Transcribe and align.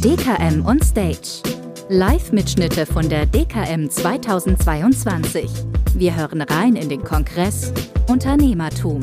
DKM 0.00 0.64
on 0.64 0.80
Stage. 0.80 1.42
Live-Mitschnitte 1.90 2.86
von 2.86 3.10
der 3.10 3.26
DKM 3.26 3.90
2022. 3.90 5.50
Wir 5.94 6.16
hören 6.16 6.40
rein 6.40 6.76
in 6.76 6.88
den 6.88 7.04
Kongress 7.04 7.74
Unternehmertum. 8.08 9.02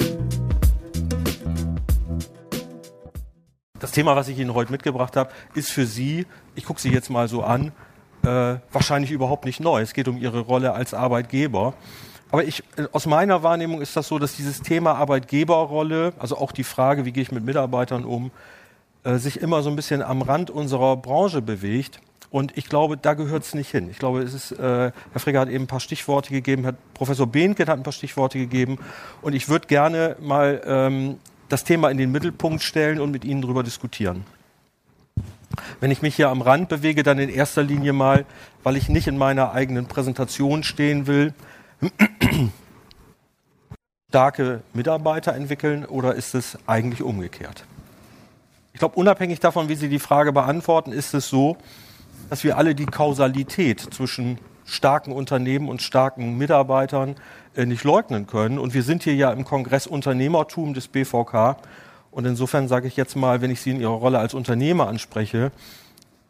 Das 3.77 3.91
Thema, 3.91 4.15
was 4.15 4.29
ich 4.29 4.39
Ihnen 4.39 4.55
heute 4.55 4.71
mitgebracht 4.71 5.15
habe, 5.15 5.29
ist 5.53 5.69
für 5.71 5.85
Sie, 5.85 6.25
ich 6.55 6.65
gucke 6.65 6.81
Sie 6.81 6.89
jetzt 6.89 7.11
mal 7.11 7.27
so 7.27 7.43
an, 7.43 7.71
äh, 8.23 8.55
wahrscheinlich 8.71 9.11
überhaupt 9.11 9.45
nicht 9.45 9.59
neu. 9.59 9.79
Es 9.79 9.93
geht 9.93 10.07
um 10.07 10.17
Ihre 10.17 10.39
Rolle 10.39 10.73
als 10.73 10.95
Arbeitgeber. 10.95 11.75
Aber 12.31 12.43
ich, 12.45 12.63
äh, 12.77 12.87
aus 12.91 13.05
meiner 13.05 13.43
Wahrnehmung 13.43 13.81
ist 13.81 13.95
das 13.95 14.07
so, 14.07 14.17
dass 14.17 14.35
dieses 14.35 14.61
Thema 14.61 14.95
Arbeitgeberrolle, 14.95 16.13
also 16.17 16.37
auch 16.37 16.51
die 16.51 16.63
Frage, 16.63 17.05
wie 17.05 17.11
gehe 17.11 17.23
ich 17.23 17.31
mit 17.31 17.43
Mitarbeitern 17.43 18.05
um, 18.05 18.31
äh, 19.03 19.17
sich 19.17 19.41
immer 19.41 19.61
so 19.61 19.69
ein 19.69 19.75
bisschen 19.75 20.01
am 20.01 20.21
Rand 20.21 20.49
unserer 20.49 20.95
Branche 20.97 21.41
bewegt. 21.41 21.99
Und 22.29 22.57
ich 22.57 22.69
glaube, 22.69 22.95
da 22.95 23.13
gehört 23.13 23.43
es 23.43 23.53
nicht 23.53 23.69
hin. 23.69 23.89
Ich 23.91 23.99
glaube, 23.99 24.21
es 24.21 24.33
ist, 24.33 24.53
äh, 24.53 24.57
Herr 24.57 24.93
Frigger 25.17 25.41
hat 25.41 25.49
eben 25.49 25.65
ein 25.65 25.67
paar 25.67 25.81
Stichworte 25.81 26.29
gegeben, 26.29 26.63
Herr 26.63 26.75
Professor 26.93 27.27
Behnken 27.27 27.67
hat 27.67 27.77
ein 27.77 27.83
paar 27.83 27.91
Stichworte 27.91 28.37
gegeben. 28.37 28.79
Und 29.21 29.33
ich 29.33 29.49
würde 29.49 29.67
gerne 29.67 30.15
mal 30.21 30.61
ähm, 30.65 31.17
das 31.49 31.65
Thema 31.65 31.89
in 31.89 31.97
den 31.97 32.11
Mittelpunkt 32.13 32.63
stellen 32.63 33.01
und 33.01 33.11
mit 33.11 33.25
Ihnen 33.25 33.41
darüber 33.41 33.63
diskutieren. 33.63 34.23
Wenn 35.81 35.91
ich 35.91 36.01
mich 36.01 36.15
hier 36.15 36.29
am 36.29 36.41
Rand 36.41 36.69
bewege, 36.69 37.03
dann 37.03 37.19
in 37.19 37.27
erster 37.27 37.63
Linie 37.63 37.91
mal, 37.91 38.25
weil 38.63 38.77
ich 38.77 38.87
nicht 38.87 39.07
in 39.07 39.17
meiner 39.17 39.51
eigenen 39.51 39.87
Präsentation 39.87 40.63
stehen 40.63 41.07
will, 41.07 41.33
starke 44.09 44.61
Mitarbeiter 44.73 45.33
entwickeln 45.33 45.85
oder 45.85 46.15
ist 46.15 46.35
es 46.35 46.57
eigentlich 46.67 47.01
umgekehrt? 47.01 47.65
Ich 48.73 48.79
glaube, 48.79 48.95
unabhängig 48.95 49.39
davon, 49.39 49.69
wie 49.69 49.75
Sie 49.75 49.89
die 49.89 49.99
Frage 49.99 50.33
beantworten, 50.33 50.91
ist 50.91 51.13
es 51.13 51.29
so, 51.29 51.57
dass 52.29 52.43
wir 52.43 52.57
alle 52.57 52.75
die 52.75 52.85
Kausalität 52.85 53.79
zwischen 53.79 54.37
starken 54.65 55.11
Unternehmen 55.11 55.69
und 55.69 55.81
starken 55.81 56.37
Mitarbeitern 56.37 57.15
äh, 57.55 57.65
nicht 57.65 57.83
leugnen 57.83 58.27
können. 58.27 58.59
Und 58.59 58.73
wir 58.73 58.83
sind 58.83 59.03
hier 59.03 59.15
ja 59.15 59.31
im 59.31 59.43
Kongress 59.43 59.87
Unternehmertum 59.87 60.73
des 60.73 60.87
BVK. 60.87 61.57
Und 62.11 62.25
insofern 62.25 62.67
sage 62.67 62.87
ich 62.87 62.95
jetzt 62.95 63.15
mal, 63.15 63.41
wenn 63.41 63.51
ich 63.51 63.61
Sie 63.61 63.71
in 63.71 63.81
Ihrer 63.81 63.91
Rolle 63.91 64.19
als 64.19 64.33
Unternehmer 64.33 64.87
anspreche, 64.87 65.51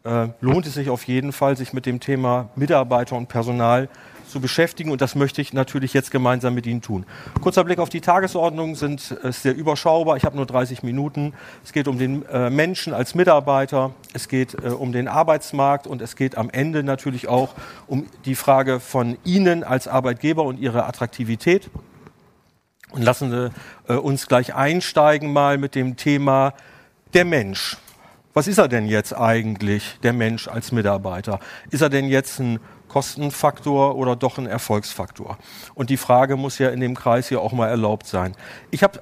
äh, 0.04 0.28
lohnt 0.40 0.66
es 0.66 0.74
sich 0.74 0.90
auf 0.90 1.04
jeden 1.08 1.32
Fall, 1.32 1.58
sich 1.58 1.74
mit 1.74 1.86
dem 1.86 2.00
Thema 2.00 2.50
Mitarbeiter 2.56 3.16
und 3.16 3.28
Personal 3.28 3.90
zu 4.32 4.40
beschäftigen. 4.40 4.92
Und 4.92 5.02
das 5.02 5.16
möchte 5.16 5.42
ich 5.42 5.54
natürlich 5.54 5.94
jetzt 5.94 6.12
gemeinsam 6.12 6.54
mit 6.54 6.66
Ihnen 6.66 6.82
tun. 6.82 7.06
Kurzer 7.42 7.64
Blick 7.64 7.80
auf 7.80 7.90
die 7.90 8.02
Tagesordnung 8.02 8.76
sind 8.76 9.18
sehr 9.24 9.56
überschaubar. 9.56 10.18
Ich 10.18 10.26
habe 10.26 10.36
nur 10.36 10.46
30 10.46 10.84
Minuten. 10.84 11.34
Es 11.64 11.74
geht 11.74 11.88
um 11.88 11.98
den 12.00 12.26
äh, 12.28 12.50
Menschen 12.50 12.94
als 12.94 13.16
Mitarbeiter. 13.16 13.92
Es 14.14 14.28
geht 14.28 14.56
äh, 14.56 14.70
um 14.70 14.92
den 14.92 15.08
Arbeitsmarkt 15.08 15.88
und 15.88 16.02
es 16.02 16.16
geht 16.16 16.38
am 16.38 16.50
Ende 16.50 16.84
natürlich 16.84 17.28
auch 17.28 17.54
um 17.88 18.08
die 18.26 18.36
Frage 18.36 18.80
von 18.80 19.18
Ihnen 19.24 19.64
als 19.64 19.88
Arbeitgeber 19.88 20.44
und 20.44 20.60
Ihre 20.60 20.86
Attraktivität. 20.86 21.70
Und 22.92 23.04
lassen 23.04 23.32
Sie 23.32 23.94
äh, 23.94 23.98
uns 23.98 24.28
gleich 24.28 24.54
einsteigen 24.54 25.32
mal 25.32 25.58
mit 25.58 25.76
dem 25.76 25.96
Thema 25.98 26.54
der 27.14 27.26
Mensch. 27.26 27.78
Was 28.34 28.48
ist 28.48 28.60
er 28.60 28.70
denn 28.70 28.86
jetzt 28.86 29.14
eigentlich, 29.14 30.00
der 30.04 30.14
Mensch 30.14 30.48
als 30.48 30.72
Mitarbeiter? 30.72 31.40
Ist 31.70 31.82
er 31.82 31.90
denn 31.90 32.08
jetzt 32.08 32.40
ein 32.40 32.60
Kostenfaktor 32.92 33.96
oder 33.96 34.18
doch 34.18 34.38
ein 34.38 34.48
Erfolgsfaktor? 34.48 35.38
Und 35.76 35.90
die 35.90 35.96
Frage 35.96 36.36
muss 36.36 36.58
ja 36.60 36.70
in 36.70 36.82
dem 36.82 36.94
Kreis 36.94 37.30
hier 37.30 37.42
auch 37.42 37.54
mal 37.54 37.70
erlaubt 37.70 38.06
sein. 38.06 38.36
Ich 38.70 38.84
habe 38.84 39.00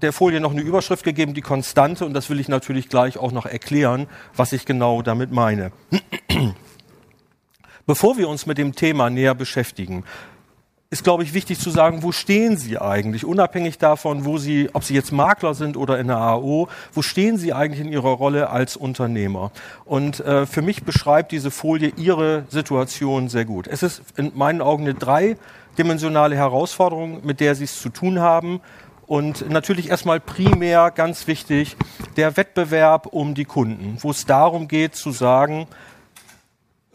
der 0.00 0.12
Folie 0.12 0.40
noch 0.40 0.52
eine 0.52 0.60
Überschrift 0.60 1.04
gegeben, 1.04 1.34
die 1.34 1.40
Konstante, 1.40 2.04
und 2.04 2.14
das 2.14 2.30
will 2.30 2.38
ich 2.38 2.46
natürlich 2.48 2.88
gleich 2.88 3.18
auch 3.18 3.32
noch 3.32 3.46
erklären, 3.46 4.06
was 4.36 4.52
ich 4.52 4.64
genau 4.64 5.02
damit 5.02 5.32
meine. 5.32 5.72
Bevor 7.86 8.16
wir 8.16 8.28
uns 8.28 8.46
mit 8.46 8.58
dem 8.58 8.74
Thema 8.74 9.10
näher 9.10 9.34
beschäftigen, 9.34 10.04
ist, 10.88 11.02
glaube 11.02 11.24
ich, 11.24 11.34
wichtig 11.34 11.58
zu 11.58 11.70
sagen, 11.70 12.02
wo 12.02 12.12
stehen 12.12 12.56
Sie 12.56 12.78
eigentlich, 12.78 13.24
unabhängig 13.24 13.78
davon, 13.78 14.24
wo 14.24 14.38
Sie, 14.38 14.70
ob 14.72 14.84
Sie 14.84 14.94
jetzt 14.94 15.10
Makler 15.10 15.54
sind 15.54 15.76
oder 15.76 15.98
in 15.98 16.06
der 16.06 16.18
AO, 16.18 16.68
wo 16.94 17.02
stehen 17.02 17.38
Sie 17.38 17.52
eigentlich 17.52 17.80
in 17.80 17.92
Ihrer 17.92 18.10
Rolle 18.10 18.50
als 18.50 18.76
Unternehmer? 18.76 19.50
Und 19.84 20.20
äh, 20.20 20.46
für 20.46 20.62
mich 20.62 20.84
beschreibt 20.84 21.32
diese 21.32 21.50
Folie 21.50 21.92
Ihre 21.96 22.44
Situation 22.48 23.28
sehr 23.28 23.44
gut. 23.44 23.66
Es 23.66 23.82
ist 23.82 24.02
in 24.16 24.32
meinen 24.36 24.62
Augen 24.62 24.84
eine 24.84 24.94
dreidimensionale 24.94 26.36
Herausforderung, 26.36 27.26
mit 27.26 27.40
der 27.40 27.56
Sie 27.56 27.64
es 27.64 27.80
zu 27.80 27.88
tun 27.88 28.20
haben. 28.20 28.60
Und 29.08 29.48
natürlich 29.50 29.90
erstmal 29.90 30.18
primär 30.18 30.90
ganz 30.92 31.26
wichtig 31.26 31.76
der 32.16 32.36
Wettbewerb 32.36 33.06
um 33.06 33.34
die 33.34 33.44
Kunden, 33.44 33.98
wo 34.00 34.10
es 34.10 34.24
darum 34.24 34.66
geht 34.66 34.96
zu 34.96 35.10
sagen, 35.12 35.66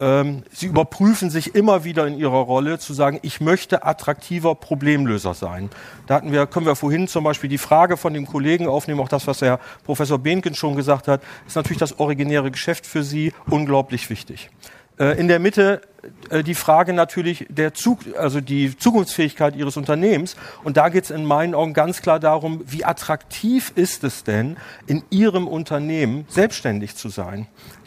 ähm, 0.02 0.42
sie 0.52 0.66
überprüfen 0.66 1.30
sich 1.30 1.54
immer 1.54 1.84
wieder 1.84 2.06
in 2.08 2.18
ihrer 2.18 2.40
Rolle, 2.40 2.80
zu 2.80 2.92
sagen, 2.92 3.20
ich 3.22 3.40
möchte 3.40 3.84
attraktiver 3.84 4.56
Problemlöser 4.56 5.32
sein. 5.32 5.70
Da 6.08 6.16
hatten 6.16 6.32
wir, 6.32 6.46
können 6.48 6.66
wir 6.66 6.74
vorhin 6.74 7.06
zum 7.06 7.22
Beispiel 7.22 7.48
die 7.48 7.58
Frage 7.58 7.96
von 7.96 8.12
dem 8.12 8.26
Kollegen 8.26 8.66
aufnehmen, 8.66 9.00
auch 9.00 9.08
das, 9.08 9.28
was 9.28 9.40
Herr 9.40 9.60
Professor 9.84 10.18
Behnken 10.18 10.56
schon 10.56 10.74
gesagt 10.74 11.06
hat, 11.06 11.22
ist 11.46 11.54
natürlich 11.54 11.78
das 11.78 12.00
originäre 12.00 12.50
Geschäft 12.50 12.84
für 12.84 13.04
Sie 13.04 13.32
unglaublich 13.48 14.10
wichtig. 14.10 14.50
Äh, 14.98 15.18
in 15.20 15.28
der 15.28 15.38
Mitte 15.38 15.82
äh, 16.30 16.42
die 16.42 16.56
Frage 16.56 16.92
natürlich 16.92 17.46
der 17.48 17.72
Zug, 17.72 18.00
also 18.18 18.40
die 18.40 18.76
Zukunftsfähigkeit 18.76 19.54
Ihres 19.54 19.76
Unternehmens. 19.76 20.34
Und 20.64 20.76
da 20.76 20.88
geht 20.88 21.04
es 21.04 21.10
in 21.10 21.24
meinen 21.24 21.54
Augen 21.54 21.74
ganz 21.74 22.02
klar 22.02 22.18
darum, 22.18 22.62
wie 22.66 22.84
attraktiv 22.84 23.72
ist 23.76 24.02
es 24.02 24.24
denn, 24.24 24.56
in 24.88 25.04
Ihrem 25.10 25.46
Unternehmen 25.46 26.26
selbstständig 26.28 26.96
zu 26.96 27.08
sein? 27.08 27.46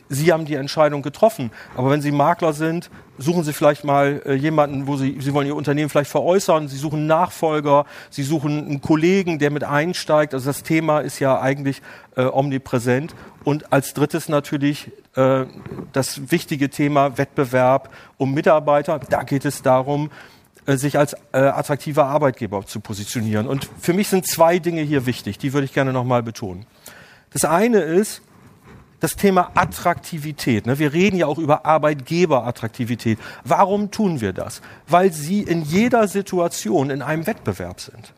Sie 0.09 0.31
haben 0.31 0.45
die 0.45 0.55
Entscheidung 0.55 1.01
getroffen. 1.01 1.51
Aber 1.75 1.89
wenn 1.89 2.01
Sie 2.01 2.11
Makler 2.11 2.53
sind, 2.53 2.89
suchen 3.17 3.43
Sie 3.43 3.53
vielleicht 3.53 3.83
mal 3.83 4.21
äh, 4.25 4.33
jemanden, 4.33 4.87
wo 4.87 4.97
Sie, 4.97 5.17
Sie 5.19 5.33
wollen 5.33 5.47
Ihr 5.47 5.55
Unternehmen 5.55 5.89
vielleicht 5.89 6.11
veräußern. 6.11 6.67
Sie 6.67 6.77
suchen 6.77 7.07
Nachfolger. 7.07 7.85
Sie 8.09 8.23
suchen 8.23 8.65
einen 8.65 8.81
Kollegen, 8.81 9.39
der 9.39 9.51
mit 9.51 9.63
einsteigt. 9.63 10.33
Also 10.33 10.47
das 10.47 10.63
Thema 10.63 10.99
ist 10.99 11.19
ja 11.19 11.39
eigentlich 11.39 11.81
äh, 12.15 12.25
omnipräsent. 12.25 13.15
Und 13.43 13.73
als 13.73 13.93
drittes 13.93 14.29
natürlich 14.29 14.91
äh, 15.15 15.45
das 15.93 16.31
wichtige 16.31 16.69
Thema 16.69 17.17
Wettbewerb 17.17 17.89
um 18.17 18.33
Mitarbeiter. 18.33 18.99
Da 19.09 19.23
geht 19.23 19.45
es 19.45 19.61
darum, 19.61 20.11
äh, 20.65 20.77
sich 20.77 20.97
als 20.97 21.13
äh, 21.31 21.37
attraktiver 21.37 22.05
Arbeitgeber 22.05 22.65
zu 22.65 22.79
positionieren. 22.79 23.47
Und 23.47 23.69
für 23.79 23.93
mich 23.93 24.07
sind 24.07 24.27
zwei 24.27 24.59
Dinge 24.59 24.81
hier 24.81 25.05
wichtig, 25.05 25.37
die 25.37 25.53
würde 25.53 25.65
ich 25.65 25.73
gerne 25.73 25.93
nochmal 25.93 26.23
betonen. 26.23 26.65
Das 27.31 27.45
eine 27.45 27.79
ist, 27.79 28.21
das 28.99 29.15
Thema 29.15 29.51
Attraktivität. 29.55 30.65
Ne? 30.65 30.79
Wir 30.79 30.93
reden 30.93 31.17
ja 31.17 31.27
auch 31.27 31.37
über 31.37 31.65
Arbeitgeberattraktivität. 31.65 33.19
Warum 33.43 33.91
tun 33.91 34.21
wir 34.21 34.33
das? 34.33 34.61
Weil 34.87 35.11
sie 35.11 35.41
in 35.41 35.63
jeder 35.63 36.07
Situation 36.07 36.89
in 36.89 37.01
einem 37.01 37.27
Wettbewerb 37.27 37.79
sind. 37.79 38.13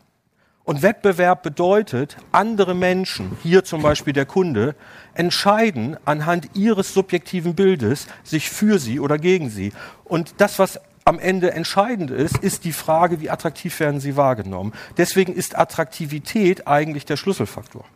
Und 0.64 0.82
Wettbewerb 0.82 1.42
bedeutet, 1.42 2.18
andere 2.30 2.74
Menschen, 2.74 3.38
hier 3.42 3.64
zum 3.64 3.80
Beispiel 3.80 4.12
der 4.12 4.26
Kunde, 4.26 4.74
entscheiden 5.14 5.96
anhand 6.04 6.50
ihres 6.54 6.92
subjektiven 6.92 7.54
Bildes 7.54 8.06
sich 8.22 8.50
für 8.50 8.78
sie 8.78 9.00
oder 9.00 9.16
gegen 9.16 9.48
sie. 9.48 9.72
Und 10.04 10.34
das, 10.42 10.58
was 10.58 10.78
am 11.06 11.18
Ende 11.18 11.52
entscheidend 11.52 12.10
ist, 12.10 12.36
ist 12.36 12.64
die 12.64 12.72
Frage, 12.72 13.22
wie 13.22 13.30
attraktiv 13.30 13.80
werden 13.80 13.98
sie 13.98 14.14
wahrgenommen. 14.16 14.74
Deswegen 14.98 15.32
ist 15.32 15.58
Attraktivität 15.58 16.68
eigentlich 16.68 17.06
der 17.06 17.16
Schlüsselfaktor. 17.16 17.86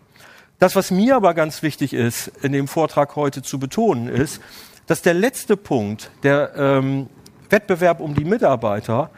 Das, 0.63 0.77
was 0.77 0.93
mir 0.93 1.17
aber 1.17 1.35
ganz 1.35 1.65
wichtig 1.65 1.93
ist, 1.93 2.31
in 2.41 2.53
dem 2.53 2.69
Vortrag 2.69 3.17
heute 3.17 3.43
zu 3.43 3.59
betonen, 3.59 4.07
ist, 4.07 4.41
dass 4.87 5.03
der 5.03 5.13
letzte 5.13 5.57
Punkt, 5.57 6.13
der 6.23 6.53
ähm, 6.57 7.09
Wettbewerb 7.51 7.99
um 7.99 8.15
die 8.15 8.25
Mitarbeiter, 8.25 9.11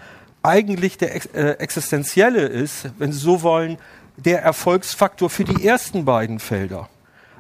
eigentlich 0.43 0.97
der 0.97 1.15
äh, 1.35 1.59
existenzielle 1.59 2.47
ist, 2.47 2.89
wenn 2.97 3.13
Sie 3.13 3.19
so 3.19 3.43
wollen, 3.43 3.77
der 4.17 4.43
Erfolgsfaktor 4.43 5.29
für 5.29 5.45
die 5.45 5.67
ersten 5.67 6.07
beiden 6.07 6.39
Felder. 6.39 6.89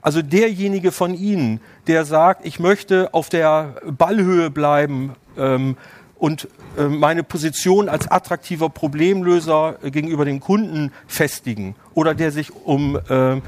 Also 0.02 0.20
derjenige 0.20 0.92
von 0.92 1.14
Ihnen, 1.14 1.62
der 1.86 2.04
sagt, 2.04 2.44
ich 2.44 2.60
möchte 2.60 3.08
auf 3.14 3.30
der 3.30 3.76
Ballhöhe 3.86 4.50
bleiben 4.50 5.14
ähm, 5.38 5.78
und 6.16 6.46
äh, 6.76 6.82
meine 6.82 7.22
Position 7.22 7.88
als 7.88 8.10
attraktiver 8.10 8.68
Problemlöser 8.68 9.78
gegenüber 9.82 10.26
den 10.26 10.40
Kunden 10.40 10.92
festigen 11.06 11.74
oder 11.94 12.14
der 12.14 12.32
sich 12.32 12.54
um 12.54 12.96
äh, 13.08 13.40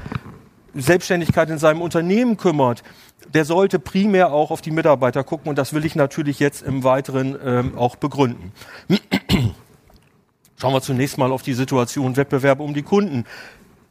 Selbstständigkeit 0.81 1.49
in 1.49 1.57
seinem 1.57 1.81
Unternehmen 1.81 2.37
kümmert, 2.37 2.83
der 3.33 3.45
sollte 3.45 3.79
primär 3.79 4.31
auch 4.31 4.51
auf 4.51 4.61
die 4.61 4.71
Mitarbeiter 4.71 5.23
gucken 5.23 5.49
und 5.49 5.57
das 5.57 5.73
will 5.73 5.85
ich 5.85 5.95
natürlich 5.95 6.39
jetzt 6.39 6.61
im 6.61 6.83
Weiteren 6.83 7.37
ähm, 7.43 7.77
auch 7.77 7.95
begründen. 7.95 8.51
Schauen 10.59 10.73
wir 10.73 10.81
zunächst 10.81 11.17
mal 11.17 11.31
auf 11.31 11.43
die 11.43 11.53
Situation 11.53 12.17
Wettbewerb 12.17 12.59
um 12.59 12.73
die 12.73 12.81
Kunden. 12.81 13.25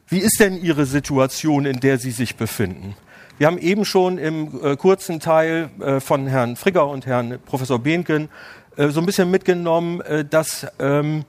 Wie 0.07 0.19
ist 0.19 0.39
denn 0.39 0.61
Ihre 0.61 0.85
Situation, 0.85 1.65
in 1.65 1.79
der 1.79 1.97
Sie 1.97 2.11
sich 2.11 2.35
befinden? 2.35 2.95
Wir 3.37 3.47
haben 3.47 3.57
eben 3.57 3.85
schon 3.85 4.17
im 4.17 4.59
äh, 4.63 4.75
kurzen 4.75 5.19
Teil 5.19 5.69
äh, 5.79 5.99
von 5.99 6.27
Herrn 6.27 6.55
Frigger 6.55 6.87
und 6.87 7.05
Herrn 7.05 7.39
Professor 7.45 7.77
Behnken 7.77 8.29
äh, 8.77 8.89
so 8.89 8.99
ein 8.99 9.05
bisschen 9.05 9.29
mitgenommen, 9.29 10.01
äh, 10.01 10.25
dass 10.25 10.65
ähm, 10.79 11.23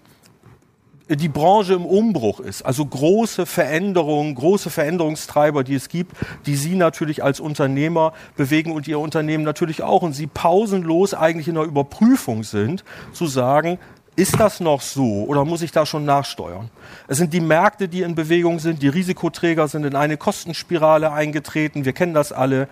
die 1.17 1.29
Branche 1.29 1.75
im 1.75 1.87
Umbruch 1.87 2.41
ist. 2.41 2.63
Also 2.63 2.85
große 2.85 3.47
Veränderungen, 3.47 4.35
große 4.35 4.71
Veränderungstreiber, 4.71 5.65
die 5.65 5.75
es 5.75 5.89
gibt, 5.89 6.17
die 6.47 6.57
Sie 6.57 6.75
natürlich 6.75 7.25
als 7.25 7.41
Unternehmer 7.41 8.13
bewegen 8.37 8.73
und 8.73 8.87
Ihr 8.87 8.99
Unternehmen 8.99 9.45
natürlich 9.45 9.83
auch. 9.83 10.03
Und 10.03 10.13
Sie 10.13 10.27
pausenlos 10.27 11.15
eigentlich 11.15 11.49
in 11.49 11.55
der 11.55 11.65
Überprüfung 11.65 12.45
sind, 12.45 12.85
zu 13.13 13.27
sagen, 13.27 13.79
ist 14.17 14.41
das 14.41 14.59
noch 14.59 14.81
so 14.81 15.25
oder 15.25 15.45
muss 15.45 15.63
ich 15.63 15.71
da 15.71 15.87
schon 15.87 16.05
nachsteuern? 16.05 16.71
Es 17.07 17.19
sind 17.19 17.33
die 17.33 17.41
Märkte, 17.41 17.89
die 17.89 18.03
in 18.03 18.17
Bewegung 18.17 18.59
sind, 18.59 18.83
die 18.83 18.89
Risikoträger 18.89 19.69
sind 19.69 19.85
in 19.85 19.95
eine 19.95 20.17
Kostenspirale 20.17 21.13
eingetreten, 21.13 21.85
wir 21.85 21.93
kennen 21.93 22.15
das 22.15 22.33
alle. 22.33 22.69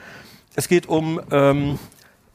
Es 0.57 0.67
geht 0.67 0.89
um 0.89 1.21
ähm, 1.31 1.79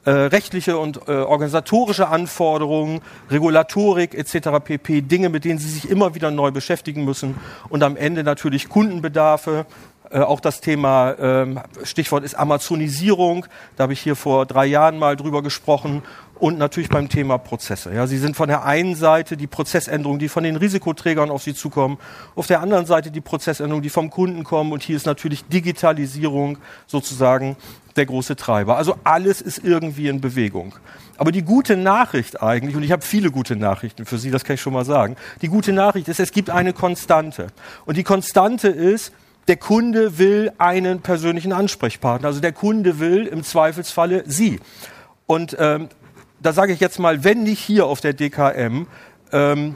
äh, 0.06 0.12
rechtliche 0.12 0.78
und 0.78 1.08
äh, 1.08 1.12
organisatorische 1.12 2.08
Anforderungen, 2.08 3.02
Regulatorik 3.30 4.16
etc. 4.16 4.50
pp. 4.64 5.02
Dinge, 5.02 5.30
mit 5.30 5.46
denen 5.46 5.60
sie 5.60 5.70
sich 5.70 5.90
immer 5.90 6.16
wieder 6.16 6.32
neu 6.32 6.52
beschäftigen 6.52 7.06
müssen 7.06 7.36
und 7.70 7.84
am 7.84 7.96
Ende 7.96 8.24
natürlich 8.24 8.70
Kundenbedarfe. 8.70 9.66
Äh, 10.12 10.20
auch 10.20 10.42
das 10.42 10.60
Thema, 10.60 11.16
ähm, 11.20 11.60
Stichwort 11.84 12.24
ist 12.24 12.36
Amazonisierung, 12.36 13.46
da 13.78 13.84
habe 13.84 13.94
ich 13.94 14.02
hier 14.02 14.16
vor 14.16 14.46
drei 14.46 14.66
Jahren 14.66 15.00
mal 15.00 15.16
drüber 15.16 15.42
gesprochen 15.42 16.04
und 16.38 16.58
natürlich 16.58 16.90
beim 16.90 17.08
Thema 17.08 17.38
Prozesse. 17.38 17.94
Ja, 17.94 18.08
Sie 18.08 18.18
sind 18.18 18.36
von 18.36 18.50
der 18.50 18.66
einen 18.66 18.96
Seite 18.96 19.38
die 19.38 19.48
Prozessänderungen, 19.48 20.20
die 20.20 20.28
von 20.28 20.44
den 20.44 20.58
Risikoträgern 20.58 21.30
auf 21.30 21.44
Sie 21.44 21.54
zukommen, 21.54 21.98
auf 22.36 22.48
der 22.48 22.60
anderen 22.60 22.86
Seite 22.86 23.10
die 23.10 23.22
Prozessänderungen, 23.22 23.84
die 23.84 23.90
vom 23.90 24.10
Kunden 24.10 24.44
kommen 24.44 24.74
und 24.74 24.84
hier 24.84 24.98
ist 24.98 25.06
natürlich 25.06 25.46
Digitalisierung 25.46 26.58
sozusagen 26.88 27.56
der 27.96 28.06
große 28.06 28.36
Treiber. 28.36 28.76
Also 28.76 28.96
alles 29.06 29.40
ist 29.42 29.60
irgendwie 29.64 30.10
in 30.10 30.20
Bewegung. 30.20 30.76
Aber 31.18 31.32
die 31.32 31.44
gute 31.44 31.78
Nachricht 31.78 32.42
eigentlich, 32.42 32.76
und 32.76 32.84
ich 32.84 32.92
habe 32.92 33.04
viele 33.04 33.32
gute 33.32 33.56
Nachrichten 33.56 34.06
für 34.06 34.18
Sie, 34.18 34.32
das 34.32 34.44
kann 34.44 34.56
ich 34.56 34.62
schon 34.62 34.74
mal 34.74 34.86
sagen, 34.86 35.16
die 35.42 35.48
gute 35.48 35.72
Nachricht 35.72 36.08
ist, 36.10 36.20
es 36.20 36.32
gibt 36.32 36.50
eine 36.50 36.74
Konstante. 36.74 37.48
Und 37.86 37.96
die 37.96 38.04
Konstante 38.04 38.68
ist, 38.68 39.14
der 39.52 39.58
Kunde 39.58 40.18
will 40.18 40.54
einen 40.60 41.02
persönlichen 41.02 41.52
Ansprechpartner. 41.52 42.26
Also 42.26 42.40
der 42.40 42.54
Kunde 42.54 43.00
will 43.00 43.28
im 43.28 43.44
Zweifelsfalle 43.44 44.24
Sie. 44.26 44.62
Und 45.26 45.58
ähm, 45.60 45.90
da 46.40 46.54
sage 46.54 46.72
ich 46.72 46.80
jetzt 46.80 47.00
mal, 47.00 47.26
wenn 47.26 47.44
nicht 47.44 47.60
hier 47.60 47.86
auf 47.86 48.00
der 48.00 48.14
DKM, 48.14 48.88
ähm, 49.34 49.76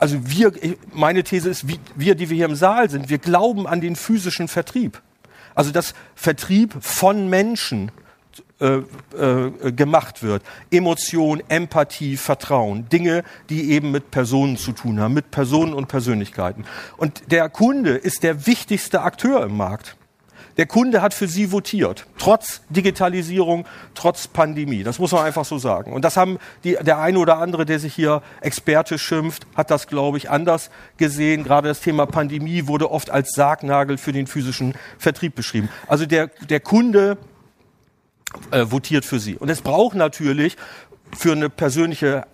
also 0.00 0.18
wir, 0.26 0.52
meine 0.92 1.22
These 1.22 1.48
ist, 1.48 1.64
wir, 1.94 2.16
die 2.16 2.28
wir 2.28 2.34
hier 2.34 2.46
im 2.46 2.56
Saal 2.56 2.90
sind, 2.90 3.08
wir 3.08 3.18
glauben 3.18 3.68
an 3.68 3.80
den 3.80 3.94
physischen 3.94 4.48
Vertrieb. 4.48 5.00
Also 5.54 5.70
dass 5.70 5.94
Vertrieb 6.16 6.74
von 6.80 7.30
Menschen 7.30 7.92
äh, 8.60 8.82
äh, 9.16 9.72
gemacht 9.72 10.22
wird. 10.22 10.42
Emotion, 10.70 11.42
Empathie, 11.48 12.16
Vertrauen. 12.16 12.88
Dinge, 12.88 13.24
die 13.50 13.72
eben 13.72 13.90
mit 13.90 14.12
Personen 14.12 14.56
zu 14.56 14.72
tun 14.72 15.00
haben, 15.00 15.12
mit 15.12 15.32
Personen 15.32 15.74
und 15.74 15.88
Persönlichkeiten. 15.88 16.64
Und 16.96 17.32
der 17.32 17.48
Kunde 17.48 17.96
ist 17.96 18.22
der 18.22 18.46
wichtigste 18.46 19.02
Akteur 19.02 19.42
im 19.42 19.56
Markt. 19.56 19.96
Der 20.56 20.66
Kunde 20.66 21.02
hat 21.02 21.14
für 21.14 21.26
sie 21.26 21.50
votiert, 21.50 22.06
trotz 22.16 22.60
Digitalisierung, 22.68 23.66
trotz 23.94 24.28
Pandemie. 24.28 24.84
Das 24.84 25.00
muss 25.00 25.10
man 25.10 25.24
einfach 25.24 25.44
so 25.44 25.58
sagen. 25.58 25.92
Und 25.92 26.04
das 26.04 26.16
haben 26.16 26.38
die, 26.62 26.76
der 26.80 27.00
eine 27.00 27.18
oder 27.18 27.38
andere, 27.38 27.66
der 27.66 27.80
sich 27.80 27.92
hier 27.92 28.22
Experte 28.40 28.98
schimpft, 28.98 29.48
hat 29.56 29.72
das, 29.72 29.88
glaube 29.88 30.16
ich, 30.18 30.30
anders 30.30 30.70
gesehen. 30.96 31.42
Gerade 31.42 31.68
das 31.68 31.80
Thema 31.80 32.06
Pandemie 32.06 32.68
wurde 32.68 32.90
oft 32.90 33.10
als 33.10 33.32
Sargnagel 33.32 33.98
für 33.98 34.12
den 34.12 34.28
physischen 34.28 34.74
Vertrieb 34.96 35.34
beschrieben. 35.34 35.68
Also 35.88 36.06
der, 36.06 36.28
der 36.48 36.60
Kunde 36.60 37.18
äh, 38.50 38.66
votiert 38.70 39.04
für 39.04 39.18
sie. 39.18 39.36
Und 39.36 39.48
es 39.48 39.60
braucht 39.60 39.96
natürlich 39.96 40.56
für 41.16 41.32
eine 41.32 41.50
persönliche 41.50 42.26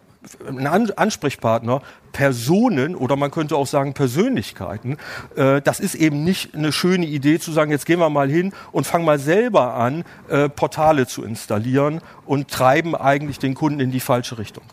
ein 0.46 0.66
Ansprechpartner, 0.66 1.80
Personen 2.12 2.94
oder 2.94 3.16
man 3.16 3.30
könnte 3.30 3.56
auch 3.56 3.66
sagen 3.66 3.94
Persönlichkeiten. 3.94 4.98
Äh, 5.36 5.62
das 5.62 5.80
ist 5.80 5.94
eben 5.94 6.24
nicht 6.24 6.54
eine 6.54 6.72
schöne 6.72 7.06
Idee 7.06 7.38
zu 7.38 7.52
sagen, 7.52 7.70
jetzt 7.70 7.86
gehen 7.86 8.00
wir 8.00 8.10
mal 8.10 8.28
hin 8.28 8.52
und 8.72 8.86
fangen 8.86 9.04
mal 9.04 9.18
selber 9.18 9.74
an, 9.74 10.04
äh, 10.28 10.48
Portale 10.48 11.06
zu 11.06 11.24
installieren 11.24 12.00
und 12.26 12.48
treiben 12.48 12.94
eigentlich 12.94 13.38
den 13.38 13.54
Kunden 13.54 13.80
in 13.80 13.90
die 13.90 14.00
falsche 14.00 14.38
Richtung. 14.38 14.64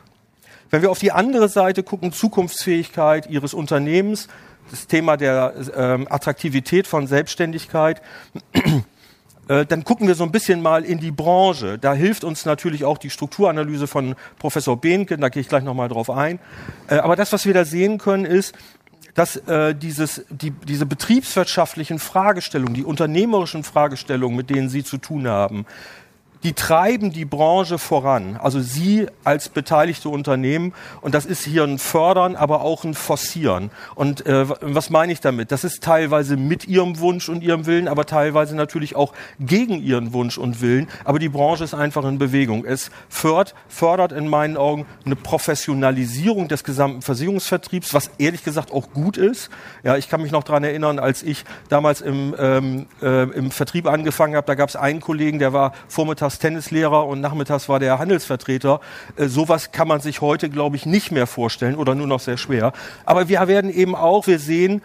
Wenn 0.70 0.82
wir 0.82 0.92
auf 0.92 1.00
die 1.00 1.14
andere 1.14 1.48
Seite 1.48 1.82
gucken, 1.82 2.12
Zukunftsfähigkeit 2.12 3.30
Ihres 3.30 3.54
Unternehmens, 3.54 4.28
das 4.70 4.88
Thema 4.88 5.16
der 5.16 5.54
ähm, 5.78 6.08
Attraktivität 6.10 6.88
von 6.88 7.08
Selbstständigkeit, 7.08 8.02
äh, 9.48 9.66
dann 9.66 9.84
gucken 9.84 10.08
wir 10.08 10.16
so 10.16 10.24
ein 10.24 10.32
bisschen 10.32 10.62
mal 10.62 10.84
in 10.84 11.00
die 11.00 11.12
Branche. 11.12 11.78
Da 11.78 11.94
hilft 11.94 12.24
uns 12.24 12.46
natürlich 12.46 12.86
auch 12.86 12.98
die 12.98 13.10
Strukturanalyse 13.10 13.88
von 13.88 14.16
Professor 14.40 14.78
Behnke, 14.78 15.18
da 15.18 15.30
gehe 15.30 15.42
ich 15.42 15.50
gleich 15.50 15.64
nochmal 15.64 15.90
drauf 15.90 16.10
ein. 16.10 16.40
Äh, 16.88 16.96
aber 16.96 17.16
das, 17.16 17.34
was 17.34 17.46
wir 17.46 17.54
da 17.54 17.66
sehen 17.66 17.98
können, 17.98 18.26
ist, 18.26 18.56
dass 19.14 19.36
äh, 19.36 19.74
dieses, 19.74 20.26
die, 20.30 20.52
diese 20.52 20.86
betriebswirtschaftlichen 20.86 21.98
Fragestellungen, 21.98 22.76
die 22.76 22.84
unternehmerischen 22.84 23.64
Fragestellungen, 23.64 24.38
mit 24.38 24.52
denen 24.52 24.70
Sie 24.70 24.84
zu 24.84 24.98
tun 24.98 25.28
haben, 25.28 25.66
die 26.48 26.54
treiben 26.54 27.12
die 27.12 27.26
Branche 27.26 27.78
voran. 27.78 28.40
Also 28.42 28.62
Sie 28.62 29.08
als 29.26 29.50
beteiligte 29.50 30.08
Unternehmen. 30.08 30.74
Und 31.02 31.14
das 31.14 31.26
ist 31.26 31.44
hier 31.44 31.66
ein 31.66 31.78
Fördern, 31.78 32.38
aber 32.38 32.62
auch 32.62 32.86
ein 32.86 32.94
Forcieren. 32.94 33.70
Und 33.96 34.26
äh, 34.26 34.48
was 34.62 34.90
meine 34.90 35.12
ich 35.12 35.20
damit? 35.20 35.52
Das 35.52 35.66
ist 35.66 35.84
teilweise 35.84 36.38
mit 36.38 36.66
Ihrem 36.66 37.00
Wunsch 37.00 37.28
und 37.28 37.44
Ihrem 37.44 37.66
Willen, 37.66 37.90
aber 37.90 38.06
teilweise 38.06 38.56
natürlich 38.56 38.96
auch 38.96 39.12
gegen 39.42 39.84
Ihren 39.84 40.14
Wunsch 40.14 40.38
und 40.38 40.62
Willen. 40.62 40.88
Aber 41.04 41.20
die 41.20 41.28
Branche 41.28 41.66
ist 41.66 41.74
einfach 41.74 42.06
in 42.06 42.18
Bewegung. 42.18 42.64
Es 42.64 42.92
fördert, 43.10 43.54
fördert 43.68 44.14
in 44.14 44.30
meinen 44.30 44.56
Augen 44.56 44.86
eine 45.06 45.18
Professionalisierung 45.18 46.48
des 46.48 46.64
gesamten 46.64 47.02
Versicherungsvertriebs, 47.02 47.94
was 47.94 48.10
ehrlich 48.20 48.46
gesagt 48.46 48.72
auch 48.72 48.94
gut 48.94 49.18
ist. 49.18 49.50
Ja, 49.84 49.98
ich 49.98 50.08
kann 50.08 50.22
mich 50.22 50.32
noch 50.32 50.46
dran 50.46 50.64
erinnern, 50.64 50.98
als 50.98 51.24
ich 51.24 51.44
damals 51.68 52.00
im, 52.00 52.34
ähm, 52.40 52.86
äh, 53.02 53.24
im 53.32 53.52
Vertrieb 53.52 53.86
angefangen 53.86 54.38
habe, 54.38 54.48
da 54.48 54.56
gab 54.56 54.70
es 54.70 54.78
einen 54.78 55.02
Kollegen, 55.02 55.40
der 55.40 55.52
war 55.52 55.74
vormittags 55.90 56.37
Tennislehrer 56.40 57.06
und 57.06 57.22
nachmittags 57.22 57.70
war 57.70 57.80
der 57.80 58.00
Handelsvertreter. 58.00 58.80
Äh, 59.16 59.28
sowas 59.28 59.72
kann 59.72 59.88
man 59.88 60.00
sich 60.00 60.22
heute, 60.22 60.50
glaube 60.50 60.76
ich, 60.76 60.86
nicht 60.86 61.12
mehr 61.12 61.28
vorstellen 61.28 61.76
oder 61.76 61.96
nur 61.96 62.08
noch 62.08 62.20
sehr 62.20 62.38
schwer. 62.38 62.74
Aber 63.06 63.30
wir 63.30 63.48
werden 63.48 63.72
eben 63.72 63.96
auch, 63.96 64.28
wir 64.28 64.40
sehen, 64.40 64.82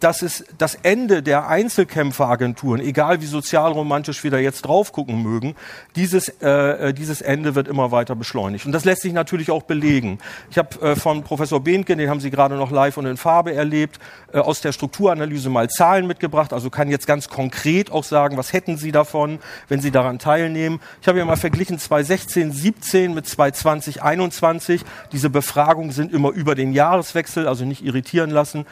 dass 0.00 0.22
es 0.22 0.44
das 0.58 0.74
Ende 0.76 1.22
der 1.22 1.48
Einzelkämpferagenturen, 1.48 2.80
egal 2.80 3.20
wie 3.20 3.26
sozialromantisch 3.26 4.22
wir 4.24 4.30
da 4.30 4.38
jetzt 4.38 4.62
drauf 4.62 4.92
gucken 4.92 5.22
mögen, 5.22 5.54
dieses, 5.94 6.28
äh, 6.40 6.88
äh, 6.88 6.92
dieses 6.94 7.20
Ende 7.20 7.54
wird 7.54 7.68
immer 7.68 7.90
weiter 7.90 8.14
beschleunigt. 8.14 8.66
Und 8.66 8.72
das 8.72 8.84
lässt 8.84 9.02
sich 9.02 9.12
natürlich 9.12 9.50
auch 9.50 9.62
belegen. 9.62 10.18
Ich 10.50 10.58
habe 10.58 10.80
äh, 10.80 10.96
von 10.96 11.22
Professor 11.22 11.60
Behnke, 11.60 11.96
den 11.96 12.10
haben 12.10 12.20
Sie 12.20 12.30
gerade 12.30 12.56
noch 12.56 12.70
live 12.70 12.96
und 12.96 13.06
in 13.06 13.16
Farbe 13.16 13.54
erlebt, 13.54 13.98
äh, 14.32 14.38
aus 14.38 14.60
der 14.60 14.72
Strukturanalyse 14.72 15.50
mal 15.50 15.68
Zahlen 15.68 16.06
mitgebracht. 16.06 16.52
Also 16.52 16.70
kann 16.70 16.90
jetzt 16.90 17.06
ganz 17.06 17.28
konkret 17.28 17.90
auch 17.90 18.04
sagen, 18.04 18.36
was 18.36 18.52
hätten 18.52 18.76
Sie 18.76 18.92
davon, 18.92 19.38
wenn 19.68 19.80
Sie 19.80 19.90
daran 19.90 20.18
teilnehmen. 20.18 20.80
Ich 21.02 21.08
habe 21.08 21.18
ja 21.18 21.24
mal 21.24 21.36
verglichen 21.36 21.78
2016, 21.78 22.52
17 22.52 23.14
mit 23.14 23.26
2020, 23.26 24.02
21. 24.02 24.82
Diese 25.12 25.30
Befragungen 25.30 25.92
sind 25.92 26.12
immer 26.12 26.30
über 26.30 26.54
den 26.54 26.72
Jahreswechsel, 26.72 27.46
also 27.48 27.64
nicht 27.64 27.84
irritieren 27.84 28.30
lassen. 28.30 28.66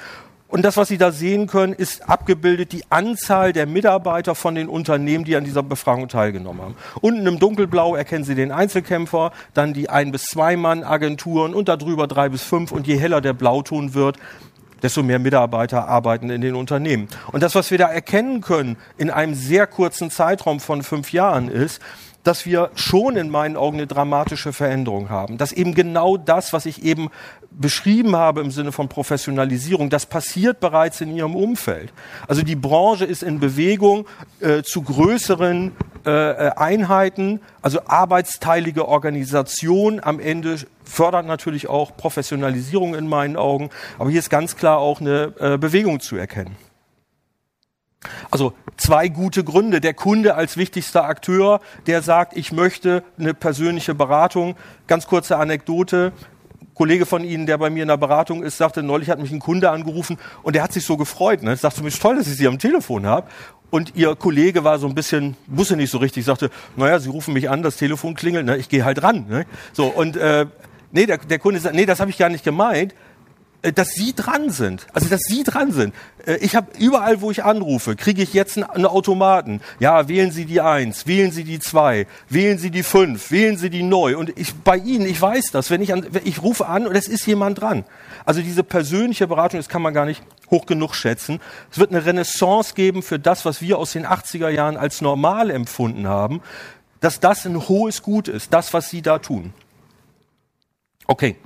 Und 0.55 0.63
das, 0.65 0.77
was 0.77 0.87
Sie 0.87 0.99
da 0.99 1.11
sehen 1.11 1.49
können, 1.49 1.73
ist 1.73 2.09
abgebildet 2.09 2.71
die 2.71 2.85
Anzahl 2.89 3.53
der 3.53 3.67
Mitarbeiter 3.67 4.37
von 4.37 4.55
den 4.55 4.69
Unternehmen, 4.69 5.25
die 5.25 5.35
an 5.35 5.43
dieser 5.43 5.65
Befragung 5.65 6.07
teilgenommen 6.07 6.63
haben. 6.63 6.77
Unten 7.01 7.27
im 7.27 7.41
Dunkelblau 7.41 7.97
erkennen 7.97 8.23
Sie 8.23 8.37
den 8.37 8.53
Einzelkämpfer, 8.53 9.33
dann 9.53 9.73
die 9.73 9.91
ein 9.91 10.13
bis 10.13 10.27
zwei 10.27 10.57
Mann 10.57 10.85
Agenturen 10.85 11.55
und 11.55 11.69
darüber 11.69 12.07
drei 12.07 12.29
bis 12.29 12.45
fünf. 12.45 12.71
Und 12.71 12.87
je 12.87 12.97
heller 12.97 13.21
der 13.21 13.33
Blauton 13.33 13.95
wird, 13.95 14.19
desto 14.85 15.03
mehr 15.03 15.19
Mitarbeiter 15.19 15.89
arbeiten 15.89 16.31
in 16.31 16.43
den 16.43 16.55
Unternehmen. 16.55 17.09
Und 17.33 17.43
das, 17.43 17.55
was 17.55 17.71
wir 17.71 17.79
da 17.79 17.87
erkennen 17.87 18.43
können 18.43 18.77
in 18.99 19.11
einem 19.11 19.35
sehr 19.35 19.67
kurzen 19.67 20.11
Zeitraum 20.11 20.61
von 20.61 20.83
fünf 20.83 21.13
Jahren 21.13 21.49
ist, 21.49 21.81
dass 22.25 22.47
wir 22.47 22.71
schon 22.75 23.17
in 23.17 23.31
meinen 23.31 23.57
Augen 23.57 23.77
eine 23.77 23.87
dramatische 23.87 24.53
Veränderung 24.53 25.11
haben. 25.11 25.39
Dass 25.39 25.53
eben 25.53 25.75
genau 25.75 26.17
das, 26.17 26.53
was 26.53 26.67
ich 26.67 26.83
eben 26.83 27.11
beschrieben 27.51 28.17
habe 28.17 28.41
im 28.41 28.51
Sinne 28.51 28.73
von 28.73 28.89
Professionalisierung, 28.89 29.91
das 29.91 30.07
passiert 30.07 30.59
bereits 30.59 31.01
in 31.01 31.15
ihrem 31.15 31.37
Umfeld. 31.37 31.93
Also 32.27 32.43
die 32.43 32.57
Branche 32.57 33.05
ist 33.05 33.23
in 33.23 33.39
Bewegung 33.39 34.07
äh, 34.41 34.63
zu 34.63 34.83
größeren 34.83 35.73
äh, 36.05 36.11
Einheiten, 36.11 37.41
also 37.63 37.81
arbeitsteilige 37.87 38.89
Organisation 38.89 40.01
am 40.03 40.19
Ende 40.19 40.59
fördert 40.85 41.27
natürlich 41.27 41.69
auch 41.69 41.97
Professionalisierung 41.97 42.95
in 42.95 43.09
meinen 43.09 43.37
Augen, 43.37 43.71
aber 43.99 44.11
hier 44.11 44.19
ist 44.19 44.31
ganz 44.31 44.57
klar 44.57 44.79
auch 44.79 45.01
eine 45.01 45.33
äh, 45.39 45.59
Bewegung 45.59 46.01
zu 46.01 46.17
erkennen. 46.17 46.57
Also 48.31 48.53
zwei 48.77 49.09
gute 49.09 49.45
Gründe. 49.45 49.81
Der 49.81 49.95
Kunde 49.95 50.35
als 50.35 50.57
wichtigster 50.57 51.05
Akteur, 51.05 51.61
der 51.87 52.03
sagt, 52.03 52.37
ich 52.37 52.53
möchte 52.53 53.03
eine 53.19 53.35
persönliche 53.35 53.95
Beratung. 53.95 54.57
Ganz 54.87 55.07
kurze 55.07 55.37
Anekdote. 55.37 56.13
Ein 56.61 56.75
Kollege 56.75 57.07
von 57.07 57.25
Ihnen, 57.25 57.47
der 57.47 57.59
bei 57.59 57.71
mir 57.71 57.83
in 57.83 57.89
der 57.89 57.97
Beratung 57.97 58.43
ist, 58.43 58.59
sagte, 58.59 58.83
neulich 58.83 59.11
hat 59.11 59.21
mich 59.21 59.31
ein 59.31 59.41
Kunde 59.41 59.71
angerufen 59.71 60.19
und 60.43 60.57
der 60.57 60.63
hat 60.63 60.73
sich 60.73 60.85
so 60.85 60.97
gefreut. 60.97 61.43
Ne? 61.43 61.55
Ich 61.55 61.61
sagte, 61.61 61.83
mir 61.83 61.91
toll, 61.91 62.17
dass 62.17 62.27
ich 62.27 62.37
Sie 62.37 62.49
am 62.49 62.59
Telefon 62.59 63.07
habe. 63.07 63.29
Und 63.71 63.97
Ihr 63.97 64.15
Kollege 64.15 64.63
war 64.63 64.79
so 64.79 64.87
ein 64.87 64.95
bisschen, 64.95 65.37
wusste 65.47 65.77
nicht 65.77 65.91
so 65.91 65.99
richtig, 65.99 66.25
sagte, 66.25 66.51
naja, 66.77 66.99
Sie 67.01 67.09
rufen 67.09 67.35
mich 67.35 67.51
an, 67.51 67.63
das 67.63 67.77
Telefon 67.77 68.15
klingelt, 68.15 68.47
ne? 68.47 68.57
ich 68.57 68.69
gehe 68.69 68.85
halt 68.85 69.03
ran. 69.03 69.27
Ne? 69.29 69.47
So, 69.73 69.87
und 69.87 70.17
äh, 70.17 70.47
nee, 70.93 71.07
der, 71.07 71.19
der 71.19 71.41
Kunde 71.41 71.59
sagt, 71.59 71.75
nee, 71.75 71.87
das 71.87 71.99
habe 71.99 72.11
ich 72.11 72.19
gar 72.19 72.29
nicht 72.29 72.45
gemeint 72.45 72.95
dass 73.73 73.91
Sie 73.91 74.15
dran 74.15 74.51
sind. 74.51 74.87
Also, 74.93 75.09
dass 75.09 75.23
Sie 75.23 75.43
dran 75.43 75.73
sind. 75.73 75.95
Äh, 76.27 76.37
ich 76.37 76.55
habe 76.55 76.69
überall, 76.79 77.21
wo 77.21 77.31
ich 77.31 77.45
anrufe, 77.45 77.97
kriege 77.97 78.23
ich 78.23 78.35
jetzt 78.35 78.57
einen 78.57 78.87
Automaten. 78.87 79.61
Ja, 79.79 80.09
wählen 80.09 80.31
Sie 80.31 80.45
die 80.45 80.61
eins, 80.61 81.07
wählen 81.07 81.33
Sie 81.33 81.45
die 81.45 81.59
zwei, 81.59 82.07
wählen 82.29 82.59
Sie 82.59 82.71
die 82.71 82.83
fünf, 82.83 83.31
wählen 83.31 83.57
Sie 83.57 83.71
die 83.71 83.83
neu. 83.83 84.17
Und 84.17 84.39
ich, 84.39 84.55
bei 84.55 84.77
Ihnen, 84.77 85.07
ich 85.07 85.21
weiß 85.21 85.51
das, 85.53 85.71
wenn 85.71 85.83
ich 85.83 85.93
an, 85.93 86.07
ich 86.25 86.43
rufe 86.43 86.67
an 86.67 86.87
und 86.87 86.95
es 86.95 87.09
ist 87.09 87.27
jemand 87.27 87.61
dran. 87.61 87.85
Also 88.25 88.43
diese 88.43 88.65
persönliche 88.65 89.27
Beratung, 89.27 89.59
das 89.59 89.69
kann 89.69 89.83
man 89.83 89.95
gar 89.95 90.07
nicht 90.07 90.23
hoch 90.51 90.67
genug 90.67 90.95
schätzen. 90.95 91.41
Es 91.71 91.79
wird 91.79 91.91
eine 91.91 92.05
Renaissance 92.05 92.75
geben 92.75 93.03
für 93.03 93.19
das, 93.19 93.45
was 93.45 93.61
wir 93.61 93.79
aus 93.79 93.93
den 93.93 94.07
80er 94.07 94.49
Jahren 94.49 94.77
als 94.77 95.01
normal 95.01 95.51
empfunden 95.51 96.07
haben, 96.07 96.43
dass 97.01 97.21
das 97.21 97.45
ein 97.45 97.69
hohes 97.69 98.03
Gut 98.03 98.29
ist, 98.29 98.53
das, 98.53 98.73
was 98.73 98.89
Sie 98.89 99.03
da 99.03 99.19
tun. 99.19 99.53
Okay. 101.07 101.37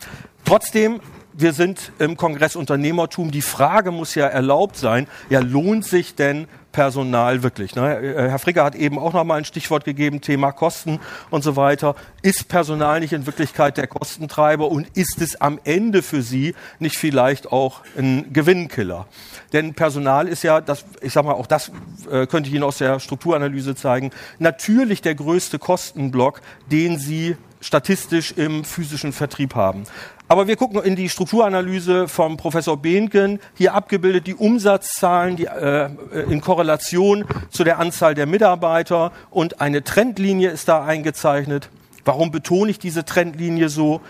Trotzdem 0.44 1.00
wir 1.38 1.52
sind 1.52 1.92
im 2.00 2.16
Kongress 2.16 2.56
Unternehmertum. 2.56 3.30
Die 3.30 3.42
Frage 3.42 3.92
muss 3.92 4.16
ja 4.16 4.26
erlaubt 4.26 4.76
sein, 4.76 5.06
ja, 5.30 5.38
lohnt 5.38 5.84
sich 5.84 6.16
denn 6.16 6.48
Personal 6.72 7.44
wirklich? 7.44 7.76
Ne? 7.76 7.96
Äh, 7.96 8.28
Herr 8.28 8.40
Fricke 8.40 8.64
hat 8.64 8.74
eben 8.74 8.98
auch 8.98 9.12
noch 9.12 9.22
mal 9.22 9.36
ein 9.36 9.44
Stichwort 9.44 9.84
gegeben, 9.84 10.20
Thema 10.20 10.50
Kosten 10.50 10.98
und 11.30 11.44
so 11.44 11.54
weiter. 11.54 11.94
Ist 12.22 12.48
Personal 12.48 12.98
nicht 12.98 13.12
in 13.12 13.24
Wirklichkeit 13.24 13.76
der 13.76 13.86
Kostentreiber 13.86 14.68
und 14.68 14.88
ist 14.96 15.22
es 15.22 15.40
am 15.40 15.60
Ende 15.62 16.02
für 16.02 16.22
Sie 16.22 16.56
nicht 16.80 16.98
vielleicht 16.98 17.52
auch 17.52 17.82
ein 17.96 18.32
Gewinnkiller? 18.32 19.06
Denn 19.52 19.74
Personal 19.74 20.26
ist 20.26 20.42
ja, 20.42 20.60
das, 20.60 20.84
ich 21.00 21.12
sag 21.12 21.24
mal, 21.24 21.34
auch 21.34 21.46
das 21.46 21.70
äh, 22.10 22.26
könnte 22.26 22.48
ich 22.48 22.54
Ihnen 22.54 22.64
aus 22.64 22.78
der 22.78 22.98
Strukturanalyse 22.98 23.76
zeigen, 23.76 24.10
natürlich 24.40 25.02
der 25.02 25.14
größte 25.14 25.60
Kostenblock, 25.60 26.40
den 26.70 26.98
Sie 26.98 27.36
statistisch 27.60 28.32
im 28.32 28.64
physischen 28.64 29.12
Vertrieb 29.12 29.54
haben. 29.54 29.84
Aber 30.28 30.46
wir 30.46 30.56
gucken 30.56 30.82
in 30.82 30.94
die 30.94 31.08
Strukturanalyse 31.08 32.06
vom 32.06 32.36
Professor 32.36 32.76
Behnken, 32.76 33.40
hier 33.54 33.74
abgebildet 33.74 34.26
die 34.26 34.34
Umsatzzahlen 34.34 35.36
die, 35.36 35.46
äh, 35.46 35.88
in 36.28 36.40
Korrelation 36.40 37.24
zu 37.50 37.64
der 37.64 37.78
Anzahl 37.78 38.14
der 38.14 38.26
Mitarbeiter 38.26 39.12
und 39.30 39.60
eine 39.60 39.84
Trendlinie 39.84 40.50
ist 40.50 40.68
da 40.68 40.84
eingezeichnet. 40.84 41.70
Warum 42.04 42.30
betone 42.30 42.70
ich 42.70 42.78
diese 42.78 43.04
Trendlinie 43.04 43.68
so? 43.68 44.00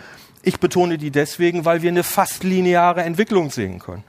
Ich 0.43 0.61
betone 0.61 0.99
die 0.99 1.11
deswegen, 1.11 1.65
weil 1.65 1.83
wir 1.83 1.91
eine 1.91 2.03
fast 2.03 2.43
lineare 2.43 3.03
Entwicklung 3.03 3.51
sehen 3.51 3.79
können. 3.79 4.05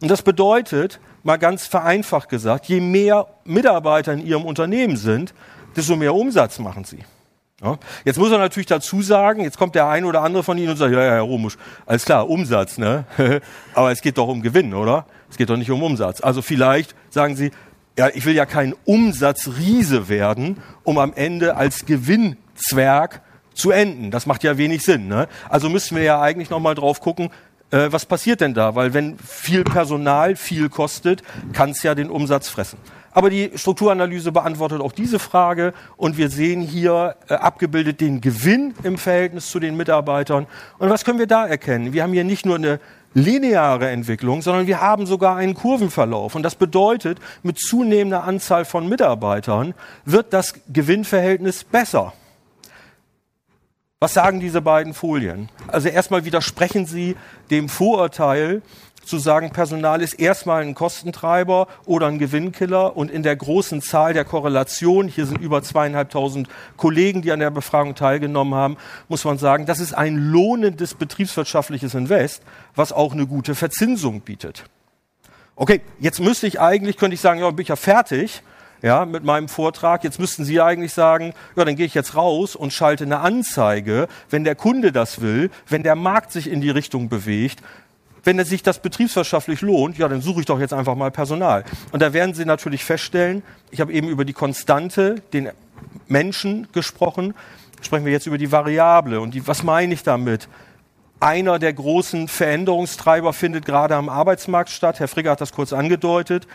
Und 0.00 0.10
das 0.10 0.22
bedeutet, 0.22 1.00
mal 1.22 1.36
ganz 1.36 1.66
vereinfacht 1.66 2.28
gesagt, 2.28 2.66
je 2.66 2.80
mehr 2.80 3.26
Mitarbeiter 3.44 4.12
in 4.12 4.26
Ihrem 4.26 4.44
Unternehmen 4.44 4.96
sind, 4.96 5.34
desto 5.76 5.96
mehr 5.96 6.14
Umsatz 6.14 6.58
machen 6.58 6.84
Sie. 6.84 7.04
Ja. 7.62 7.78
Jetzt 8.04 8.18
muss 8.18 8.32
er 8.32 8.38
natürlich 8.38 8.66
dazu 8.66 9.02
sagen, 9.02 9.42
jetzt 9.42 9.56
kommt 9.56 9.74
der 9.74 9.88
ein 9.88 10.04
oder 10.04 10.22
andere 10.22 10.42
von 10.42 10.58
Ihnen 10.58 10.70
und 10.70 10.76
sagt, 10.76 10.92
ja, 10.92 11.02
ja, 11.02 11.12
Herr 11.12 11.20
Romusch, 11.20 11.56
alles 11.86 12.04
klar, 12.04 12.28
Umsatz, 12.28 12.76
ne? 12.76 13.04
Aber 13.74 13.92
es 13.92 14.02
geht 14.02 14.18
doch 14.18 14.26
um 14.26 14.42
Gewinn, 14.42 14.74
oder? 14.74 15.06
Es 15.30 15.36
geht 15.36 15.48
doch 15.48 15.56
nicht 15.56 15.70
um 15.70 15.82
Umsatz. 15.82 16.20
Also 16.20 16.42
vielleicht 16.42 16.94
sagen 17.10 17.36
Sie, 17.36 17.52
ja, 17.96 18.08
ich 18.08 18.24
will 18.24 18.34
ja 18.34 18.46
kein 18.46 18.74
Umsatzriese 18.84 20.08
werden, 20.08 20.58
um 20.82 20.98
am 20.98 21.12
Ende 21.14 21.56
als 21.56 21.86
Gewinnzwerg 21.86 23.20
zu 23.54 23.70
enden. 23.70 24.10
Das 24.10 24.26
macht 24.26 24.42
ja 24.42 24.56
wenig 24.56 24.82
Sinn. 24.82 25.08
Ne? 25.08 25.28
Also 25.48 25.68
müssen 25.68 25.96
wir 25.96 26.02
ja 26.02 26.20
eigentlich 26.20 26.50
nochmal 26.50 26.74
drauf 26.74 27.00
gucken, 27.00 27.30
äh, 27.70 27.88
was 27.90 28.06
passiert 28.06 28.40
denn 28.40 28.54
da? 28.54 28.74
Weil 28.74 28.94
wenn 28.94 29.18
viel 29.18 29.62
Personal 29.62 30.36
viel 30.36 30.68
kostet, 30.68 31.22
kann 31.52 31.70
es 31.70 31.82
ja 31.82 31.94
den 31.94 32.10
Umsatz 32.10 32.48
fressen. 32.48 32.78
Aber 33.12 33.28
die 33.28 33.50
Strukturanalyse 33.54 34.32
beantwortet 34.32 34.80
auch 34.80 34.92
diese 34.92 35.18
Frage 35.18 35.74
und 35.96 36.16
wir 36.16 36.30
sehen 36.30 36.62
hier 36.62 37.16
äh, 37.28 37.34
abgebildet 37.34 38.00
den 38.00 38.20
Gewinn 38.20 38.74
im 38.82 38.96
Verhältnis 38.96 39.50
zu 39.50 39.60
den 39.60 39.76
Mitarbeitern. 39.76 40.46
Und 40.78 40.90
was 40.90 41.04
können 41.04 41.18
wir 41.18 41.26
da 41.26 41.46
erkennen? 41.46 41.92
Wir 41.92 42.02
haben 42.02 42.12
hier 42.12 42.24
nicht 42.24 42.46
nur 42.46 42.56
eine 42.56 42.80
lineare 43.14 43.90
Entwicklung, 43.90 44.40
sondern 44.40 44.66
wir 44.66 44.80
haben 44.80 45.04
sogar 45.04 45.36
einen 45.36 45.54
Kurvenverlauf. 45.54 46.34
Und 46.34 46.42
das 46.42 46.54
bedeutet, 46.54 47.18
mit 47.42 47.58
zunehmender 47.58 48.24
Anzahl 48.24 48.64
von 48.64 48.88
Mitarbeitern 48.88 49.74
wird 50.06 50.32
das 50.32 50.54
Gewinnverhältnis 50.72 51.64
besser. 51.64 52.14
Was 54.00 54.14
sagen 54.14 54.40
diese 54.40 54.60
beiden 54.60 54.94
Folien? 54.94 55.48
Also 55.68 55.88
erstmal 55.88 56.24
widersprechen 56.24 56.86
sie 56.86 57.14
dem 57.50 57.68
Vorurteil, 57.68 58.62
zu 59.04 59.18
sagen, 59.18 59.50
Personal 59.50 60.00
ist 60.02 60.14
erstmal 60.14 60.62
ein 60.62 60.74
Kostentreiber 60.74 61.68
oder 61.84 62.06
ein 62.06 62.18
Gewinnkiller 62.18 62.96
und 62.96 63.10
in 63.10 63.22
der 63.22 63.36
großen 63.36 63.82
Zahl 63.82 64.14
der 64.14 64.24
Korrelation, 64.24 65.08
hier 65.08 65.26
sind 65.26 65.40
über 65.40 65.62
zweieinhalbtausend 65.62 66.48
Kollegen, 66.76 67.22
die 67.22 67.32
an 67.32 67.40
der 67.40 67.50
Befragung 67.50 67.94
teilgenommen 67.94 68.54
haben, 68.54 68.76
muss 69.08 69.24
man 69.24 69.38
sagen, 69.38 69.66
das 69.66 69.80
ist 69.80 69.92
ein 69.92 70.16
lohnendes 70.16 70.94
betriebswirtschaftliches 70.94 71.94
Invest, 71.94 72.42
was 72.74 72.92
auch 72.92 73.12
eine 73.12 73.26
gute 73.26 73.54
Verzinsung 73.54 74.20
bietet. 74.20 74.64
Okay, 75.54 75.82
jetzt 76.00 76.20
müsste 76.20 76.46
ich 76.46 76.60
eigentlich, 76.60 76.96
könnte 76.96 77.14
ich 77.14 77.20
sagen, 77.20 77.40
ja, 77.40 77.50
bin 77.50 77.62
ich 77.62 77.68
ja 77.68 77.76
fertig, 77.76 78.42
ja, 78.82 79.04
mit 79.04 79.24
meinem 79.24 79.48
Vortrag. 79.48 80.04
Jetzt 80.04 80.18
müssten 80.18 80.44
Sie 80.44 80.60
eigentlich 80.60 80.92
sagen, 80.92 81.34
ja, 81.56 81.64
dann 81.64 81.76
gehe 81.76 81.86
ich 81.86 81.94
jetzt 81.94 82.16
raus 82.16 82.56
und 82.56 82.72
schalte 82.72 83.04
eine 83.04 83.20
Anzeige, 83.20 84.08
wenn 84.28 84.44
der 84.44 84.56
Kunde 84.56 84.92
das 84.92 85.20
will, 85.20 85.50
wenn 85.68 85.84
der 85.84 85.94
Markt 85.94 86.32
sich 86.32 86.50
in 86.50 86.60
die 86.60 86.70
Richtung 86.70 87.08
bewegt, 87.08 87.62
wenn 88.24 88.38
es 88.38 88.48
sich 88.48 88.62
das 88.62 88.78
betriebswirtschaftlich 88.78 89.60
lohnt, 89.60 89.98
ja, 89.98 90.08
dann 90.08 90.20
suche 90.20 90.40
ich 90.40 90.46
doch 90.46 90.60
jetzt 90.60 90.72
einfach 90.72 90.94
mal 90.94 91.10
Personal. 91.10 91.64
Und 91.90 92.00
da 92.00 92.12
werden 92.12 92.34
Sie 92.34 92.44
natürlich 92.44 92.84
feststellen, 92.84 93.42
ich 93.70 93.80
habe 93.80 93.92
eben 93.92 94.08
über 94.08 94.24
die 94.24 94.32
Konstante, 94.32 95.16
den 95.32 95.50
Menschen 96.08 96.68
gesprochen, 96.72 97.34
sprechen 97.80 98.04
wir 98.04 98.12
jetzt 98.12 98.26
über 98.26 98.38
die 98.38 98.52
Variable. 98.52 99.20
Und 99.20 99.34
die, 99.34 99.46
was 99.46 99.62
meine 99.62 99.92
ich 99.94 100.02
damit? 100.02 100.48
Einer 101.20 101.58
der 101.58 101.72
großen 101.72 102.28
Veränderungstreiber 102.28 103.32
findet 103.32 103.64
gerade 103.64 103.96
am 103.96 104.08
Arbeitsmarkt 104.08 104.70
statt. 104.70 105.00
Herr 105.00 105.08
Frigger 105.08 105.32
hat 105.32 105.40
das 105.40 105.52
kurz 105.52 105.72
angedeutet. 105.72 106.46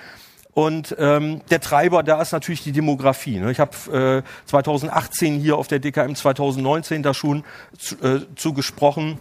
Und 0.53 0.95
ähm, 0.97 1.41
der 1.51 1.61
Treiber 1.61 2.01
da 2.01 2.19
ist 2.19 2.31
natürlich 2.31 2.63
die 2.63 2.71
Demografie. 2.71 3.37
Ne? 3.37 3.51
Ich 3.51 3.59
habe 3.59 4.23
äh, 4.25 4.47
2018 4.49 5.39
hier 5.39 5.55
auf 5.55 5.67
der 5.67 5.77
DKM 5.77 6.15
2019 6.15 7.03
da 7.03 7.13
schon 7.13 7.43
zu, 7.77 7.95
äh, 7.97 8.21
zu 8.35 8.53
gesprochen. 8.53 9.19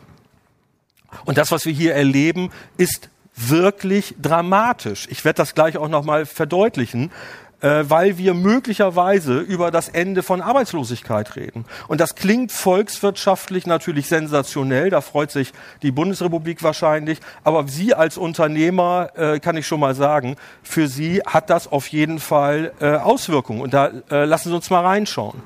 Und 1.25 1.38
das, 1.38 1.52
was 1.52 1.66
wir 1.66 1.72
hier 1.72 1.94
erleben, 1.94 2.50
ist 2.76 3.10
wirklich 3.34 4.14
dramatisch. 4.20 5.08
Ich 5.10 5.25
werde 5.25 5.38
das 5.38 5.54
gleich 5.54 5.76
auch 5.76 5.88
nochmal 5.88 6.25
verdeutlichen 6.25 7.10
äh, 7.60 7.84
weil 7.88 8.18
wir 8.18 8.34
möglicherweise 8.34 9.38
über 9.38 9.70
das 9.70 9.88
Ende 9.88 10.22
von 10.22 10.42
Arbeitslosigkeit 10.42 11.36
reden. 11.36 11.64
Und 11.88 12.00
das 12.00 12.14
klingt 12.14 12.52
volkswirtschaftlich 12.52 13.66
natürlich 13.66 14.08
sensationell, 14.08 14.90
da 14.90 15.00
freut 15.00 15.30
sich 15.30 15.52
die 15.82 15.90
Bundesrepublik 15.90 16.62
wahrscheinlich, 16.62 17.18
aber 17.44 17.66
Sie 17.66 17.94
als 17.94 18.18
Unternehmer, 18.18 19.10
äh, 19.16 19.40
kann 19.40 19.56
ich 19.56 19.66
schon 19.66 19.80
mal 19.80 19.94
sagen, 19.94 20.36
für 20.62 20.88
Sie 20.88 21.22
hat 21.26 21.50
das 21.50 21.70
auf 21.70 21.88
jeden 21.88 22.18
Fall 22.18 22.72
äh, 22.80 22.96
Auswirkungen. 22.96 23.60
Und 23.62 23.75
da 23.75 23.90
äh, 24.10 24.25
lassen 24.25 24.50
Sie 24.50 24.54
uns 24.54 24.70
mal 24.70 24.84
reinschauen. 24.84 25.42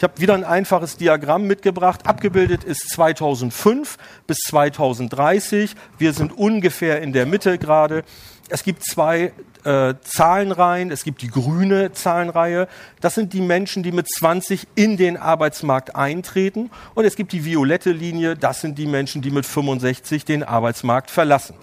Ich 0.00 0.04
habe 0.04 0.18
wieder 0.18 0.32
ein 0.32 0.44
einfaches 0.44 0.96
Diagramm 0.96 1.46
mitgebracht. 1.46 2.06
Abgebildet 2.06 2.64
ist 2.64 2.88
2005 2.88 3.98
bis 4.26 4.38
2030. 4.48 5.76
Wir 5.98 6.14
sind 6.14 6.32
ungefähr 6.32 7.02
in 7.02 7.12
der 7.12 7.26
Mitte 7.26 7.58
gerade. 7.58 8.04
Es 8.48 8.64
gibt 8.64 8.82
zwei 8.82 9.34
äh, 9.64 9.92
Zahlenreihen. 10.02 10.90
Es 10.90 11.04
gibt 11.04 11.20
die 11.20 11.28
grüne 11.28 11.92
Zahlenreihe. 11.92 12.66
Das 13.02 13.14
sind 13.14 13.34
die 13.34 13.42
Menschen, 13.42 13.82
die 13.82 13.92
mit 13.92 14.08
20 14.08 14.68
in 14.74 14.96
den 14.96 15.18
Arbeitsmarkt 15.18 15.94
eintreten. 15.94 16.70
Und 16.94 17.04
es 17.04 17.14
gibt 17.14 17.32
die 17.32 17.44
violette 17.44 17.92
Linie. 17.92 18.36
Das 18.36 18.62
sind 18.62 18.78
die 18.78 18.86
Menschen, 18.86 19.20
die 19.20 19.30
mit 19.30 19.44
65 19.44 20.24
den 20.24 20.42
Arbeitsmarkt 20.42 21.10
verlassen. 21.10 21.56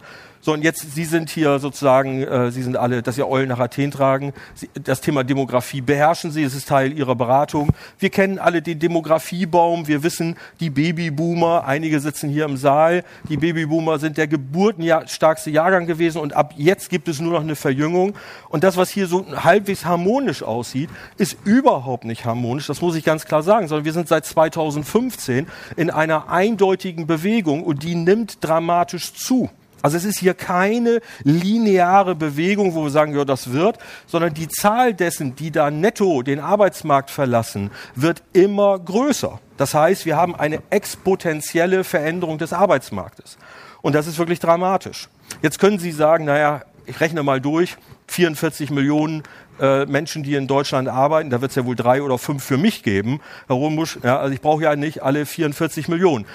So, 0.48 0.54
und 0.54 0.64
jetzt, 0.64 0.94
Sie 0.96 1.04
sind 1.04 1.30
hier 1.30 1.60
sozusagen, 1.60 2.24
äh, 2.24 2.52
Sie 2.52 2.64
sind 2.64 2.78
alle, 2.78 3.04
dass 3.04 3.16
Sie 3.16 3.24
Eulen 3.28 3.50
nach 3.50 3.60
Athen 3.60 3.92
tragen. 3.92 4.32
Sie, 4.56 4.70
das 4.82 5.02
Thema 5.02 5.26
Demografie 5.26 5.82
beherrschen 5.82 6.32
Sie, 6.32 6.42
es 6.42 6.56
ist 6.56 6.70
Teil 6.70 6.98
Ihrer 6.98 7.16
Beratung. 7.16 7.74
Wir 8.00 8.10
kennen 8.10 8.40
alle 8.40 8.62
den 8.62 8.80
Demografiebaum, 8.80 9.90
wir 9.90 10.04
wissen, 10.04 10.38
die 10.62 10.70
Babyboomer, 10.70 11.66
einige 11.66 12.00
sitzen 12.00 12.30
hier 12.30 12.46
im 12.46 12.56
Saal, 12.56 13.04
die 13.28 13.36
Babyboomer 13.36 14.00
sind 14.00 14.16
der 14.16 14.28
geburtenstärkste 14.28 15.52
Jahrgang 15.52 15.86
gewesen 15.86 16.22
und 16.22 16.32
ab 16.32 16.54
jetzt 16.56 16.90
gibt 16.90 17.10
es 17.10 17.20
nur 17.20 17.34
noch 17.34 17.42
eine 17.42 17.58
Verjüngung. 17.58 18.14
Und 18.48 18.64
das, 18.64 18.78
was 18.78 18.90
hier 18.90 19.08
so 19.08 19.26
halbwegs 19.44 19.84
harmonisch 19.84 20.44
aussieht, 20.44 20.90
ist 21.18 21.36
überhaupt 21.44 22.06
nicht 22.06 22.24
harmonisch, 22.24 22.68
das 22.68 22.80
muss 22.80 22.96
ich 22.96 23.04
ganz 23.04 23.26
klar 23.26 23.44
sagen, 23.44 23.68
sondern 23.68 23.84
wir 23.84 23.92
sind 23.92 24.08
seit 24.08 24.26
2015 24.26 25.46
in 25.76 25.90
einer 25.90 26.30
eindeutigen 26.30 27.06
Bewegung 27.06 27.66
und 27.66 27.84
die 27.84 27.96
nimmt 27.96 28.38
dramatisch 28.42 29.14
zu. 29.14 29.50
Also 29.82 29.98
es 29.98 30.06
ist 30.06 30.20
hier 30.20 30.34
keine 30.34 31.02
lineare 31.24 32.16
Bewegung, 32.16 32.74
wo 32.74 32.84
wir 32.84 32.90
sagen, 32.90 33.16
ja, 33.16 33.26
das 33.26 33.52
wird, 33.52 33.78
sondern 34.06 34.34
die 34.34 34.48
Zahl 34.48 34.94
dessen, 34.94 35.36
die 35.36 35.52
da 35.52 35.72
netto 35.72 36.22
den 36.24 36.40
Arbeitsmarkt 36.40 37.12
verlassen, 37.12 37.72
wird 37.96 38.24
immer 38.34 38.80
größer. 38.80 39.40
Das 39.58 39.74
heißt, 39.74 40.06
wir 40.06 40.18
haben 40.18 40.36
eine 40.36 40.62
exponentielle 40.70 41.84
Veränderung 41.84 42.38
des 42.38 42.54
Arbeitsmarktes. 42.54 43.38
Und 43.82 43.94
das 43.94 44.08
ist 44.08 44.18
wirklich 44.18 44.40
dramatisch. 44.40 45.10
Jetzt 45.42 45.60
können 45.60 45.80
Sie 45.80 45.92
sagen, 45.92 46.26
naja, 46.26 46.62
ich 46.86 47.00
rechne 47.00 47.22
mal 47.24 47.42
durch, 47.42 47.78
44 48.08 48.72
Millionen 48.72 49.24
äh, 49.60 49.86
Menschen, 49.86 50.24
die 50.24 50.36
in 50.36 50.48
Deutschland 50.48 50.88
arbeiten, 50.88 51.30
da 51.30 51.42
wird 51.42 51.52
es 51.52 51.56
ja 51.56 51.66
wohl 51.66 51.76
drei 51.76 52.02
oder 52.02 52.18
fünf 52.18 52.44
für 52.44 52.58
mich 52.58 52.84
geben. 52.84 53.20
Herr 53.48 53.56
Romusch, 53.56 54.00
ja, 54.04 54.18
also 54.20 54.34
ich 54.34 54.42
brauche 54.42 54.64
ja 54.64 54.76
nicht 54.76 55.04
alle 55.04 55.26
44 55.26 55.88
Millionen 55.88 56.26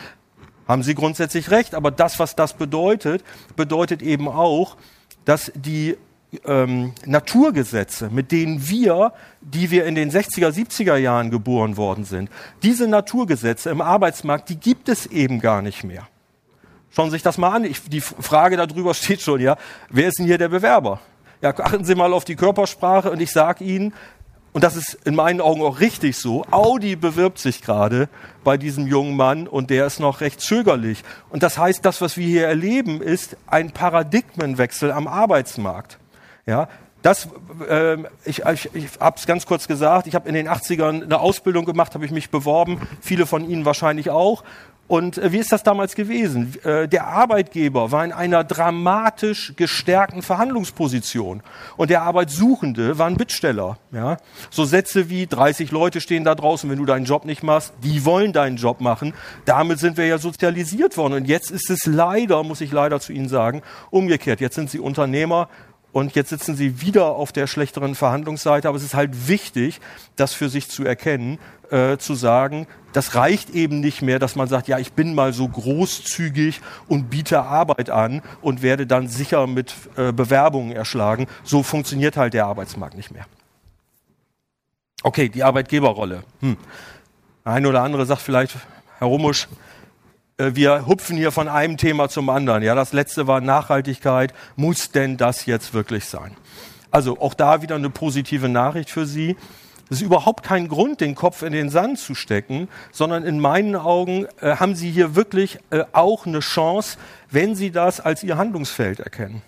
Haben 0.73 0.83
Sie 0.83 0.95
grundsätzlich 0.95 1.51
recht, 1.51 1.75
aber 1.75 1.91
das, 1.91 2.19
was 2.19 2.35
das 2.35 2.55
bedeutet, 2.55 3.23
bedeutet 3.57 4.01
eben 4.01 4.27
auch, 4.27 4.79
dass 5.27 5.53
die 5.55 5.99
ähm, 6.47 6.95
Naturgesetze, 7.05 8.09
mit 8.09 8.33
denen 8.33 8.67
wir, 8.67 9.13
die 9.43 9.71
wir 9.71 9.85
in 9.85 9.95
den 9.95 10.11
60er, 10.11 10.49
70er 10.49 10.97
Jahren 10.97 11.31
geboren 11.31 11.77
worden 11.77 12.07
sind, 12.07 12.31
diese 12.63 12.89
Naturgesetze 12.89 13.69
im 13.69 13.83
Arbeitsmarkt, 13.83 14.49
die 14.49 14.57
gibt 14.57 14.89
es 14.89 15.05
eben 15.05 15.41
gar 15.41 15.61
nicht 15.61 15.85
mehr. 15.85 16.09
Schauen 16.89 17.11
Sie 17.11 17.17
sich 17.17 17.23
das 17.23 17.37
mal 17.37 17.55
an. 17.55 17.65
Ich, 17.65 17.83
die 17.91 18.01
Frage 18.01 18.57
darüber 18.57 18.95
steht 18.95 19.21
schon, 19.21 19.43
ja. 19.43 19.59
Wer 19.91 20.09
ist 20.09 20.21
denn 20.21 20.25
hier 20.25 20.39
der 20.39 20.49
Bewerber? 20.49 21.01
Ja, 21.43 21.51
achten 21.51 21.85
Sie 21.85 21.95
mal 21.95 22.15
auf 22.15 22.25
die 22.25 22.37
Körpersprache 22.37 23.11
und 23.11 23.21
ich 23.21 23.31
sage 23.31 23.63
Ihnen, 23.63 23.93
und 24.53 24.65
das 24.65 24.77
ist 24.77 24.99
in 25.05 25.15
meinen 25.15 25.41
Augen 25.41 25.63
auch 25.63 25.81
richtig 25.81 26.17
so, 26.17 26.45
Audi 26.51 26.97
bewirbt 26.97 27.39
sich 27.39 27.63
gerade 27.63 28.09
bei 28.45 28.59
diesem 28.59 28.87
jungen 28.87 29.17
Mann 29.17 29.49
und 29.49 29.71
der 29.71 29.87
ist 29.87 29.99
noch 29.99 30.21
recht 30.21 30.41
zögerlich. 30.41 31.03
Und 31.31 31.43
das 31.43 31.57
heißt, 31.57 31.85
das, 31.85 32.01
was 32.01 32.17
wir 32.17 32.27
hier 32.27 32.47
erleben, 32.47 33.01
ist 33.01 33.37
ein 33.47 33.71
Paradigmenwechsel 33.71 34.93
am 34.93 35.07
Arbeitsmarkt. 35.07 35.99
Ja, 36.45 36.69
das, 37.03 37.29
äh, 37.69 37.97
ich, 38.25 38.45
ich, 38.45 38.75
ich 38.75 38.89
habe 39.01 39.17
es 39.17 39.27
ganz 39.27 39.47
kurz 39.47 39.67
gesagt, 39.67 40.07
ich 40.07 40.15
habe 40.15 40.29
in 40.29 40.35
den 40.35 40.49
80ern 40.49 41.03
eine 41.03 41.21
Ausbildung 41.21 41.65
gemacht, 41.65 41.95
habe 41.95 42.05
ich 42.05 42.13
mich 42.13 42.31
beworben, 42.31 42.81
viele 43.01 43.27
von 43.27 43.49
Ihnen 43.49 43.65
wahrscheinlich 43.65 44.11
auch. 44.11 44.45
Und 44.89 45.17
äh, 45.19 45.33
wie 45.33 45.39
ist 45.39 45.53
das 45.53 45.63
damals 45.63 45.95
gewesen? 45.95 46.55
Äh, 46.65 46.89
der 46.89 47.07
Arbeitgeber 47.07 47.93
war 47.93 48.05
in 48.05 48.13
einer 48.13 48.45
dramatisch 48.45 49.55
gestärkten 49.57 50.23
Verhandlungsposition 50.23 51.43
und 51.77 51.91
der 51.91 52.03
Arbeitssuchende 52.03 52.99
war 52.99 53.07
ein 53.07 53.17
Bittsteller. 53.17 53.79
Ja? 53.91 54.19
So 54.51 54.65
Sätze 54.65 55.09
wie 55.09 55.27
30 55.27 55.71
Leute 55.71 56.01
stehen 56.01 56.25
da 56.25 56.35
draußen, 56.35 56.69
wenn 56.69 56.79
du 56.79 56.85
deinen 56.85 57.05
Job 57.07 57.25
nicht 57.25 57.43
machst, 57.43 57.73
die 57.83 58.05
wollen 58.05 58.33
deinen 58.33 58.57
Job 58.57 58.81
machen. 58.81 59.15
Damit 59.45 59.79
sind 59.79 59.97
wir 59.97 60.07
ja 60.07 60.19
sozialisiert 60.19 60.97
worden. 60.97 61.15
Und 61.15 61.25
jetzt 61.27 61.51
ist 61.51 61.71
es 61.71 61.87
leider, 61.87 62.43
muss 62.43 62.61
ich 62.61 62.73
leider 62.73 63.01
zu 63.01 63.13
Ihnen 63.13 63.29
sagen, 63.29 63.63
umgekehrt. 63.91 64.41
Jetzt 64.41 64.57
sind 64.57 64.71
Sie 64.71 64.79
Unternehmer 64.79 65.49
und 65.93 66.15
jetzt 66.15 66.31
sitzen 66.31 66.57
sie 66.57 66.81
wieder 66.81 67.07
auf 67.07 67.33
der 67.33 67.47
schlechteren 67.47 67.95
Verhandlungsseite. 67.95 68.69
Aber 68.69 68.77
es 68.77 68.83
ist 68.83 68.95
halt 68.95 69.29
wichtig, 69.29 69.81
das 70.17 70.33
für 70.33 70.49
sich 70.49 70.69
zu 70.69 70.85
erkennen, 70.85 71.39
äh, 71.71 71.99
zu 71.99 72.15
sagen, 72.15 72.67
das 72.93 73.15
reicht 73.15 73.51
eben 73.51 73.81
nicht 73.81 74.03
mehr, 74.03 74.19
dass 74.19 74.37
man 74.37 74.49
sagt, 74.49 74.69
ja, 74.69 74.79
ich 74.79 74.93
bin 74.93 75.15
mal 75.15 75.33
so 75.33 75.49
großzügig 75.49 76.61
und 76.89 77.11
biete 77.11 77.43
Arbeit 77.43 77.91
an 77.91 78.23
und 78.41 78.63
werde 78.63 78.87
dann 78.87 79.09
sicher 79.09 79.47
mit 79.47 79.75
äh, 79.97 80.13
Bewerbungen 80.13 80.73
erschlagen. 80.73 81.27
So 81.45 81.63
funktioniert 81.63 82.17
halt 82.17 82.35
der 82.35 82.47
Arbeitsmarkt 82.47 82.97
nicht 82.97 83.11
mehr. 83.11 83.27
Okay, 85.03 85.29
die 85.29 85.43
Arbeitgeberrolle. 85.43 86.23
Hm. 86.41 86.57
Ein 87.45 87.67
oder 87.67 87.83
andere 87.83 88.07
sagt 88.07 88.23
vielleicht, 88.23 88.57
Herr 88.99 89.09
Rumusch, 89.09 89.45
äh, 89.45 89.72
wir 90.55 90.87
hupfen 90.87 91.17
hier 91.17 91.31
von 91.31 91.49
einem 91.49 91.77
Thema 91.77 92.09
zum 92.09 92.29
anderen. 92.29 92.63
Ja, 92.63 92.75
das 92.75 92.93
letzte 92.93 93.27
war 93.27 93.41
Nachhaltigkeit. 93.41 94.35
Muss 94.57 94.91
denn 94.91 95.17
das 95.17 95.47
jetzt 95.47 95.75
wirklich 95.75 96.07
sein? 96.07 96.37
Also 96.91 97.21
auch 97.21 97.35
da 97.35 97.63
wieder 97.63 97.77
eine 97.77 97.91
positive 97.91 98.49
Nachricht 98.49 98.91
für 98.91 99.07
Sie. 99.07 99.37
Es 99.91 99.99
ist 99.99 100.03
überhaupt 100.03 100.43
kein 100.43 100.69
Grund, 100.69 101.01
den 101.01 101.15
Kopf 101.15 101.43
in 101.43 101.53
den 101.53 101.69
Sand 101.69 101.99
zu 101.99 102.15
stecken, 102.15 102.69
sondern 102.93 103.25
in 103.25 103.39
meinen 103.39 103.77
Augen 103.77 104.27
äh, 104.41 104.57
haben 104.57 104.75
Sie 104.75 104.91
hier 104.91 105.15
wirklich 105.17 105.59
äh, 105.71 105.85
auch 105.93 106.27
eine 106.27 106.41
Chance, 106.41 106.99
wenn 107.31 107.55
Sie 107.55 107.71
das 107.71 108.01
als 108.01 108.23
Ihr 108.23 108.39
Handlungsfeld 108.39 109.01
erkennen. 109.01 109.43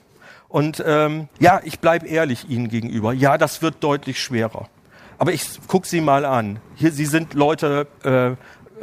Und 0.49 0.85
ähm, 0.87 1.29
ja, 1.39 1.61
ich 1.65 1.81
bleibe 1.81 2.07
ehrlich 2.07 2.49
Ihnen 2.49 2.69
gegenüber. 2.69 3.13
Ja, 3.13 3.39
das 3.39 3.63
wird 3.63 3.83
deutlich 3.83 4.23
schwerer. 4.23 4.69
Aber 5.19 5.33
ich 5.33 5.45
gucke 5.67 5.89
Sie 5.89 6.01
mal 6.01 6.25
an. 6.25 6.61
Hier, 6.75 6.93
Sie 6.93 7.07
sind 7.07 7.35
Leute 7.35 7.87
äh, 8.05 8.33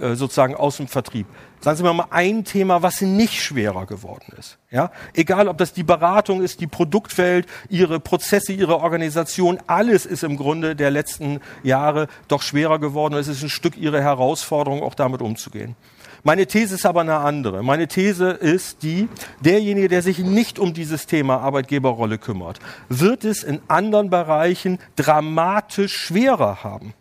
äh 0.04 0.16
sozusagen 0.16 0.56
aus 0.56 0.78
dem 0.78 0.88
Vertrieb. 0.88 1.28
Sagen 1.62 1.78
Sie 1.78 1.84
mir 1.84 1.94
mal 1.94 2.08
ein 2.10 2.44
Thema, 2.44 2.82
was 2.82 3.02
nicht 3.02 3.44
schwerer 3.44 3.86
geworden 3.86 4.34
ist. 4.38 4.58
Ja? 4.72 4.92
Egal, 5.14 5.48
ob 5.48 5.60
das 5.60 5.74
die 5.74 5.84
Beratung 5.84 6.42
ist, 6.42 6.60
die 6.60 6.66
Produktwelt, 6.66 7.46
Ihre 7.70 8.00
Prozesse, 8.00 8.52
Ihre 8.52 8.80
Organisation, 8.80 9.60
alles 9.68 10.08
ist 10.08 10.24
im 10.24 10.38
Grunde 10.38 10.76
der 10.76 10.90
letzten 10.90 11.40
Jahre 11.62 12.08
doch 12.28 12.42
schwerer 12.42 12.80
geworden. 12.80 13.14
Es 13.14 13.28
ist 13.28 13.44
ein 13.44 13.50
Stück 13.50 13.78
Ihre 13.78 14.02
Herausforderung, 14.02 14.82
auch 14.82 14.96
damit 14.96 15.22
umzugehen. 15.22 15.76
Meine 16.24 16.48
These 16.48 16.76
ist 16.76 16.86
aber 16.86 17.02
eine 17.02 17.18
andere. 17.18 17.64
Meine 17.64 17.88
These 17.88 18.32
ist 18.32 18.82
die, 18.82 19.08
derjenige, 19.40 19.88
der 19.88 20.02
sich 20.02 20.18
nicht 20.18 20.58
um 20.58 20.74
dieses 20.74 21.06
Thema 21.06 21.42
Arbeitgeberrolle 21.42 22.18
kümmert, 22.18 22.60
wird 22.90 23.24
es 23.24 23.44
in 23.44 23.62
anderen 23.68 24.10
Bereichen 24.10 24.80
dramatisch 24.96 25.96
schwerer 25.96 26.64
haben 26.64 26.96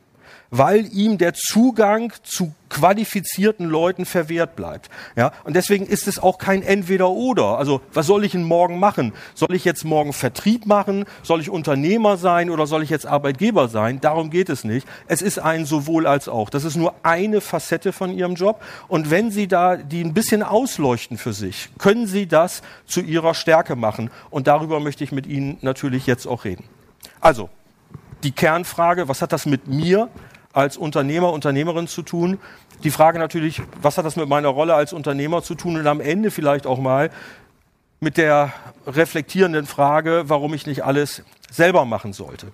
weil 0.50 0.86
ihm 0.92 1.18
der 1.18 1.34
Zugang 1.34 2.12
zu 2.22 2.52
qualifizierten 2.68 3.66
Leuten 3.66 4.04
verwehrt 4.04 4.56
bleibt. 4.56 4.90
Ja, 5.16 5.32
und 5.44 5.54
deswegen 5.54 5.86
ist 5.86 6.06
es 6.06 6.18
auch 6.18 6.38
kein 6.38 6.62
Entweder-Oder. 6.62 7.58
Also, 7.58 7.80
was 7.92 8.06
soll 8.06 8.24
ich 8.24 8.32
denn 8.32 8.44
morgen 8.44 8.78
machen? 8.78 9.12
Soll 9.34 9.54
ich 9.54 9.64
jetzt 9.64 9.84
morgen 9.84 10.12
Vertrieb 10.12 10.66
machen? 10.66 11.04
Soll 11.22 11.40
ich 11.40 11.50
Unternehmer 11.50 12.16
sein 12.16 12.48
oder 12.48 12.66
soll 12.66 12.82
ich 12.82 12.90
jetzt 12.90 13.06
Arbeitgeber 13.06 13.68
sein? 13.68 14.00
Darum 14.00 14.30
geht 14.30 14.48
es 14.48 14.64
nicht. 14.64 14.86
Es 15.08 15.20
ist 15.20 15.38
ein 15.38 15.66
sowohl 15.66 16.06
als 16.06 16.28
auch. 16.28 16.48
Das 16.48 16.64
ist 16.64 16.76
nur 16.76 16.94
eine 17.02 17.40
Facette 17.40 17.92
von 17.92 18.12
Ihrem 18.12 18.34
Job. 18.34 18.62
Und 18.86 19.10
wenn 19.10 19.30
Sie 19.30 19.48
da 19.48 19.76
die 19.76 20.02
ein 20.02 20.14
bisschen 20.14 20.42
ausleuchten 20.42 21.18
für 21.18 21.32
sich, 21.32 21.70
können 21.78 22.06
Sie 22.06 22.26
das 22.26 22.62
zu 22.86 23.00
Ihrer 23.00 23.34
Stärke 23.34 23.74
machen. 23.74 24.10
Und 24.30 24.46
darüber 24.46 24.78
möchte 24.78 25.02
ich 25.02 25.10
mit 25.10 25.26
Ihnen 25.26 25.58
natürlich 25.60 26.06
jetzt 26.06 26.26
auch 26.26 26.44
reden. 26.44 26.64
Also, 27.20 27.50
die 28.22 28.32
Kernfrage, 28.32 29.08
was 29.08 29.22
hat 29.22 29.32
das 29.32 29.46
mit 29.46 29.66
mir 29.66 30.08
als 30.52 30.76
Unternehmer, 30.76 31.32
Unternehmerin 31.32 31.86
zu 31.86 32.02
tun. 32.02 32.38
Die 32.82 32.90
Frage 32.90 33.18
natürlich, 33.18 33.62
was 33.80 33.98
hat 33.98 34.06
das 34.06 34.16
mit 34.16 34.28
meiner 34.28 34.48
Rolle 34.48 34.74
als 34.74 34.92
Unternehmer 34.92 35.42
zu 35.42 35.54
tun 35.54 35.76
und 35.76 35.86
am 35.86 36.00
Ende 36.00 36.30
vielleicht 36.30 36.66
auch 36.66 36.78
mal 36.78 37.10
mit 38.00 38.16
der 38.16 38.52
reflektierenden 38.86 39.66
Frage, 39.66 40.24
warum 40.26 40.54
ich 40.54 40.66
nicht 40.66 40.84
alles 40.84 41.22
selber 41.50 41.84
machen 41.84 42.12
sollte. 42.12 42.48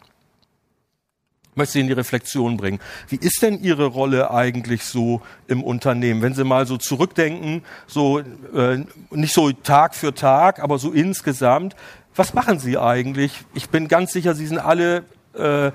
Ich 1.52 1.58
möchte 1.58 1.74
Sie 1.74 1.80
in 1.80 1.86
die 1.86 1.94
Reflexion 1.94 2.58
bringen. 2.58 2.80
Wie 3.08 3.16
ist 3.16 3.40
denn 3.40 3.62
Ihre 3.62 3.86
Rolle 3.86 4.30
eigentlich 4.30 4.84
so 4.84 5.22
im 5.46 5.62
Unternehmen? 5.62 6.20
Wenn 6.20 6.34
Sie 6.34 6.44
mal 6.44 6.66
so 6.66 6.76
zurückdenken, 6.76 7.64
so 7.86 8.18
äh, 8.18 8.84
nicht 9.10 9.32
so 9.32 9.50
Tag 9.52 9.94
für 9.94 10.12
Tag, 10.12 10.58
aber 10.58 10.78
so 10.78 10.92
insgesamt, 10.92 11.74
was 12.14 12.34
machen 12.34 12.58
Sie 12.58 12.76
eigentlich? 12.76 13.44
Ich 13.54 13.70
bin 13.70 13.88
ganz 13.88 14.12
sicher, 14.12 14.34
Sie 14.34 14.46
sind 14.46 14.58
alle 14.58 15.04
äh, 15.34 15.70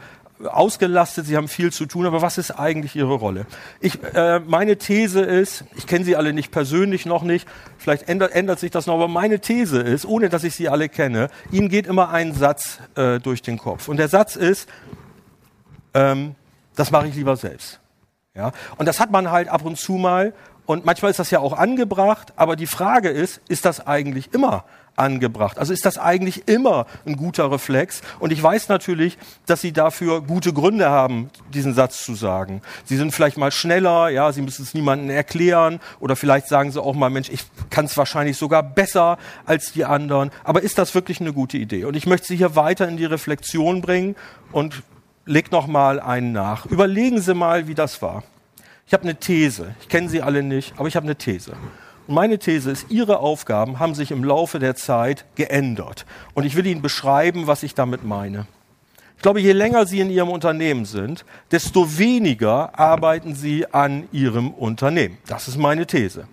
ausgelastet, 0.47 1.25
sie 1.25 1.37
haben 1.37 1.47
viel 1.47 1.71
zu 1.71 1.85
tun, 1.85 2.05
aber 2.05 2.21
was 2.21 2.37
ist 2.37 2.51
eigentlich 2.51 2.95
ihre 2.95 3.13
Rolle? 3.13 3.45
Ich, 3.79 4.01
äh, 4.13 4.39
meine 4.39 4.77
These 4.77 5.21
ist, 5.21 5.63
ich 5.75 5.87
kenne 5.87 6.05
sie 6.05 6.15
alle 6.15 6.33
nicht 6.33 6.51
persönlich 6.51 7.05
noch 7.05 7.23
nicht, 7.23 7.47
vielleicht 7.77 8.07
ändert, 8.09 8.33
ändert 8.33 8.59
sich 8.59 8.71
das 8.71 8.87
noch, 8.87 8.95
aber 8.95 9.07
meine 9.07 9.39
These 9.39 9.79
ist, 9.79 10.05
ohne 10.05 10.29
dass 10.29 10.43
ich 10.43 10.55
sie 10.55 10.69
alle 10.69 10.89
kenne, 10.89 11.29
ihnen 11.51 11.69
geht 11.69 11.87
immer 11.87 12.09
ein 12.09 12.33
Satz 12.33 12.79
äh, 12.95 13.19
durch 13.19 13.41
den 13.41 13.57
Kopf. 13.57 13.87
Und 13.87 13.97
der 13.97 14.07
Satz 14.07 14.35
ist, 14.35 14.67
ähm, 15.93 16.35
das 16.75 16.91
mache 16.91 17.07
ich 17.07 17.15
lieber 17.15 17.35
selbst. 17.35 17.79
Ja? 18.35 18.51
Und 18.77 18.85
das 18.85 18.99
hat 18.99 19.11
man 19.11 19.31
halt 19.31 19.49
ab 19.49 19.65
und 19.65 19.77
zu 19.77 19.93
mal 19.93 20.33
und 20.65 20.85
manchmal 20.85 21.11
ist 21.11 21.19
das 21.19 21.31
ja 21.31 21.39
auch 21.39 21.53
angebracht, 21.53 22.33
aber 22.35 22.55
die 22.55 22.67
Frage 22.67 23.09
ist, 23.09 23.41
ist 23.49 23.65
das 23.65 23.85
eigentlich 23.85 24.33
immer 24.33 24.63
angebracht. 25.01 25.57
Also 25.57 25.73
ist 25.73 25.85
das 25.85 25.97
eigentlich 25.97 26.47
immer 26.47 26.85
ein 27.05 27.17
guter 27.17 27.51
Reflex. 27.51 28.01
Und 28.19 28.31
ich 28.31 28.41
weiß 28.41 28.69
natürlich, 28.69 29.17
dass 29.45 29.61
Sie 29.61 29.73
dafür 29.73 30.21
gute 30.21 30.53
Gründe 30.53 30.89
haben, 30.89 31.29
diesen 31.53 31.73
Satz 31.73 32.03
zu 32.03 32.15
sagen. 32.15 32.61
Sie 32.85 32.97
sind 32.97 33.11
vielleicht 33.11 33.37
mal 33.37 33.51
schneller, 33.51 34.09
ja, 34.09 34.31
Sie 34.31 34.41
müssen 34.41 34.63
es 34.63 34.73
niemandem 34.73 35.09
erklären 35.09 35.79
oder 35.99 36.15
vielleicht 36.15 36.47
sagen 36.47 36.71
Sie 36.71 36.81
auch 36.81 36.95
mal, 36.95 37.09
Mensch, 37.09 37.29
ich 37.29 37.43
kann 37.69 37.85
es 37.85 37.97
wahrscheinlich 37.97 38.37
sogar 38.37 38.63
besser 38.63 39.17
als 39.45 39.73
die 39.73 39.85
anderen. 39.85 40.31
Aber 40.43 40.61
ist 40.61 40.77
das 40.77 40.95
wirklich 40.95 41.19
eine 41.19 41.33
gute 41.33 41.57
Idee? 41.57 41.85
Und 41.85 41.95
ich 41.95 42.05
möchte 42.05 42.27
Sie 42.27 42.37
hier 42.37 42.55
weiter 42.55 42.87
in 42.87 42.97
die 42.97 43.05
Reflexion 43.05 43.81
bringen 43.81 44.15
und 44.51 44.83
leg 45.25 45.51
noch 45.51 45.67
mal 45.67 45.99
einen 45.99 46.31
nach. 46.31 46.65
Überlegen 46.65 47.21
Sie 47.21 47.33
mal, 47.33 47.67
wie 47.67 47.75
das 47.75 48.01
war. 48.01 48.23
Ich 48.87 48.93
habe 48.93 49.03
eine 49.03 49.15
These. 49.15 49.75
Ich 49.81 49.89
kenne 49.89 50.09
Sie 50.09 50.21
alle 50.21 50.43
nicht, 50.43 50.73
aber 50.77 50.87
ich 50.87 50.95
habe 50.95 51.05
eine 51.05 51.15
These. 51.15 51.53
Meine 52.11 52.39
These 52.39 52.71
ist, 52.71 52.87
Ihre 52.89 53.19
Aufgaben 53.19 53.79
haben 53.79 53.95
sich 53.95 54.11
im 54.11 54.23
Laufe 54.23 54.59
der 54.59 54.75
Zeit 54.75 55.25
geändert. 55.35 56.05
Und 56.33 56.45
ich 56.45 56.55
will 56.55 56.65
Ihnen 56.65 56.81
beschreiben, 56.81 57.47
was 57.47 57.63
ich 57.63 57.73
damit 57.73 58.03
meine. 58.03 58.47
Ich 59.15 59.21
glaube, 59.23 59.39
je 59.39 59.53
länger 59.53 59.85
Sie 59.85 59.99
in 59.99 60.09
Ihrem 60.09 60.29
Unternehmen 60.29 60.85
sind, 60.85 61.25
desto 61.51 61.97
weniger 61.97 62.77
arbeiten 62.77 63.35
Sie 63.35 63.71
an 63.71 64.09
Ihrem 64.11 64.49
Unternehmen. 64.49 65.19
Das 65.27 65.47
ist 65.47 65.57
meine 65.57 65.85
These. 65.85 66.27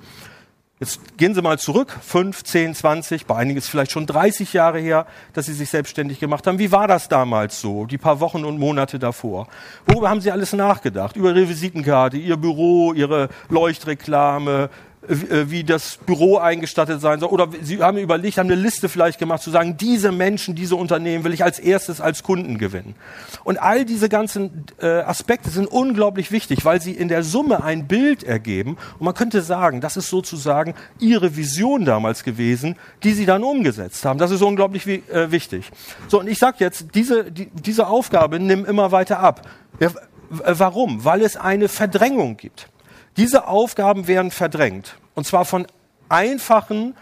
Jetzt 0.81 1.19
gehen 1.19 1.35
Sie 1.35 1.43
mal 1.43 1.59
zurück, 1.59 1.97
fünf, 2.01 2.45
zehn, 2.45 2.73
zwanzig, 2.73 3.27
bei 3.27 3.35
einigen 3.35 3.59
ist 3.59 3.69
vielleicht 3.69 3.91
schon 3.91 4.07
30 4.07 4.53
Jahre 4.53 4.79
her, 4.79 5.07
dass 5.33 5.47
Sie 5.47 5.53
sich 5.53 5.71
selbstständig 5.71 6.21
gemacht 6.21 6.47
haben. 6.47 6.61
Wie 6.61 6.71
war 6.71 6.87
das 6.87 7.09
damals 7.09 7.61
so, 7.61 7.85
die 7.85 7.99
paar 7.99 8.21
Wochen 8.21 8.45
und 8.45 8.59
Monate 8.59 9.01
davor? 9.01 9.49
Worüber 9.87 10.09
haben 10.09 10.21
Sie 10.21 10.31
alles 10.31 10.53
nachgedacht? 10.53 11.17
Über 11.17 11.31
Ihre 11.31 11.49
Visitenkarte, 11.49 12.17
Ihr 12.17 12.37
Büro, 12.37 12.93
Ihre 12.93 13.29
Leuchtreklame, 13.49 14.71
wie 15.09 15.65
das 15.65 15.99
Büro 16.05 16.37
eingestattet 16.37 17.01
sein 17.01 17.21
soll. 17.21 17.31
Oder 17.31 17.49
Sie 17.63 17.83
haben 17.83 17.97
überlegt, 17.97 18.39
haben 18.39 18.51
eine 18.51 18.61
Liste 18.61 18.89
vielleicht 18.89 19.19
gemacht, 19.19 19.43
zu 19.43 19.51
sagen, 19.51 19.77
diese 19.77 20.13
Menschen, 20.13 20.55
diese 20.55 20.77
Unternehmen 20.77 21.25
will 21.25 21.33
ich 21.33 21.43
als 21.43 21.59
erstes 21.59 22.01
als 22.01 22.23
Kunden 22.23 22.59
gewinnen. 22.59 22.95
Und 23.45 23.57
all 23.61 23.85
diese 23.85 24.09
ganzen 24.09 24.67
äh, 24.81 24.87
Aspekte 24.87 25.51
sind 25.51 25.67
unglaublich 25.67 26.31
wichtig, 26.31 26.65
weil 26.65 26.81
sie 26.81 26.93
in 26.93 27.09
der 27.09 27.23
Summe 27.23 27.65
ein 27.65 27.89
Bild 27.89 28.23
ergeben. 28.23 28.77
Und 28.99 29.07
man 29.07 29.15
könnte 29.15 29.41
sagen, 29.41 29.81
das 29.81 29.97
ist 29.97 30.11
sozusagen 30.11 30.75
Ihre 30.99 31.37
Vision 31.37 31.85
damals 31.85 32.23
gewesen, 32.23 32.77
die 33.03 33.13
Sie 33.13 33.25
dann 33.25 33.43
umgesetzt 33.43 34.05
haben. 34.05 34.19
Das 34.19 34.31
ist 34.31 34.43
unglaublich 34.43 34.87
äh, 34.87 35.31
wichtig. 35.31 35.71
So, 36.09 36.21
und 36.21 36.29
ich 36.29 36.39
sage 36.39 36.59
jetzt, 36.61 36.87
diese, 36.95 37.31
die, 37.31 37.47
diese 37.47 37.87
Aufgabe 37.87 38.39
nimm 38.39 38.65
immer 38.65 38.93
weiter 38.93 39.21
ab. 39.21 39.49
Warum? 40.31 41.05
Weil 41.05 41.23
es 41.23 41.37
eine 41.37 41.69
Verdrängung 41.69 42.37
gibt. 42.37 42.69
Diese 43.19 43.49
Aufgaben 43.49 44.07
werden 44.07 44.31
verdrängt. 44.31 44.97
Und 45.15 45.27
zwar 45.27 45.45
von 45.45 45.67
einfachen 46.09 46.95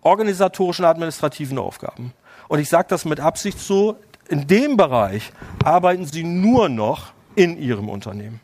organisatorischen, 0.00 0.84
administrativen 0.84 1.58
Aufgaben. 1.58 2.12
Und 2.46 2.60
ich 2.60 2.68
sage 2.68 2.86
das 2.88 3.04
mit 3.04 3.18
Absicht 3.18 3.58
so, 3.58 3.96
in 4.28 4.46
dem 4.46 4.76
Bereich 4.76 5.32
arbeiten 5.64 6.06
Sie 6.06 6.22
nur 6.22 6.68
noch 6.68 7.12
in 7.34 7.58
Ihrem 7.58 7.88
Unternehmen. 7.88 8.40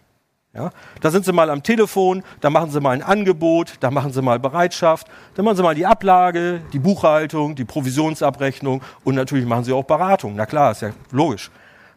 Ja, 0.53 0.71
da 1.01 1.11
sind 1.11 1.25
Sie 1.25 1.33
mal 1.33 1.49
am 1.49 1.63
Telefon, 1.63 2.25
da 2.41 2.51
machen 2.51 2.71
Sie 2.71 2.81
mal 2.81 2.91
ein 2.91 3.03
Angebot, 3.03 3.75
da 3.81 3.91
machen 3.91 4.13
Sie 4.13 4.21
mal 4.21 4.39
Bereitschaft, 4.39 5.07
da 5.35 5.43
machen 5.43 5.57
Sie 5.57 5.63
mal 5.63 5.75
die 5.75 5.87
Ablage, 5.87 6.61
die 6.73 6.79
Buchhaltung, 6.79 7.55
die 7.55 7.65
Provisionsabrechnung 7.65 8.83
und 9.05 9.15
natürlich 9.15 9.47
machen 9.47 9.65
Sie 9.65 9.73
auch 9.73 9.85
Beratung. 9.85 10.35
Na 10.37 10.45
klar, 10.45 10.73
ist 10.73 10.83
ja 10.83 10.91
logisch. 11.13 11.51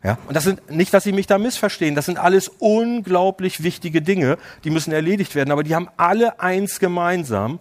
Ja? 0.06 0.20
Und 0.28 0.36
das 0.36 0.44
sind 0.44 0.70
nicht, 0.70 0.94
dass 0.94 1.04
Sie 1.04 1.12
mich 1.12 1.26
da 1.26 1.40
missverstehen, 1.40 1.96
das 1.96 2.06
sind 2.06 2.20
alles 2.20 2.48
unglaublich 2.60 3.64
wichtige 3.64 4.04
Dinge, 4.04 4.38
die 4.64 4.70
müssen 4.70 4.94
erledigt 4.94 5.34
werden, 5.34 5.52
aber 5.52 5.64
die 5.64 5.74
haben 5.74 5.90
alle 5.98 6.40
eins 6.40 6.80
gemeinsam, 6.80 7.60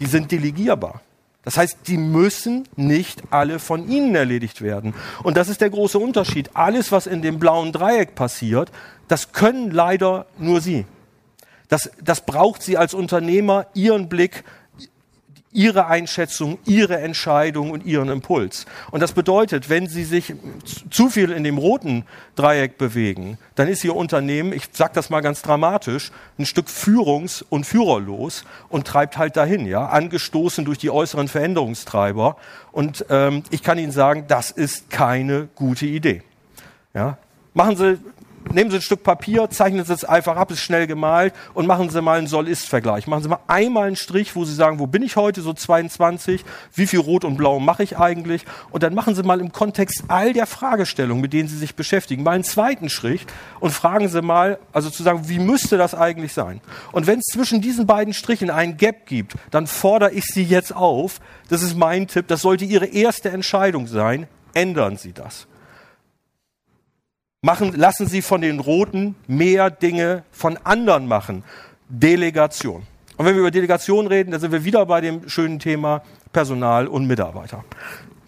die 0.00 0.06
sind 0.06 0.32
delegierbar. 0.32 1.00
Das 1.44 1.56
heißt, 1.56 1.78
die 1.86 1.98
müssen 1.98 2.68
nicht 2.74 3.22
alle 3.30 3.60
von 3.60 3.88
Ihnen 3.88 4.14
erledigt 4.16 4.60
werden. 4.60 4.92
Und 5.22 5.36
das 5.36 5.48
ist 5.48 5.60
der 5.60 5.70
große 5.70 5.98
Unterschied. 5.98 6.50
Alles, 6.54 6.90
was 6.90 7.06
in 7.06 7.22
dem 7.22 7.38
blauen 7.38 7.72
Dreieck 7.72 8.16
passiert, 8.16 8.70
das 9.06 9.32
können 9.32 9.70
leider 9.70 10.26
nur 10.38 10.60
Sie. 10.60 10.84
Das, 11.68 11.90
das 12.02 12.26
braucht 12.26 12.62
Sie 12.62 12.76
als 12.76 12.92
Unternehmer, 12.92 13.66
Ihren 13.74 14.08
Blick, 14.08 14.44
ihre 15.52 15.86
Einschätzung, 15.86 16.58
ihre 16.64 16.98
Entscheidung 16.98 17.70
und 17.70 17.84
ihren 17.84 18.08
Impuls. 18.08 18.64
Und 18.90 19.00
das 19.00 19.12
bedeutet, 19.12 19.68
wenn 19.68 19.86
sie 19.86 20.04
sich 20.04 20.34
zu 20.90 21.10
viel 21.10 21.30
in 21.30 21.44
dem 21.44 21.58
roten 21.58 22.04
Dreieck 22.36 22.78
bewegen, 22.78 23.38
dann 23.54 23.68
ist 23.68 23.84
ihr 23.84 23.94
Unternehmen, 23.94 24.52
ich 24.52 24.64
sage 24.72 24.92
das 24.94 25.10
mal 25.10 25.20
ganz 25.20 25.42
dramatisch, 25.42 26.10
ein 26.38 26.46
Stück 26.46 26.68
führungs- 26.68 27.44
und 27.48 27.64
führerlos 27.64 28.44
und 28.70 28.86
treibt 28.86 29.18
halt 29.18 29.36
dahin, 29.36 29.66
ja, 29.66 29.86
angestoßen 29.86 30.64
durch 30.64 30.78
die 30.78 30.90
äußeren 30.90 31.28
Veränderungstreiber. 31.28 32.36
Und 32.72 33.04
ähm, 33.10 33.42
ich 33.50 33.62
kann 33.62 33.78
Ihnen 33.78 33.92
sagen, 33.92 34.24
das 34.28 34.50
ist 34.50 34.90
keine 34.90 35.48
gute 35.54 35.86
Idee. 35.86 36.22
Ja, 36.94 37.18
machen 37.54 37.76
Sie 37.76 37.98
nehmen 38.52 38.70
Sie 38.70 38.76
ein 38.76 38.82
Stück 38.82 39.02
Papier, 39.02 39.48
zeichnen 39.50 39.84
Sie 39.84 39.92
es 39.92 40.04
einfach 40.04 40.36
ab, 40.36 40.50
ist 40.50 40.60
schnell 40.60 40.86
gemalt 40.86 41.34
und 41.54 41.66
machen 41.66 41.90
Sie 41.90 42.02
mal 42.02 42.18
einen 42.18 42.26
Soll-Ist-Vergleich. 42.26 43.06
Machen 43.06 43.22
Sie 43.22 43.28
mal 43.28 43.40
einmal 43.46 43.86
einen 43.86 43.96
Strich, 43.96 44.34
wo 44.34 44.44
Sie 44.44 44.54
sagen, 44.54 44.78
wo 44.78 44.86
bin 44.86 45.02
ich 45.02 45.16
heute, 45.16 45.42
so 45.42 45.52
22, 45.52 46.44
wie 46.74 46.86
viel 46.86 47.00
Rot 47.00 47.24
und 47.24 47.36
Blau 47.36 47.60
mache 47.60 47.82
ich 47.82 47.98
eigentlich? 47.98 48.44
Und 48.70 48.82
dann 48.82 48.94
machen 48.94 49.14
Sie 49.14 49.22
mal 49.22 49.40
im 49.40 49.52
Kontext 49.52 50.04
all 50.08 50.32
der 50.32 50.46
Fragestellungen, 50.46 51.20
mit 51.20 51.32
denen 51.32 51.48
Sie 51.48 51.56
sich 51.56 51.74
beschäftigen, 51.74 52.22
mal 52.22 52.32
einen 52.32 52.44
zweiten 52.44 52.88
Strich 52.88 53.26
und 53.60 53.70
fragen 53.70 54.08
Sie 54.08 54.22
mal, 54.22 54.58
also 54.72 54.90
zu 54.90 55.02
sagen, 55.02 55.28
wie 55.28 55.38
müsste 55.38 55.76
das 55.76 55.94
eigentlich 55.94 56.32
sein? 56.32 56.60
Und 56.92 57.06
wenn 57.06 57.18
es 57.18 57.26
zwischen 57.26 57.60
diesen 57.60 57.86
beiden 57.86 58.14
Strichen 58.14 58.50
einen 58.50 58.76
Gap 58.76 59.06
gibt, 59.06 59.34
dann 59.50 59.66
fordere 59.66 60.12
ich 60.12 60.24
Sie 60.24 60.44
jetzt 60.44 60.74
auf, 60.74 61.20
das 61.48 61.62
ist 61.62 61.76
mein 61.76 62.08
Tipp, 62.08 62.28
das 62.28 62.42
sollte 62.42 62.64
Ihre 62.64 62.86
erste 62.86 63.30
Entscheidung 63.30 63.86
sein, 63.86 64.26
ändern 64.54 64.96
Sie 64.96 65.12
das. 65.12 65.46
Machen, 67.44 67.72
lassen 67.74 68.06
Sie 68.06 68.22
von 68.22 68.40
den 68.40 68.60
Roten 68.60 69.16
mehr 69.26 69.68
Dinge 69.68 70.22
von 70.30 70.56
anderen 70.62 71.08
machen. 71.08 71.42
Delegation. 71.88 72.84
Und 73.16 73.26
wenn 73.26 73.34
wir 73.34 73.40
über 73.40 73.50
Delegation 73.50 74.06
reden, 74.06 74.30
dann 74.30 74.40
sind 74.40 74.52
wir 74.52 74.62
wieder 74.62 74.86
bei 74.86 75.00
dem 75.00 75.28
schönen 75.28 75.58
Thema 75.58 76.04
Personal 76.32 76.86
und 76.86 77.08
Mitarbeiter. 77.08 77.64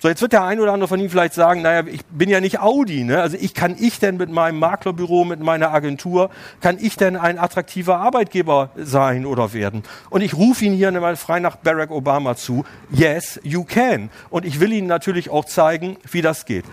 So, 0.00 0.09
jetzt 0.09 0.20
wird 0.20 0.33
der 0.33 0.42
ein 0.42 0.59
oder 0.59 0.72
andere 0.72 0.88
von 0.88 0.98
Ihnen 0.98 1.11
vielleicht 1.11 1.35
sagen, 1.35 1.62
naja, 1.62 1.87
ich 1.87 2.05
bin 2.07 2.29
ja 2.29 2.40
nicht 2.40 2.59
Audi, 2.59 3.05
ne? 3.05 3.22
Also 3.22 3.37
ich 3.40 3.55
kann 3.55 3.77
ich 3.79 4.00
denn 4.00 4.16
mit 4.16 4.31
meinem 4.31 4.59
Maklerbüro, 4.59 5.24
mit 5.24 5.38
meiner 5.38 5.72
Agentur, 5.72 6.31
kann 6.61 6.79
ich 6.81 6.96
denn 6.96 7.14
ein 7.14 7.38
attraktiver 7.38 7.98
Arbeitgeber 7.98 8.70
sein 8.74 9.27
oder 9.27 9.53
werden? 9.53 9.85
Und 10.11 10.22
ich 10.22 10.35
rufe 10.35 10.64
Ihnen 10.64 10.74
hier 10.74 10.90
mal 10.90 11.14
frei 11.14 11.38
nach 11.38 11.55
Barack 11.55 11.92
Obama 11.92 12.35
zu. 12.35 12.64
Yes, 12.90 13.38
you 13.44 13.62
can. 13.62 14.11
Und 14.31 14.44
ich 14.44 14.59
will 14.59 14.72
Ihnen 14.72 14.88
natürlich 14.88 15.31
auch 15.31 15.44
zeigen, 15.44 15.98
wie 16.11 16.20
das 16.20 16.46
geht. 16.46 16.64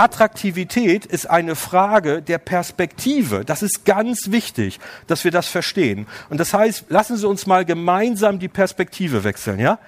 Attraktivität 0.00 1.04
ist 1.04 1.28
eine 1.28 1.54
Frage 1.54 2.22
der 2.22 2.38
Perspektive. 2.38 3.44
Das 3.44 3.62
ist 3.62 3.84
ganz 3.84 4.30
wichtig, 4.30 4.80
dass 5.06 5.24
wir 5.24 5.30
das 5.30 5.46
verstehen. 5.46 6.06
Und 6.30 6.40
das 6.40 6.54
heißt, 6.54 6.86
lassen 6.88 7.18
Sie 7.18 7.28
uns 7.28 7.46
mal 7.46 7.66
gemeinsam 7.66 8.38
die 8.38 8.48
Perspektive 8.48 9.24
wechseln, 9.24 9.58
ja? 9.58 9.78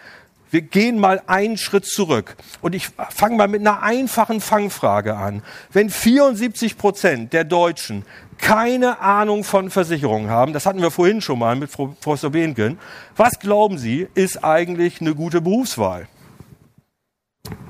Wir 0.51 0.61
gehen 0.61 0.99
mal 0.99 1.23
einen 1.29 1.57
Schritt 1.57 1.87
zurück. 1.87 2.37
Und 2.61 2.75
ich 2.75 2.91
fange 3.09 3.37
mal 3.37 3.49
mit 3.49 3.63
einer 3.63 3.83
einfachen 3.83 4.43
Fangfrage 4.43 5.17
an. 5.17 5.43
Wenn 5.73 5.89
74 5.89 6.77
Prozent 6.77 7.33
der 7.33 7.45
Deutschen 7.45 8.05
keine 8.37 9.01
Ahnung 9.01 9.45
von 9.45 9.71
Versicherungen 9.71 10.29
haben, 10.29 10.53
das 10.53 10.67
hatten 10.67 10.83
wir 10.83 10.91
vorhin 10.91 11.23
schon 11.23 11.39
mal 11.39 11.57
mit 11.57 11.73
Professor 11.73 12.29
Behnken, 12.29 12.79
was 13.17 13.39
glauben 13.39 13.79
Sie, 13.79 14.09
ist 14.13 14.45
eigentlich 14.45 15.01
eine 15.01 15.15
gute 15.15 15.41
Berufswahl? 15.41 16.07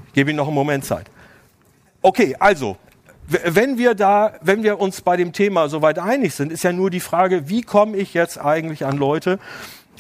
Ich 0.09 0.12
gebe 0.14 0.31
Ihnen 0.31 0.38
noch 0.38 0.48
einen 0.48 0.57
Moment 0.57 0.85
Zeit. 0.85 1.12
Okay, 2.05 2.35
also, 2.41 2.77
wenn 3.29 3.79
wir 3.79 3.95
da, 3.95 4.35
wenn 4.43 4.65
wir 4.65 4.81
uns 4.81 5.01
bei 5.03 5.17
dem 5.17 5.33
Thema 5.33 5.69
soweit 5.69 6.01
einig 6.01 6.35
sind, 6.35 6.51
ist 6.51 6.65
ja 6.65 6.73
nur 6.73 6.91
die 6.91 6.99
Frage, 6.99 7.49
wie 7.49 7.62
komme 7.62 7.97
ich 7.97 8.12
jetzt 8.12 8.38
eigentlich 8.38 8.85
an 8.85 8.97
Leute 8.97 9.38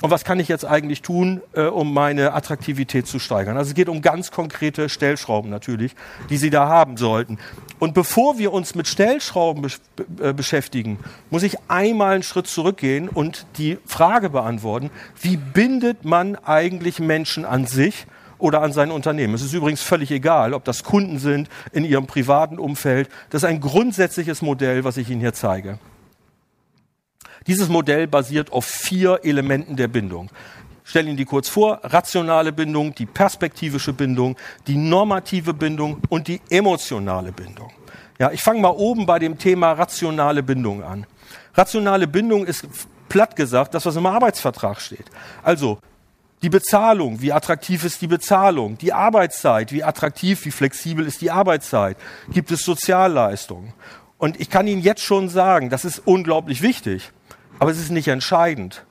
und 0.00 0.10
was 0.10 0.24
kann 0.24 0.40
ich 0.40 0.48
jetzt 0.48 0.64
eigentlich 0.64 1.02
tun, 1.02 1.42
äh, 1.52 1.62
um 1.62 1.94
meine 1.94 2.34
Attraktivität 2.34 3.06
zu 3.06 3.20
steigern? 3.20 3.56
Also 3.56 3.68
es 3.68 3.74
geht 3.76 3.88
um 3.88 4.02
ganz 4.02 4.32
konkrete 4.32 4.88
Stellschrauben 4.88 5.48
natürlich, 5.48 5.94
die 6.28 6.38
Sie 6.38 6.50
da 6.50 6.66
haben 6.66 6.96
sollten. 6.96 7.38
Und 7.78 7.94
bevor 7.94 8.36
wir 8.36 8.52
uns 8.52 8.74
mit 8.74 8.88
Stellschrauben 8.88 9.62
besch 9.62 9.78
äh, 10.20 10.32
beschäftigen, 10.32 10.98
muss 11.30 11.44
ich 11.44 11.56
einmal 11.68 12.14
einen 12.14 12.24
Schritt 12.24 12.48
zurückgehen 12.48 13.08
und 13.08 13.46
die 13.58 13.78
Frage 13.86 14.28
beantworten, 14.28 14.90
wie 15.20 15.36
bindet 15.36 16.04
man 16.04 16.34
eigentlich 16.34 16.98
Menschen 16.98 17.44
an 17.44 17.66
sich 17.66 18.06
oder 18.42 18.60
an 18.60 18.72
sein 18.72 18.90
Unternehmen. 18.90 19.34
Es 19.34 19.42
ist 19.42 19.52
übrigens 19.52 19.82
völlig 19.82 20.10
egal, 20.10 20.52
ob 20.52 20.64
das 20.64 20.82
Kunden 20.82 21.18
sind 21.18 21.48
in 21.70 21.84
ihrem 21.84 22.06
privaten 22.06 22.58
Umfeld. 22.58 23.08
Das 23.30 23.44
ist 23.44 23.48
ein 23.48 23.60
grundsätzliches 23.60 24.42
Modell, 24.42 24.82
was 24.82 24.96
ich 24.96 25.08
Ihnen 25.08 25.20
hier 25.20 25.32
zeige. 25.32 25.78
Dieses 27.46 27.68
Modell 27.68 28.08
basiert 28.08 28.52
auf 28.52 28.64
vier 28.64 29.20
Elementen 29.22 29.76
der 29.76 29.86
Bindung. 29.86 30.28
Ich 30.84 30.90
stelle 30.90 31.08
Ihnen 31.08 31.16
die 31.16 31.24
kurz 31.24 31.48
vor. 31.48 31.80
Rationale 31.84 32.52
Bindung, 32.52 32.94
die 32.96 33.06
perspektivische 33.06 33.92
Bindung, 33.92 34.36
die 34.66 34.76
normative 34.76 35.54
Bindung 35.54 36.02
und 36.08 36.26
die 36.26 36.40
emotionale 36.50 37.30
Bindung. 37.30 37.70
Ja, 38.18 38.32
ich 38.32 38.42
fange 38.42 38.60
mal 38.60 38.70
oben 38.70 39.06
bei 39.06 39.20
dem 39.20 39.38
Thema 39.38 39.72
rationale 39.72 40.42
Bindung 40.42 40.82
an. 40.82 41.06
Rationale 41.54 42.08
Bindung 42.08 42.44
ist 42.44 42.66
platt 43.08 43.36
gesagt 43.36 43.74
das, 43.74 43.86
was 43.86 43.94
im 43.94 44.06
Arbeitsvertrag 44.06 44.80
steht. 44.80 45.06
Also 45.44 45.78
die 46.42 46.50
Bezahlung, 46.50 47.20
wie 47.20 47.32
attraktiv 47.32 47.84
ist 47.84 48.02
die 48.02 48.08
Bezahlung? 48.08 48.76
Die 48.78 48.92
Arbeitszeit, 48.92 49.72
wie 49.72 49.84
attraktiv, 49.84 50.44
wie 50.44 50.50
flexibel 50.50 51.06
ist 51.06 51.20
die 51.20 51.30
Arbeitszeit? 51.30 51.96
Gibt 52.32 52.50
es 52.50 52.64
Sozialleistungen? 52.64 53.72
Und 54.18 54.40
ich 54.40 54.50
kann 54.50 54.66
Ihnen 54.66 54.82
jetzt 54.82 55.02
schon 55.02 55.28
sagen, 55.28 55.70
das 55.70 55.84
ist 55.84 56.00
unglaublich 56.04 56.62
wichtig, 56.62 57.12
aber 57.58 57.70
es 57.70 57.78
ist 57.78 57.90
nicht 57.90 58.08
entscheidend. 58.08 58.84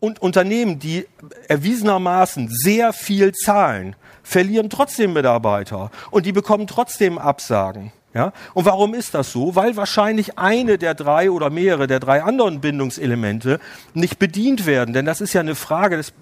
Und 0.00 0.20
Unternehmen, 0.20 0.78
die 0.78 1.06
erwiesenermaßen 1.48 2.48
sehr 2.50 2.92
viel 2.92 3.32
zahlen, 3.32 3.94
verlieren 4.22 4.70
trotzdem 4.70 5.12
Mitarbeiter 5.12 5.90
und 6.10 6.26
die 6.26 6.32
bekommen 6.32 6.66
trotzdem 6.66 7.18
Absagen. 7.18 7.92
Ja? 8.14 8.32
Und 8.54 8.66
warum 8.66 8.94
ist 8.94 9.14
das 9.14 9.32
so? 9.32 9.54
Weil 9.56 9.76
wahrscheinlich 9.76 10.38
eine 10.38 10.78
der 10.78 10.94
drei 10.94 11.30
oder 11.30 11.50
mehrere 11.50 11.86
der 11.86 12.00
drei 12.00 12.22
anderen 12.22 12.60
Bindungselemente 12.60 13.58
nicht 13.94 14.18
bedient 14.18 14.66
werden. 14.66 14.92
Denn 14.92 15.06
das 15.06 15.20
ist 15.20 15.32
ja 15.32 15.40
eine 15.40 15.54
Frage 15.54 15.96
des, 15.96 16.12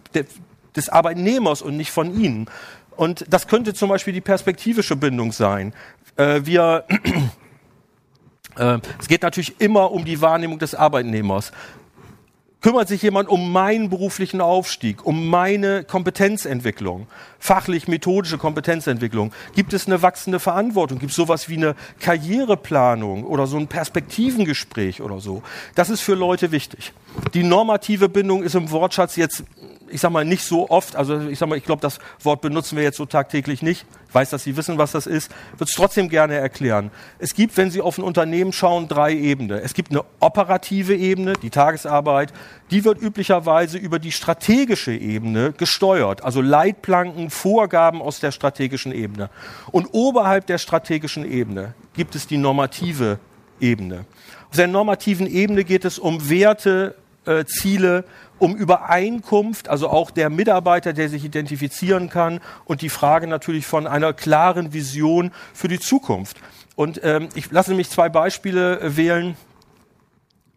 des 0.76 0.88
Arbeitnehmers 0.88 1.62
und 1.62 1.76
nicht 1.76 1.90
von 1.90 2.14
Ihnen. 2.14 2.46
Und 2.96 3.24
das 3.29 3.48
könnte 3.48 3.74
zum 3.74 3.88
Beispiel 3.88 4.12
die 4.12 4.20
perspektivische 4.20 4.94
Bindung 4.94 5.33
sein. 5.33 5.72
Äh, 6.16 6.42
wir, 6.44 6.85
äh, 8.57 8.79
es 9.00 9.09
geht 9.09 9.22
natürlich 9.22 9.61
immer 9.61 9.90
um 9.90 10.05
die 10.05 10.20
Wahrnehmung 10.20 10.59
des 10.59 10.74
Arbeitnehmers. 10.74 11.53
Kümmert 12.61 12.88
sich 12.88 13.01
jemand 13.01 13.31
um 13.31 13.53
meinen 13.53 13.88
beruflichen 13.88 14.42
Aufstieg, 14.42 15.07
um 15.07 15.29
meine 15.29 15.83
Kompetenzentwicklung, 15.83 17.07
fachlich 17.38 17.88
methodische 17.88 18.37
Kompetenzentwicklung? 18.37 19.33
Gibt 19.55 19.73
es 19.73 19.87
eine 19.87 20.03
wachsende 20.03 20.40
Verantwortung? 20.40 20.99
Gibt 20.99 21.11
es 21.11 21.16
sowas 21.16 21.49
wie 21.49 21.57
eine 21.57 21.75
Karriereplanung 22.01 23.25
oder 23.25 23.46
so 23.46 23.57
ein 23.57 23.66
Perspektivengespräch 23.66 25.01
oder 25.01 25.20
so? 25.20 25.42
Das 25.75 25.88
ist 25.88 26.03
für 26.03 26.14
Leute 26.14 26.53
wichtig. 26.53 26.92
Die 27.33 27.44
normative 27.44 28.11
Bindung 28.11 28.42
ist 28.42 28.55
im 28.55 28.70
Wortschatz 28.70 29.16
jetzt 29.16 29.42
ich 29.90 30.00
sag 30.00 30.11
mal, 30.11 30.24
nicht 30.24 30.44
so 30.44 30.68
oft, 30.70 30.96
also 30.96 31.20
ich 31.29 31.38
sag 31.38 31.48
mal, 31.48 31.59
ich 31.59 31.64
glaube, 31.64 31.83
das 31.83 31.98
Wort 32.22 32.40
benutzen 32.40 32.76
wir 32.76 32.85
jetzt 32.85 32.96
so 32.96 33.07
tagtäglich 33.07 33.62
nicht. 33.62 33.87
Ich 34.09 34.14
weiß, 34.14 34.31
dass 34.31 34.42
Sie 34.42 34.57
wissen, 34.57 34.79
was 34.79 34.92
das 34.92 35.07
ist. 35.07 35.31
Würde 35.53 35.64
es 35.64 35.72
trotzdem 35.72 36.09
gerne 36.09 36.35
erklären. 36.35 36.90
Es 37.18 37.35
gibt, 37.35 37.57
wenn 37.57 37.70
Sie 37.70 37.81
auf 37.81 37.98
ein 37.98 38.05
Unternehmen 38.05 38.53
schauen, 38.53 38.88
drei 38.88 39.14
Ebenen. 39.14 39.59
Es 39.59 39.74
gibt 39.74 39.90
eine 39.90 40.05
operative 40.20 40.96
Ebene, 40.96 41.35
die 41.35 41.50
Tagesarbeit. 41.50 42.33
Die 42.70 42.85
wird 42.85 43.00
üblicherweise 43.00 43.79
über 43.79 43.98
die 43.98 44.12
strategische 44.12 44.92
Ebene 44.92 45.53
gesteuert. 45.53 46.24
Also 46.24 46.40
Leitplanken, 46.40 47.31
Vorgaben 47.31 48.03
aus 48.03 48.20
der 48.20 48.33
strategischen 48.33 48.92
Ebene. 48.92 49.31
Und 49.70 49.88
oberhalb 49.92 50.46
der 50.46 50.59
strategischen 50.59 51.31
Ebene 51.31 51.74
gibt 51.94 52.14
es 52.14 52.26
die 52.26 52.37
normative 52.37 53.18
Ebene. 53.61 54.07
Auf 54.50 54.57
der 54.57 54.66
normativen 54.66 55.26
Ebene 55.29 55.64
geht 55.64 55.85
es 55.85 55.98
um 55.98 56.29
Werte, 56.29 56.96
äh, 57.31 57.45
Ziele, 57.47 58.05
um 58.38 58.57
Übereinkunft, 58.57 59.69
also 59.69 59.88
auch 59.88 60.11
der 60.11 60.31
Mitarbeiter, 60.31 60.93
der 60.93 61.09
sich 61.09 61.25
identifizieren 61.25 62.09
kann 62.09 62.40
und 62.64 62.83
die 62.83 62.88
Frage 62.88 63.27
natürlich 63.27 63.66
von 63.66 63.87
einer 63.87 64.12
klaren 64.12 64.73
Vision 64.73 65.31
für 65.55 65.69
die 65.69 65.79
Zukunft. 65.79 66.38
Und 66.75 67.01
ähm, 67.05 67.29
ich 67.35 67.51
lasse 67.51 67.75
mich 67.75 67.90
zwei 67.90 68.09
Beispiele 68.09 68.81
äh, 68.81 68.97
wählen. 68.97 69.37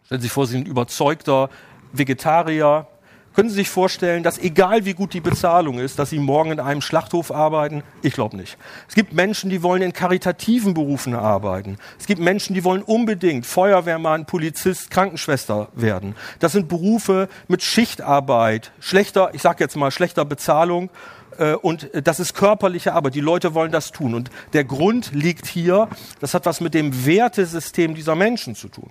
Stellen 0.05 0.21
Sie 0.21 0.27
sich 0.27 0.31
vor, 0.31 0.47
Sie 0.47 0.53
sind 0.53 0.67
überzeugter 0.67 1.49
Vegetarier, 1.91 2.87
können 3.33 3.49
Sie 3.49 3.55
sich 3.55 3.69
vorstellen, 3.69 4.23
dass 4.23 4.37
egal 4.37 4.85
wie 4.85 4.93
gut 4.93 5.13
die 5.13 5.21
Bezahlung 5.21 5.79
ist, 5.79 5.99
dass 5.99 6.09
Sie 6.09 6.19
morgen 6.19 6.51
in 6.51 6.59
einem 6.59 6.81
Schlachthof 6.81 7.31
arbeiten? 7.31 7.83
Ich 8.01 8.13
glaube 8.13 8.37
nicht. 8.37 8.57
Es 8.87 8.95
gibt 8.95 9.13
Menschen, 9.13 9.49
die 9.49 9.63
wollen 9.63 9.81
in 9.81 9.93
karitativen 9.93 10.73
Berufen 10.73 11.15
arbeiten. 11.15 11.77
Es 11.99 12.05
gibt 12.05 12.21
Menschen, 12.21 12.53
die 12.53 12.63
wollen 12.63 12.83
unbedingt 12.83 13.45
Feuerwehrmann, 13.45 14.25
Polizist, 14.25 14.91
Krankenschwester 14.91 15.69
werden. 15.73 16.15
Das 16.39 16.51
sind 16.51 16.67
Berufe 16.67 17.27
mit 17.47 17.63
Schichtarbeit, 17.63 18.71
schlechter, 18.79 19.31
ich 19.33 19.41
sage 19.41 19.63
jetzt 19.63 19.75
mal 19.75 19.91
schlechter 19.91 20.25
Bezahlung 20.25 20.89
äh, 21.37 21.53
und 21.53 21.89
das 21.93 22.19
ist 22.19 22.33
körperliche 22.35 22.93
Arbeit. 22.93 23.15
Die 23.15 23.21
Leute 23.21 23.53
wollen 23.53 23.71
das 23.71 23.91
tun. 23.91 24.13
Und 24.13 24.29
der 24.53 24.63
Grund 24.63 25.11
liegt 25.13 25.47
hier, 25.47 25.87
das 26.19 26.33
hat 26.33 26.45
was 26.45 26.61
mit 26.61 26.73
dem 26.73 27.05
Wertesystem 27.05 27.95
dieser 27.95 28.15
Menschen 28.15 28.55
zu 28.55 28.67
tun. 28.67 28.89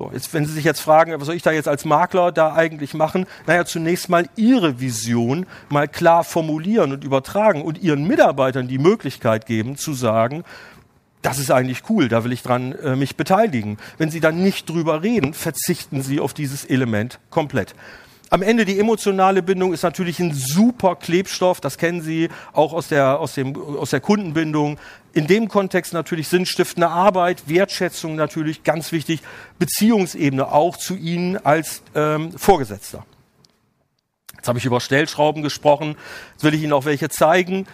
So, 0.00 0.12
jetzt, 0.12 0.32
wenn 0.32 0.46
Sie 0.46 0.52
sich 0.52 0.64
jetzt 0.64 0.78
fragen, 0.78 1.12
was 1.18 1.26
soll 1.26 1.34
ich 1.34 1.42
da 1.42 1.50
jetzt 1.50 1.66
als 1.66 1.84
Makler 1.84 2.30
da 2.30 2.54
eigentlich 2.54 2.94
machen? 2.94 3.26
Naja, 3.48 3.64
zunächst 3.64 4.08
mal 4.08 4.28
Ihre 4.36 4.78
Vision 4.78 5.44
mal 5.70 5.88
klar 5.88 6.22
formulieren 6.22 6.92
und 6.92 7.02
übertragen 7.02 7.62
und 7.62 7.78
Ihren 7.78 8.06
Mitarbeitern 8.06 8.68
die 8.68 8.78
Möglichkeit 8.78 9.44
geben 9.44 9.76
zu 9.76 9.94
sagen, 9.94 10.44
das 11.20 11.40
ist 11.40 11.50
eigentlich 11.50 11.82
cool, 11.90 12.08
da 12.08 12.22
will 12.22 12.32
ich 12.32 12.44
dran 12.44 12.74
äh, 12.74 12.94
mich 12.94 13.16
beteiligen. 13.16 13.76
Wenn 13.96 14.12
Sie 14.12 14.20
dann 14.20 14.40
nicht 14.40 14.70
drüber 14.70 15.02
reden, 15.02 15.34
verzichten 15.34 16.00
Sie 16.00 16.20
auf 16.20 16.32
dieses 16.32 16.64
Element 16.64 17.18
komplett 17.28 17.74
am 18.30 18.42
Ende 18.42 18.64
die 18.64 18.78
emotionale 18.78 19.42
Bindung 19.42 19.72
ist 19.72 19.82
natürlich 19.82 20.20
ein 20.20 20.34
super 20.34 20.96
Klebstoff, 20.96 21.60
das 21.60 21.78
kennen 21.78 22.02
Sie 22.02 22.28
auch 22.52 22.72
aus 22.72 22.88
der, 22.88 23.20
aus 23.20 23.34
dem, 23.34 23.56
aus 23.56 23.90
der 23.90 24.00
Kundenbindung. 24.00 24.78
In 25.14 25.26
dem 25.26 25.48
Kontext 25.48 25.92
natürlich 25.92 26.28
sinnstiftende 26.28 26.88
Arbeit, 26.88 27.48
Wertschätzung 27.48 28.16
natürlich 28.16 28.62
ganz 28.64 28.92
wichtig, 28.92 29.20
Beziehungsebene 29.58 30.52
auch 30.52 30.76
zu 30.76 30.94
Ihnen 30.94 31.38
als 31.38 31.82
ähm, 31.94 32.32
Vorgesetzter. 32.36 33.04
Jetzt 34.36 34.48
habe 34.48 34.58
ich 34.58 34.64
über 34.64 34.80
Stellschrauben 34.80 35.42
gesprochen, 35.42 35.96
jetzt 36.32 36.44
will 36.44 36.54
ich 36.54 36.62
Ihnen 36.62 36.72
auch 36.72 36.84
welche 36.84 37.08
zeigen. 37.08 37.66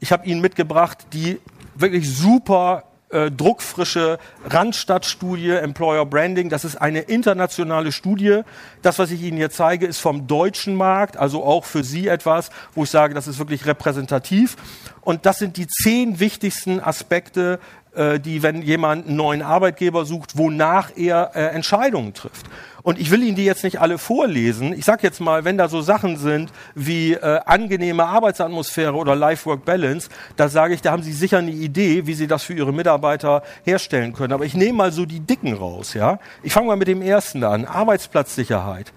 Ich 0.00 0.12
habe 0.12 0.26
Ihnen 0.26 0.40
mitgebracht, 0.40 0.98
die 1.12 1.40
wirklich 1.74 2.08
super 2.08 2.84
äh, 3.10 3.30
druckfrische 3.30 4.18
Randstadtstudie 4.44 5.50
Employer 5.50 6.04
Branding. 6.04 6.48
Das 6.48 6.64
ist 6.64 6.76
eine 6.76 7.00
internationale 7.00 7.92
Studie. 7.92 8.40
Das, 8.82 8.98
was 8.98 9.10
ich 9.10 9.22
Ihnen 9.22 9.36
hier 9.36 9.50
zeige, 9.50 9.86
ist 9.86 10.00
vom 10.00 10.26
deutschen 10.26 10.74
Markt, 10.74 11.16
also 11.16 11.44
auch 11.44 11.64
für 11.64 11.84
Sie 11.84 12.08
etwas, 12.08 12.50
wo 12.74 12.84
ich 12.84 12.90
sage, 12.90 13.14
das 13.14 13.28
ist 13.28 13.38
wirklich 13.38 13.66
repräsentativ. 13.66 14.56
Und 15.02 15.24
das 15.24 15.38
sind 15.38 15.56
die 15.56 15.68
zehn 15.68 16.18
wichtigsten 16.18 16.80
Aspekte, 16.80 17.60
äh, 17.94 18.20
die, 18.20 18.42
wenn 18.42 18.60
jemand 18.62 19.06
einen 19.06 19.16
neuen 19.16 19.42
Arbeitgeber 19.42 20.04
sucht, 20.04 20.36
wonach 20.36 20.90
er 20.96 21.30
äh, 21.34 21.46
Entscheidungen 21.46 22.12
trifft. 22.12 22.46
Und 22.86 23.00
ich 23.00 23.10
will 23.10 23.24
Ihnen 23.24 23.34
die 23.34 23.44
jetzt 23.44 23.64
nicht 23.64 23.80
alle 23.80 23.98
vorlesen. 23.98 24.72
Ich 24.72 24.84
sage 24.84 25.02
jetzt 25.02 25.20
mal, 25.20 25.44
wenn 25.44 25.58
da 25.58 25.68
so 25.68 25.80
Sachen 25.82 26.18
sind 26.18 26.52
wie 26.76 27.14
äh, 27.14 27.40
angenehme 27.44 28.04
Arbeitsatmosphäre 28.04 28.94
oder 28.94 29.16
Life-Work-Balance, 29.16 30.08
da 30.36 30.48
sage 30.48 30.74
ich, 30.74 30.82
da 30.82 30.92
haben 30.92 31.02
Sie 31.02 31.12
sicher 31.12 31.38
eine 31.38 31.50
Idee, 31.50 32.06
wie 32.06 32.14
Sie 32.14 32.28
das 32.28 32.44
für 32.44 32.54
Ihre 32.54 32.72
Mitarbeiter 32.72 33.42
herstellen 33.64 34.12
können. 34.12 34.32
Aber 34.32 34.44
ich 34.44 34.54
nehme 34.54 34.74
mal 34.74 34.92
so 34.92 35.04
die 35.04 35.18
Dicken 35.18 35.54
raus. 35.54 35.94
Ja, 35.94 36.20
Ich 36.44 36.52
fange 36.52 36.68
mal 36.68 36.76
mit 36.76 36.86
dem 36.86 37.02
ersten 37.02 37.42
an. 37.42 37.64
Arbeitsplatzsicherheit. 37.64 38.92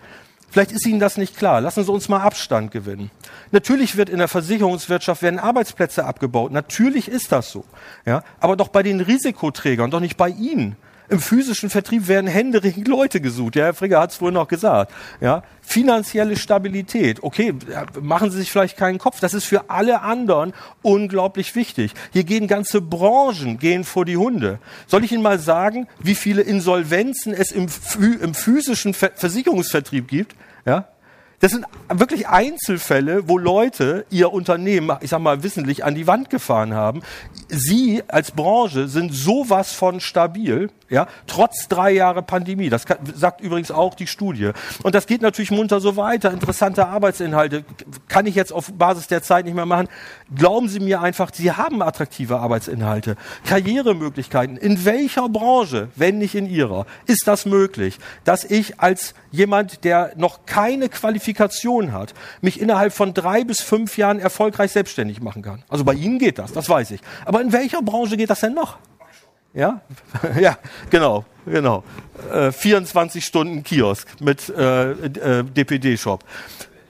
Vielleicht 0.52 0.71
ist 0.71 0.86
Ihnen 0.86 0.99
das 0.99 1.17
nicht 1.17 1.36
klar. 1.36 1.60
Lassen 1.60 1.84
Sie 1.84 1.91
uns 1.91 2.10
mal 2.10 2.21
Abstand 2.21 2.69
gewinnen. 2.69 3.10
Natürlich 3.49 3.97
wird 3.97 4.10
in 4.10 4.19
der 4.19 4.28
Versicherungswirtschaft 4.28 5.23
werden 5.23 5.39
Arbeitsplätze 5.39 6.06
abgebaut. 6.06 6.52
Natürlich 6.52 7.08
ist 7.08 7.32
das 7.32 7.52
so. 7.52 7.65
Ja, 8.06 8.23
aber 8.39 8.56
doch 8.56 8.67
bei 8.67 8.84
den 8.84 9.02
Risikoträgern, 9.02 9.89
doch 9.89 9.99
nicht 9.99 10.15
bei 10.15 10.30
Ihnen. 10.30 10.75
Im 11.10 11.19
physischen 11.19 11.69
Vertrieb 11.69 12.08
werden 12.08 12.28
händeringend 12.28 12.88
Leute 12.88 13.19
gesucht. 13.19 13.56
Ja, 13.56 13.65
Herr 13.65 13.74
Frigger 13.74 14.00
hat 14.00 14.12
es 14.12 14.17
vorhin 14.17 14.36
noch 14.36 14.48
gesagt. 14.48 14.91
Ja, 15.19 15.43
finanzielle 15.62 16.38
Stabilität. 16.38 17.24
Okay, 17.24 17.56
machen 18.00 18.30
Sie 18.30 18.38
sich 18.38 18.52
vielleicht 18.52 18.78
keinen 18.78 19.00
Kopf. 19.00 19.19
Das 19.19 19.34
ist 19.34 19.45
für 19.45 19.69
alle 19.69 20.02
anderen 20.02 20.54
unglaublich 20.84 21.56
wichtig. 21.56 21.93
Hier 22.13 22.24
gehen 22.24 22.48
ganze 22.48 22.82
Branchen 22.82 23.58
gehen 23.58 23.84
vor 23.84 24.06
die 24.06 24.17
Hunde. 24.17 24.60
Soll 24.86 25.04
ich 25.04 25.12
Ihnen 25.12 25.24
mal 25.24 25.39
sagen, 25.39 25.88
wie 26.00 26.15
viele 26.15 26.43
Insolvenzen 26.43 27.34
es 27.34 27.52
im, 27.52 27.67
im 28.22 28.34
physischen 28.36 28.93
Versicherungsvertrieb 28.93 30.08
gibt? 30.08 30.36
Ja, 30.65 30.88
das 31.39 31.54
sind 31.54 31.65
wirklich 31.88 32.28
Einzelfälle, 32.28 33.30
wo 33.30 33.38
Leute 33.38 34.06
ihr 34.10 34.34
Unternehmen, 34.34 34.98
ich 35.00 35.10
sag 35.10 35.19
mal, 35.19 35.41
wissentlich 35.41 35.86
an 35.86 35.95
die 35.95 36.06
Wand 36.06 36.30
gefahren 36.30 36.74
haben. 36.74 37.02
Sie 37.48 38.04
als 38.10 38.32
Branche 38.32 38.89
sind 38.89 39.13
sowas 39.13 39.72
von 39.72 40.02
stabil, 40.02 40.69
ja, 40.89 41.08
trotz 41.28 41.67
drei 41.67 41.91
Jahre 41.91 42.21
Pandemie. 42.23 42.69
Das 42.69 42.86
kann, 42.86 42.97
sagt 43.13 43.41
übrigens 43.41 43.71
auch 43.71 43.93
die 43.93 44.08
Studie. 44.08 44.52
Und 44.84 44.95
das 44.95 45.08
geht 45.08 45.21
natürlich 45.21 45.52
munter 45.52 45.80
so 45.80 45.95
weiter. 45.95 46.32
Interessante 46.32 46.88
Arbeitsinhalte 46.88 47.63
kann 48.08 48.25
ich 48.25 48.36
jetzt 48.36 48.52
auf 48.52 48.71
Basis 48.73 49.08
der 49.08 49.21
Zeit 49.21 49.45
nicht 49.45 49.54
mehr 49.54 49.65
machen. 49.65 49.88
Glauben 50.36 50.67
Sie 50.67 50.80
mir 50.80 51.02
einfach, 51.02 51.32
Sie 51.34 51.52
haben 51.52 51.82
attraktive 51.82 52.39
Arbeitsinhalte, 52.39 53.15
Karrieremöglichkeiten. 53.45 54.58
In 54.58 54.84
welcher 54.86 55.30
Branche, 55.30 55.89
wenn 55.95 56.17
nicht 56.17 56.36
in 56.36 56.49
Ihrer, 56.49 56.86
ist 57.06 57.28
das 57.28 57.45
möglich, 57.45 57.99
dass 58.23 58.43
ich 58.43 58.80
als 58.80 59.13
jemand, 59.32 59.84
der 59.84 60.13
noch 60.15 60.45
keine 60.45 60.89
Qualifikation 60.89 61.93
hat, 61.93 62.13
mich 62.41 62.60
innerhalb 62.60 62.93
von 62.93 63.13
drei 63.13 63.43
bis 63.43 63.62
fünf 63.62 63.97
Jahren 63.97 64.19
erfolgreich 64.19 64.71
selbstständig 64.71 65.21
machen 65.21 65.43
kann. 65.43 65.63
Also 65.69 65.84
bei 65.84 65.93
Ihnen 65.93 66.17
geht 66.17 66.39
das, 66.39 66.52
das 66.52 66.67
weiß 66.67 66.91
ich. 66.91 67.02
Aber 67.25 67.41
in 67.41 67.52
welcher 67.52 67.82
Branche 67.82 68.17
geht 68.17 68.30
das 68.30 68.39
denn 68.39 68.54
noch? 68.54 68.78
Ja, 69.53 69.81
ja, 70.39 70.57
genau, 70.89 71.25
genau. 71.45 71.83
Äh, 72.31 72.51
24 72.51 73.25
Stunden 73.25 73.63
Kiosk 73.63 74.07
mit 74.21 74.49
äh, 74.49 74.91
äh, 74.91 75.43
DPD-Shop. 75.43 76.23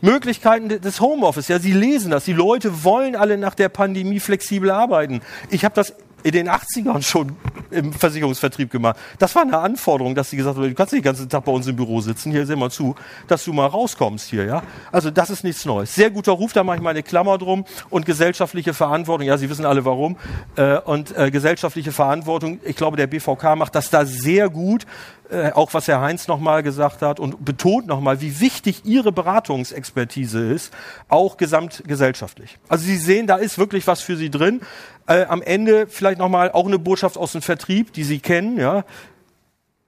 Möglichkeiten 0.02 0.70
des 0.70 1.02
Homeoffice. 1.02 1.50
Ja, 1.50 1.60
Sie 1.60 1.74
lesen 1.74 2.12
das. 2.12 2.24
Die 2.24 2.34
Leute 2.34 2.84
wollen 2.84 3.16
alle 3.16 3.38
nach 3.38 3.54
der 3.54 3.70
Pandemie 3.70 4.20
flexibel 4.20 4.72
arbeiten. 4.72 5.22
Ich 5.50 5.66
habe 5.66 5.76
das 5.76 5.94
in 6.24 6.32
den 6.32 6.50
80ern 6.50 7.02
schon 7.02 7.36
im 7.72 7.94
Versicherungsvertrieb 7.94 8.72
gemacht. 8.72 8.98
Das 9.20 9.36
war 9.36 9.44
eine 9.44 9.58
Anforderung, 9.58 10.16
dass 10.16 10.30
sie 10.30 10.38
gesagt 10.38 10.58
haben, 10.58 10.68
du 10.68 10.74
kannst 10.74 10.94
nicht 10.94 11.04
den 11.04 11.10
ganzen 11.10 11.30
Tag 11.30 11.46
bei 11.46 11.52
uns 11.52 11.68
im 11.68 11.76
Büro 11.76 12.02
sitzen, 12.02 12.32
hier 12.32 12.46
sehen 12.46 12.60
wir 12.60 12.70
zu, 12.70 12.96
dass 13.28 13.46
du 13.46 13.54
mal 13.54 13.68
rauskommst 13.68 14.30
hier, 14.30 14.46
ja. 14.46 14.64
Also 14.92 15.12
das 15.12 15.30
ist 15.30 15.44
nichts 15.44 15.66
Neues. 15.66 15.94
Sehr 15.94 16.10
guter 16.10 16.34
Ruf, 16.34 16.54
da 16.54 16.64
mache 16.64 16.78
ich 16.78 16.82
mal 16.82 16.92
eine 16.92 17.04
Klammer 17.04 17.38
drum. 17.38 17.66
Und 17.90 18.06
gesellschaftliche 18.06 18.74
Verantwortung, 18.74 19.28
ja, 19.28 19.38
Sie 19.38 19.50
wissen 19.50 19.66
alle 19.66 19.86
warum. 19.86 20.18
Äh, 20.56 20.80
und 20.80 21.16
äh, 21.18 21.32
gesellschaftliche 21.32 21.92
Verantwortung, 21.92 22.60
ich 22.64 22.76
glaube, 22.76 22.98
der 22.98 23.08
BVK 23.08 23.56
macht 23.56 23.76
das 23.76 23.90
da 23.90 24.06
sehr 24.06 24.50
gut. 24.50 24.86
Äh, 25.30 25.52
auch 25.52 25.74
was 25.76 25.88
Herr 25.88 26.02
Heinz 26.02 26.28
nochmal 26.28 26.64
gesagt 26.64 27.04
hat 27.04 27.20
und 27.20 27.46
betont 27.46 27.86
nochmal, 27.86 28.20
wie 28.20 28.40
wichtig 28.40 28.84
Ihre 28.86 29.12
Beratungsexpertise 29.12 30.52
ist, 30.52 30.74
auch 31.08 31.38
gesamtgesellschaftlich. 31.38 32.58
Also 32.68 32.86
Sie 32.86 32.98
sehen, 32.98 33.28
da 33.28 33.36
ist 33.36 33.60
wirklich 33.60 33.86
was 33.86 34.02
für 34.02 34.16
Sie 34.16 34.32
drin. 34.32 34.62
Äh, 35.10 35.26
am 35.26 35.42
Ende 35.42 35.88
vielleicht 35.88 36.20
nochmal 36.20 36.52
auch 36.52 36.68
eine 36.68 36.78
Botschaft 36.78 37.18
aus 37.18 37.32
dem 37.32 37.42
Vertrieb, 37.42 37.94
die 37.94 38.04
Sie 38.04 38.20
kennen, 38.20 38.60
ja. 38.60 38.86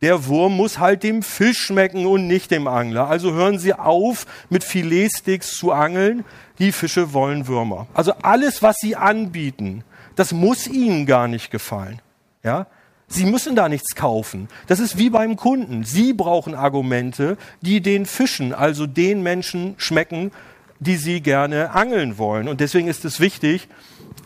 Der 0.01 0.25
Wurm 0.25 0.57
muss 0.57 0.79
halt 0.79 1.03
dem 1.03 1.21
Fisch 1.21 1.59
schmecken 1.59 2.07
und 2.07 2.25
nicht 2.25 2.49
dem 2.49 2.67
Angler. 2.67 3.07
Also 3.07 3.33
hören 3.33 3.59
Sie 3.59 3.75
auf, 3.75 4.25
mit 4.49 4.63
Filetsticks 4.63 5.55
zu 5.55 5.71
angeln. 5.71 6.25
Die 6.57 6.71
Fische 6.71 7.13
wollen 7.13 7.45
Würmer. 7.45 7.85
Also 7.93 8.13
alles, 8.23 8.63
was 8.63 8.77
Sie 8.81 8.95
anbieten, 8.95 9.83
das 10.15 10.31
muss 10.33 10.65
Ihnen 10.65 11.05
gar 11.05 11.27
nicht 11.27 11.51
gefallen. 11.51 12.01
Ja? 12.41 12.65
Sie 13.07 13.25
müssen 13.25 13.55
da 13.55 13.69
nichts 13.69 13.93
kaufen. 13.93 14.47
Das 14.65 14.79
ist 14.79 14.97
wie 14.97 15.11
beim 15.11 15.35
Kunden. 15.35 15.83
Sie 15.83 16.13
brauchen 16.13 16.55
Argumente, 16.55 17.37
die 17.61 17.81
den 17.81 18.07
Fischen, 18.07 18.53
also 18.53 18.87
den 18.87 19.21
Menschen 19.21 19.75
schmecken, 19.77 20.31
die 20.79 20.95
sie 20.95 21.21
gerne 21.21 21.75
angeln 21.75 22.17
wollen. 22.17 22.47
Und 22.47 22.59
deswegen 22.59 22.87
ist 22.87 23.05
es 23.05 23.19
wichtig, 23.19 23.67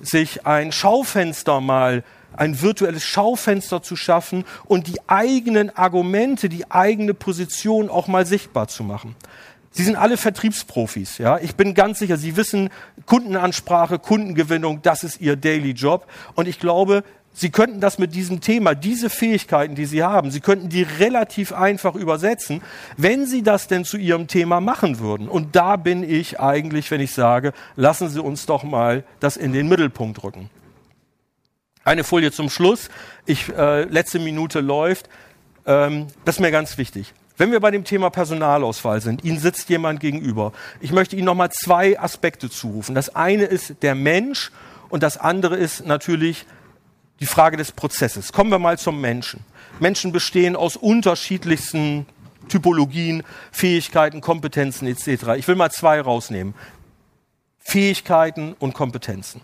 sich 0.08 0.46
ein 0.46 0.72
Schaufenster 0.72 1.62
mal 1.62 2.04
ein 2.38 2.62
virtuelles 2.62 3.04
Schaufenster 3.04 3.82
zu 3.82 3.96
schaffen 3.96 4.44
und 4.66 4.88
die 4.88 5.00
eigenen 5.08 5.76
Argumente, 5.76 6.50
die 6.50 6.70
eigene 6.70 7.14
Position 7.14 7.90
auch 7.90 8.08
mal 8.08 8.26
sichtbar 8.26 8.68
zu 8.68 8.84
machen. 8.84 9.16
Sie 9.72 9.84
sind 9.84 9.98
alle 9.98 10.16
Vertriebsprofis, 10.16 11.18
ja. 11.18 11.38
Ich 11.40 11.56
bin 11.56 11.74
ganz 11.74 12.00
sicher, 12.00 12.16
Sie 12.16 12.38
wissen, 12.38 12.70
Kundenansprache, 13.06 14.00
Kundengewinnung, 14.00 14.82
das 14.82 15.04
ist 15.04 15.20
Ihr 15.20 15.36
Daily 15.36 15.72
Job. 15.72 16.08
Und 16.36 16.48
ich 16.48 16.60
glaube, 16.60 17.04
Sie 17.38 17.50
könnten 17.50 17.82
das 17.82 18.00
mit 18.00 18.16
diesem 18.16 18.40
Thema, 18.40 18.76
diese 18.76 19.10
Fähigkeiten, 19.10 19.76
die 19.76 19.86
Sie 19.86 20.02
haben, 20.02 20.32
Sie 20.32 20.40
könnten 20.40 20.70
die 20.70 20.84
relativ 20.84 21.52
einfach 21.52 21.94
übersetzen, 21.94 22.62
wenn 22.96 23.26
Sie 23.26 23.44
das 23.44 23.68
denn 23.68 23.84
zu 23.84 23.98
Ihrem 23.98 24.28
Thema 24.28 24.62
machen 24.62 25.00
würden. 25.00 25.28
Und 25.28 25.54
da 25.54 25.76
bin 25.76 26.10
ich 26.10 26.40
eigentlich, 26.40 26.90
wenn 26.92 27.02
ich 27.02 27.14
sage, 27.14 27.52
lassen 27.76 28.08
Sie 28.08 28.22
uns 28.22 28.46
doch 28.46 28.64
mal 28.64 29.04
das 29.20 29.36
in 29.36 29.52
den 29.52 29.68
Mittelpunkt 29.68 30.24
rücken. 30.24 30.50
Eine 31.84 32.06
Folie 32.06 32.32
zum 32.32 32.50
Schluss. 32.50 32.90
Ich, 33.26 33.50
äh, 33.50 33.84
letzte 33.84 34.20
Minute 34.20 34.62
läuft. 34.62 35.10
Ähm, 35.66 36.08
das 36.24 36.36
ist 36.36 36.42
mir 36.42 36.52
ganz 36.52 36.78
wichtig. 36.78 37.14
Wenn 37.36 37.52
wir 37.52 37.60
bei 37.60 37.70
dem 37.70 37.84
Thema 37.84 38.12
Personalauswahl 38.12 39.02
sind, 39.02 39.26
Ihnen 39.26 39.40
sitzt 39.40 39.70
jemand 39.70 40.00
gegenüber. 40.00 40.54
Ich 40.80 40.94
möchte 40.94 41.18
Ihnen 41.18 41.26
nochmal 41.26 41.52
zwei 41.52 42.00
Aspekte 42.00 42.50
zurufen. 42.50 42.96
Das 42.96 43.14
eine 43.14 43.44
ist 43.44 43.84
der 43.84 43.94
Mensch 43.94 44.54
und 44.88 45.04
das 45.04 45.18
andere 45.18 45.58
ist 45.58 45.86
natürlich 45.86 46.46
die 47.20 47.26
Frage 47.26 47.58
des 47.58 47.72
Prozesses. 47.72 48.32
Kommen 48.34 48.52
wir 48.52 48.60
mal 48.60 48.78
zum 48.78 49.00
Menschen. 49.02 49.42
Menschen 49.80 50.12
bestehen 50.12 50.56
aus 50.56 50.76
unterschiedlichsten 50.76 52.06
Typologien, 52.50 53.24
Fähigkeiten, 53.52 54.22
Kompetenzen 54.22 54.88
etc. 54.88 55.36
Ich 55.38 55.48
will 55.48 55.56
mal 55.56 55.72
zwei 55.72 56.00
rausnehmen. 56.00 56.54
Fähigkeiten 57.60 58.56
und 58.60 58.74
Kompetenzen. 58.74 59.42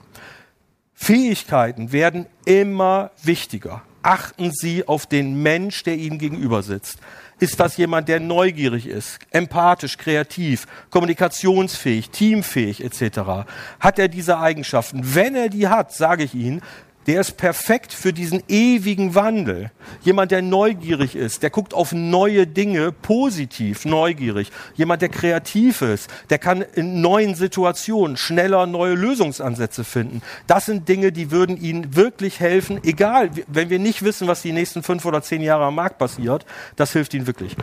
Fähigkeiten 0.94 1.92
werden 1.92 2.28
immer 2.46 3.12
wichtiger. 3.24 3.82
Achten 4.04 4.52
Sie 4.52 4.88
auf 4.88 5.06
den 5.08 5.42
Mensch, 5.42 5.84
der 5.84 5.96
Ihnen 5.96 6.20
gegenüber 6.20 6.62
sitzt. 6.64 7.00
Ist 7.40 7.60
das 7.60 7.78
jemand, 7.78 8.08
der 8.08 8.20
neugierig 8.20 8.86
ist, 8.86 9.18
empathisch, 9.32 9.98
kreativ, 9.98 10.68
kommunikationsfähig, 10.92 12.12
teamfähig 12.12 12.84
etc.? 12.84 13.48
Hat 13.80 13.98
er 13.98 14.08
diese 14.08 14.38
Eigenschaften? 14.38 15.16
Wenn 15.16 15.36
er 15.36 15.50
die 15.50 15.68
hat, 15.68 15.92
sage 15.92 16.24
ich 16.24 16.36
Ihnen, 16.36 16.62
der 17.08 17.22
ist 17.22 17.38
perfekt 17.38 17.94
für 17.94 18.14
diesen 18.14 18.44
ewigen 18.48 19.16
Wandel. 19.16 19.72
Jemand, 20.04 20.32
der 20.32 20.42
neugierig 20.42 21.16
ist, 21.16 21.42
der 21.42 21.50
guckt 21.50 21.74
auf 21.74 21.94
neue 21.94 22.46
Dinge 22.46 22.92
positiv, 22.92 23.86
neugierig. 23.86 24.52
Jemand, 24.76 25.02
der 25.02 25.10
kreativ 25.10 25.82
ist, 25.82 26.10
der 26.30 26.38
kann 26.38 26.62
in 26.62 27.02
neuen 27.02 27.34
Situationen 27.36 28.18
schneller 28.18 28.68
neue 28.68 28.94
Lösungsansätze 28.94 29.84
finden. 29.84 30.22
Das 30.46 30.66
sind 30.66 30.88
Dinge, 30.88 31.12
die 31.12 31.32
würden 31.32 31.58
Ihnen 31.58 31.96
wirklich 31.96 32.40
helfen, 32.40 32.80
egal, 32.84 33.32
wenn 33.48 33.70
wir 33.70 33.80
nicht 33.80 34.04
wissen, 34.04 34.28
was 34.28 34.42
die 34.42 34.52
nächsten 34.52 34.84
fünf 34.84 35.06
oder 35.06 35.22
zehn 35.24 35.42
Jahre 35.42 35.66
am 35.66 35.76
Markt 35.76 35.98
passiert, 35.98 36.46
das 36.76 36.94
hilft 36.94 37.14
Ihnen 37.14 37.28
wirklich. 37.28 37.56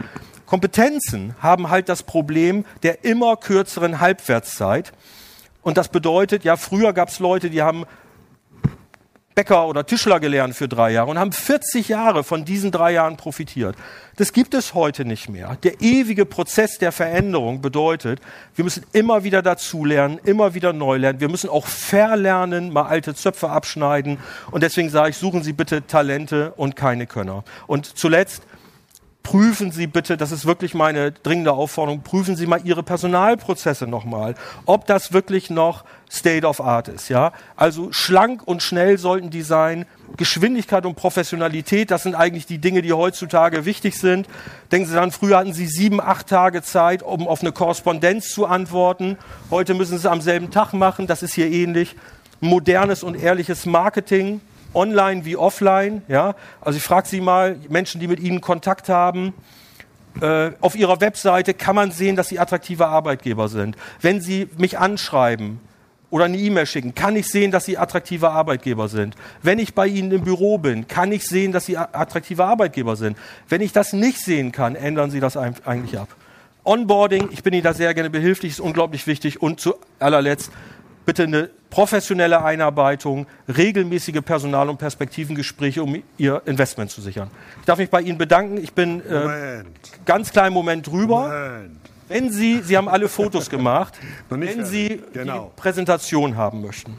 Kompetenzen 0.47 1.35
haben 1.41 1.69
halt 1.71 1.89
das 1.89 2.03
Problem 2.03 2.65
der 2.83 3.05
immer 3.05 3.37
kürzeren 3.37 4.01
Halbwertszeit. 4.01 4.93
Und 5.63 5.77
das 5.77 5.89
bedeutet, 5.89 6.45
ja, 6.45 6.57
früher 6.57 6.93
gab 6.95 7.11
es 7.11 7.19
Leute, 7.19 7.51
die 7.51 7.63
haben 7.63 7.85
Bäcker 9.39 9.69
oder 9.69 9.87
Tischler 9.87 10.19
gelernt 10.19 10.57
für 10.57 10.67
drei 10.67 10.91
Jahre 10.91 11.13
und 11.13 11.17
haben 11.17 11.31
40 11.31 11.87
Jahre 11.87 12.25
von 12.25 12.45
diesen 12.45 12.73
drei 12.73 12.91
Jahren 12.95 13.17
profitiert. 13.17 13.77
Das 14.17 14.33
gibt 14.33 14.53
es 14.53 14.75
heute 14.75 15.05
nicht 15.05 15.29
mehr. 15.29 15.57
Der 15.63 15.81
ewige 15.81 16.27
Prozess 16.27 16.79
der 16.79 16.91
Veränderung 16.91 17.61
bedeutet, 17.61 18.21
wir 18.57 18.65
müssen 18.65 18.85
immer 18.93 19.23
wieder 19.23 19.41
dazulernen, 19.41 20.19
immer 20.25 20.55
wieder 20.55 20.73
neu 20.73 20.97
lernen. 20.97 21.21
Wir 21.21 21.29
müssen 21.29 21.51
auch 21.51 21.69
verlernen, 21.69 22.73
mal 22.73 22.87
alte 22.87 23.15
Zöpfe 23.15 23.49
abschneiden. 23.49 24.19
Und 24.51 24.65
deswegen 24.65 24.91
sage 24.91 25.11
ich, 25.11 25.17
suchen 25.17 25.45
Sie 25.45 25.53
bitte 25.53 25.87
Talente 25.87 26.53
und 26.57 26.75
keine 26.75 27.07
Könner. 27.07 27.45
Und 27.69 27.87
zuletzt, 27.87 28.43
prüfen 29.29 29.73
Sie 29.73 29.87
bitte, 29.87 30.17
das 30.17 30.33
ist 30.33 30.47
wirklich 30.47 30.73
meine 30.73 31.13
dringende 31.13 31.53
Aufforderung, 31.53 32.01
prüfen 32.01 32.35
Sie 32.35 32.47
mal 32.47 32.63
Ihre 32.65 32.83
Personalprozesse 32.83 33.87
nochmal, 33.87 34.35
ob 34.65 34.87
das 34.87 35.13
wirklich 35.13 35.51
noch 35.51 35.85
State 36.11 36.47
of 36.47 36.63
Art 36.63 36.89
ist. 36.89 37.11
Ja? 37.11 37.33
Also 37.55 37.93
schlank 37.93 38.41
und 38.47 38.63
schnell 38.63 38.97
sollten 38.97 39.29
die 39.29 39.43
sein. 39.43 39.85
Geschwindigkeit 40.17 40.87
und 40.87 40.95
Professionalität, 40.95 41.91
das 41.91 42.05
sind 42.05 42.15
eigentlich 42.15 42.47
die 42.47 42.57
Dinge, 42.57 42.81
die 42.81 42.95
heutzutage 42.95 43.67
wichtig 43.67 43.99
sind. 43.99 44.27
Denken 44.73 44.89
Sie 44.89 44.95
dann, 44.95 45.13
früher 45.13 45.37
hatten 45.37 45.53
Sie 45.53 45.67
sieben, 45.67 46.01
acht 46.01 46.27
Tage 46.27 46.63
Zeit, 46.63 47.03
um 47.03 47.29
auf 47.29 47.43
eine 47.43 47.53
Korrespondenz 47.53 48.31
zu 48.31 48.47
antworten. 48.47 49.19
Heute 49.51 49.75
müssen 49.75 49.91
Sie 49.91 49.97
es 49.97 50.07
am 50.07 50.23
selben 50.23 50.51
Tag 50.51 50.73
machen. 50.73 51.07
Das 51.07 51.23
ist 51.23 51.35
hier 51.35 51.51
ähnlich. 51.51 51.97
Modernes 52.41 53.03
und 53.03 53.15
ehrliches 53.15 53.67
Marketing 53.67 54.41
online 54.75 55.25
wie 55.25 55.37
offline. 55.37 56.03
Ja? 56.09 56.35
Also 56.61 56.77
ich 56.77 56.83
frage 56.83 57.09
Sie 57.09 57.21
mal, 57.21 57.57
Menschen, 57.69 58.01
die 58.01 58.09
mit 58.09 58.21
Ihnen 58.21 58.41
Kontakt 58.41 58.89
haben, 58.89 59.35
äh, 60.21 60.51
auf 60.61 60.75
Ihrer 60.75 61.01
Webseite 61.01 61.55
kann 61.55 61.77
man 61.77 61.91
sehen, 61.91 62.17
dass 62.17 62.29
Sie 62.29 62.39
attraktive 62.39 62.89
Arbeitgeber 62.89 63.49
sind. 63.49 63.77
Wenn 64.01 64.21
Sie 64.21 64.49
mich 64.57 64.79
anschreiben 64.79 65.61
oder 66.11 66.25
eine 66.25 66.39
E-Mail 66.39 66.67
schicken, 66.67 66.95
kann 66.95 67.15
ich 67.17 67.29
sehen, 67.29 67.51
dass 67.51 67.67
Sie 67.67 67.79
attraktive 67.79 68.31
Arbeitgeber 68.31 68.89
sind. 68.89 69.15
Wenn 69.43 69.59
ich 69.59 69.75
bei 69.75 69.87
Ihnen 69.87 70.11
im 70.11 70.23
Büro 70.25 70.59
bin, 70.59 70.89
kann 70.89 71.13
ich 71.13 71.25
sehen, 71.25 71.53
dass 71.53 71.67
Sie 71.67 71.77
attraktive 71.77 72.45
Arbeitgeber 72.45 72.97
sind. 72.97 73.17
Wenn 73.49 73.61
ich 73.61 73.73
das 73.73 73.93
nicht 73.93 74.19
sehen 74.19 74.51
kann, 74.51 74.75
ändern 74.75 75.11
Sie 75.11 75.21
das 75.21 75.37
eigentlich 75.37 75.99
ab. 75.99 76.09
Onboarding, 76.65 77.29
ich 77.31 77.43
bin 77.43 77.55
Ihnen 77.55 77.63
da 77.63 77.73
sehr 77.73 77.95
gerne 77.95 78.11
behilflich, 78.11 78.53
ist 78.53 78.61
unglaublich 78.61 79.07
wichtig. 79.07 79.41
Und 79.41 79.61
zu 79.61 79.77
allerletzt, 80.01 80.51
bitte 81.09 81.23
eine 81.23 81.49
professionelle 81.71 82.45
Einarbeitung, 82.45 83.27
regelmäßige 83.49 84.21
Personal- 84.21 84.69
und 84.69 84.77
Perspektivengespräche, 84.77 85.83
um 85.83 86.03
Ihr 86.19 86.43
Investment 86.45 86.91
zu 86.91 87.01
sichern. 87.01 87.31
Ich 87.61 87.65
darf 87.65 87.79
mich 87.79 87.89
bei 87.89 88.03
Ihnen 88.03 88.19
bedanken. 88.19 88.59
Ich 88.59 88.75
bin 88.75 89.01
äh, 89.01 89.65
ganz 90.05 90.31
kleinen 90.31 90.53
Moment 90.53 90.87
drüber. 90.87 91.29
Moment. 91.29 91.81
Wenn 92.09 92.31
Sie, 92.31 92.61
Sie 92.63 92.77
haben 92.77 92.91
alle 92.91 93.09
Fotos 93.09 93.49
gemacht, 93.57 93.95
wenn 94.29 94.67
Sie 94.67 95.03
genau. 95.15 95.51
die 95.57 95.61
Präsentation 95.63 96.37
haben 96.37 96.61
möchten. 96.61 96.99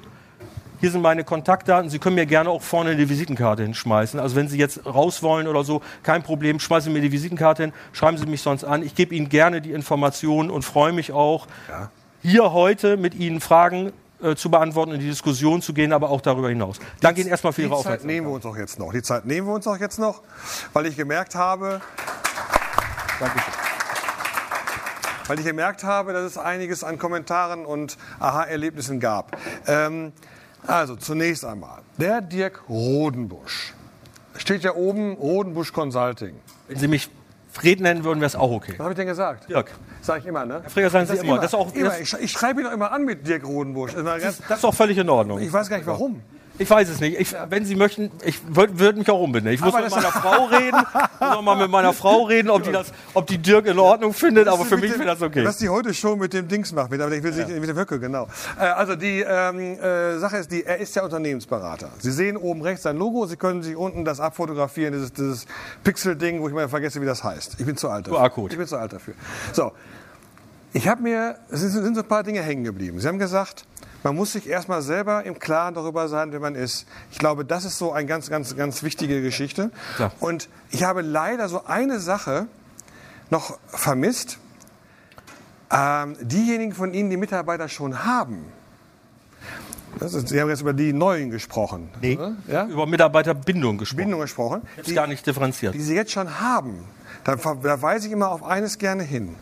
Hier 0.80 0.90
sind 0.90 1.02
meine 1.02 1.24
Kontaktdaten. 1.24 1.92
Sie 1.92 2.00
können 2.00 2.16
mir 2.16 2.26
gerne 2.26 2.50
auch 2.50 2.64
vorne 2.64 2.92
eine 2.92 3.08
Visitenkarte 3.08 3.62
hinschmeißen. 3.62 4.20
Also 4.20 4.36
wenn 4.36 4.48
Sie 4.48 4.58
jetzt 4.58 4.88
raus 4.88 5.22
wollen 5.22 5.48
oder 5.48 5.64
so, 5.64 5.84
kein 6.02 6.24
Problem, 6.24 6.60
schmeißen 6.60 6.92
Sie 6.92 6.98
mir 6.98 7.04
die 7.04 7.12
Visitenkarte 7.12 7.62
hin, 7.62 7.74
schreiben 7.92 8.18
Sie 8.18 8.26
mich 8.26 8.42
sonst 8.42 8.64
an. 8.64 8.82
Ich 8.82 8.96
gebe 8.96 9.14
Ihnen 9.14 9.30
gerne 9.30 9.62
die 9.62 9.72
Informationen 9.72 10.50
und 10.50 10.64
freue 10.64 10.94
mich 10.94 11.12
auch, 11.12 11.46
ja 11.70 11.92
hier 12.22 12.52
heute 12.52 12.98
mit 12.98 13.16
Ihnen 13.16 13.42
Fragen 13.42 13.94
äh, 14.22 14.36
zu 14.36 14.52
beantworten, 14.52 14.92
in 14.92 15.00
die 15.00 15.08
Diskussion 15.08 15.62
zu 15.62 15.74
gehen, 15.74 15.94
aber 15.94 16.10
auch 16.10 16.22
darüber 16.22 16.50
hinaus. 16.50 16.78
Danke 17.00 17.22
Ihnen 17.22 17.30
erstmal 17.30 17.54
für 17.54 17.62
Ihre 17.62 17.76
Aufmerksamkeit. 17.76 18.02
Die 18.02 18.08
Zeit 18.08 18.16
nehmen 18.16 18.28
wir 18.28 18.34
uns 18.34 18.46
auch 18.46 18.58
jetzt 18.58 18.80
noch. 18.80 18.92
Die 18.92 19.02
Zeit 19.02 19.26
nehmen 19.26 19.48
wir 19.48 19.54
uns 19.54 19.68
auch 19.68 19.78
jetzt 19.78 20.00
noch, 20.00 20.22
weil 20.74 20.86
ich 20.88 20.98
gemerkt 20.98 21.36
habe, 21.36 21.82
Dankeschön. 23.20 23.54
weil 25.28 25.40
ich 25.40 25.46
gemerkt 25.46 25.84
habe, 25.84 26.14
dass 26.14 26.24
es 26.24 26.38
einiges 26.38 26.84
an 26.84 26.98
Kommentaren 26.98 27.66
und 27.66 27.98
Aha-Erlebnissen 28.20 29.00
gab. 29.00 29.38
Ähm, 29.68 30.12
also 30.68 30.96
zunächst 30.98 31.46
einmal, 31.46 31.80
der 31.98 32.22
Dirk 32.22 32.64
Rodenbusch. 32.68 33.74
Steht 34.38 34.64
ja 34.64 34.76
oben 34.76 35.14
Rodenbusch 35.14 35.72
Consulting. 35.74 36.36
Wenn 36.68 36.78
Sie 36.78 36.88
mich 36.88 37.10
Fred 37.60 37.82
nennen 37.82 38.04
würden, 38.04 38.20
wäre 38.20 38.28
es 38.28 38.36
auch 38.36 38.52
okay. 38.52 38.74
Was 38.78 38.80
habe 38.80 38.92
ich 38.92 38.98
denn 38.98 39.08
gesagt? 39.08 39.50
Dirk. 39.50 39.72
Sag 40.02 40.20
ich 40.20 40.26
immer, 40.26 40.46
ne? 40.46 40.62
Herr 40.62 40.70
Freger 40.70 40.90
sagen 40.90 41.08
Sie 41.08 41.18
immer. 41.18 41.36
Das 41.36 41.48
ist 41.48 41.56
auch, 41.56 41.74
immer. 41.74 42.00
Ich, 42.00 42.14
ich 42.14 42.32
schreibe 42.32 42.62
ihn 42.62 42.66
doch 42.66 42.74
immer 42.74 42.92
an 42.92 43.04
mit 43.04 43.28
Dirk 43.28 43.46
Rodenbusch. 43.46 43.94
Das, 43.94 44.04
das, 44.04 44.42
das 44.48 44.58
ist 44.60 44.66
auch 44.66 44.74
völlig 44.74 44.98
in 44.98 45.10
Ordnung. 45.10 45.40
Ich 45.40 45.52
weiß 45.52 45.70
gar 45.70 45.78
nicht, 45.78 45.88
warum. 45.88 46.22
Ich 46.60 46.70
weiß 46.70 46.90
es 46.90 47.00
nicht. 47.00 47.18
Ich, 47.18 47.34
wenn 47.50 47.66
Sie 47.66 47.76
möchten, 47.76 48.12
ich 48.24 48.40
würde 48.46 48.98
mich 49.00 49.10
auch 49.10 49.22
umbinden. 49.22 49.50
Ich 49.50 49.62
muss 49.62 49.74
aber 49.74 49.86
mit 49.86 49.92
meiner 49.92 50.12
Frau 50.12 50.46
reden. 50.46 50.78
Muss 50.78 51.30
auch 51.38 51.42
mal 51.42 51.56
mit 51.56 51.72
meiner 51.72 51.94
Frau 51.94 52.24
reden, 52.24 52.50
ob 52.50 52.64
die, 52.64 52.72
das, 52.72 52.92
ob 53.14 53.28
die 53.28 53.38
Dirk 53.38 53.66
in 53.66 53.80
Ordnung 53.80 54.14
findet. 54.14 54.50
Aber 54.50 54.66
für 54.66 54.76
mich 54.76 54.92
wäre 54.92 55.06
das 55.06 55.22
okay. 55.22 55.46
Was 55.46 55.58
die 55.58 55.70
heute 55.70 55.94
schon 55.94 56.20
mit 56.20 56.34
dem 56.34 56.50
Dings 56.50 56.74
macht, 56.74 56.92
mit, 56.92 57.00
ich 57.00 57.24
will 57.24 57.34
ja. 57.38 57.48
mit 57.48 57.70
dem 57.70 57.78
Höcke, 57.78 57.98
genau. 58.00 58.28
Äh, 58.60 58.66
also 58.66 58.98
die 58.98 59.22
ähm, 59.22 59.80
äh, 59.80 60.20
Sache 60.20 60.38
ist, 60.38 60.52
die, 60.52 60.66
er 60.66 60.78
ist 60.78 60.94
ja 60.96 61.04
Unternehmensberater. 61.04 61.92
Sie 62.00 62.12
sehen 62.12 62.36
oben 62.36 62.62
rechts 62.62 62.84
sein 62.84 62.98
Logo. 62.98 63.26
Sie 63.26 63.38
können 63.38 63.64
sich 63.64 63.78
unten 63.78 64.04
das 64.04 64.20
abfotografieren, 64.20 64.94
dieses, 64.94 65.14
dieses 65.14 65.46
Pixel-Ding, 65.86 66.42
wo 66.42 66.50
ich 66.50 66.54
mal 66.54 66.68
vergesse, 66.68 67.02
wie 67.02 67.06
das 67.06 67.24
heißt. 67.24 67.56
Ich 67.60 67.66
bin 67.66 67.78
zu 67.78 67.90
alt 67.90 68.08
dafür. 68.08 68.48
Ich 68.50 68.58
bin 68.58 68.68
zu 68.68 68.78
alt 68.78 68.92
dafür. 68.92 69.14
So. 69.54 69.72
Ich 70.74 70.88
habe 70.88 71.02
mir, 71.02 71.38
es 71.50 71.62
sind, 71.62 71.72
sind 71.72 71.96
so 71.96 72.02
ein 72.02 72.08
paar 72.08 72.24
Dinge 72.24 72.42
hängen 72.42 72.64
geblieben. 72.64 73.00
Sie 73.00 73.08
haben 73.08 73.18
gesagt, 73.18 73.66
man 74.04 74.16
muss 74.16 74.34
sich 74.34 74.48
erstmal 74.48 74.82
selber 74.82 75.24
im 75.24 75.40
Klaren 75.40 75.74
darüber 75.74 76.08
sein, 76.08 76.32
wer 76.32 76.40
man 76.40 76.56
ist. 76.56 76.86
Ich 77.12 77.18
glaube, 77.18 77.44
das 77.46 77.66
ist 77.66 77.78
so 77.78 77.92
eine 77.92 78.08
ganz, 78.08 78.30
ganz, 78.30 78.56
ganz 78.56 78.84
wichtige 78.84 79.22
Geschichte. 79.22 79.72
Klar. 79.96 80.12
Und 80.20 80.50
ich 80.72 80.84
habe 80.84 81.02
leider 81.02 81.50
so 81.50 81.66
eine 81.66 82.00
Sache 82.00 82.48
noch 83.30 83.58
vermisst. 83.68 84.38
Ähm, 85.72 86.16
diejenigen 86.22 86.74
von 86.74 86.94
Ihnen, 86.94 87.10
die 87.10 87.18
Mitarbeiter 87.18 87.70
schon 87.70 88.04
haben, 88.06 88.46
Ist, 90.00 90.28
Sie 90.28 90.42
haben 90.42 90.50
jetzt 90.50 90.62
über 90.62 90.74
die 90.74 90.94
Neuen 90.94 91.30
gesprochen. 91.30 91.90
Nee, 92.02 92.18
ja? 92.48 92.66
über 92.66 92.86
Mitarbeiterbindung 92.86 93.78
gesprochen. 93.78 93.98
Bindung 93.98 94.22
gesprochen. 94.22 94.62
Jetzt 94.78 94.90
die, 94.90 94.94
gar 94.94 95.08
nicht 95.08 95.26
differenziert. 95.28 95.76
Die 95.76 95.82
Sie 95.82 95.96
jetzt 95.96 96.12
schon 96.12 96.40
haben. 96.40 96.86
Da, 97.24 97.36
da 97.36 97.82
weise 97.82 98.08
ich 98.08 98.14
immer 98.14 98.30
auf 98.30 98.44
eines 98.44 98.78
gerne 98.78 99.04
hin. 99.04 99.36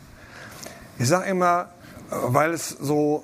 Ich 1.00 1.08
sage 1.08 1.30
immer, 1.30 1.70
weil 2.10 2.52
es 2.52 2.70
so 2.70 3.24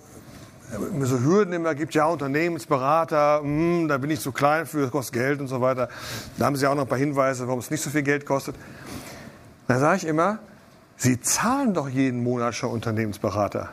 so 1.01 1.19
Hürden 1.19 1.53
immer 1.53 1.75
gibt, 1.75 1.93
ja, 1.93 2.05
Unternehmensberater, 2.05 3.41
mh, 3.41 3.47
hm, 3.47 3.87
da 3.87 3.97
bin 3.97 4.09
ich 4.09 4.19
zu 4.19 4.31
klein 4.31 4.65
für, 4.65 4.81
das 4.81 4.91
kostet 4.91 5.13
Geld 5.13 5.39
und 5.39 5.47
so 5.47 5.61
weiter. 5.61 5.89
Da 6.37 6.45
haben 6.45 6.55
Sie 6.55 6.67
auch 6.67 6.75
noch 6.75 6.83
ein 6.83 6.87
paar 6.87 6.97
Hinweise, 6.97 7.47
warum 7.47 7.59
es 7.59 7.69
nicht 7.69 7.81
so 7.81 7.89
viel 7.89 8.03
Geld 8.03 8.25
kostet. 8.25 8.55
Da 9.67 9.79
sage 9.79 9.97
ich 9.97 10.05
immer, 10.07 10.39
Sie 10.97 11.19
zahlen 11.19 11.73
doch 11.73 11.89
jeden 11.89 12.23
Monat 12.23 12.55
schon 12.55 12.71
Unternehmensberater. 12.71 13.69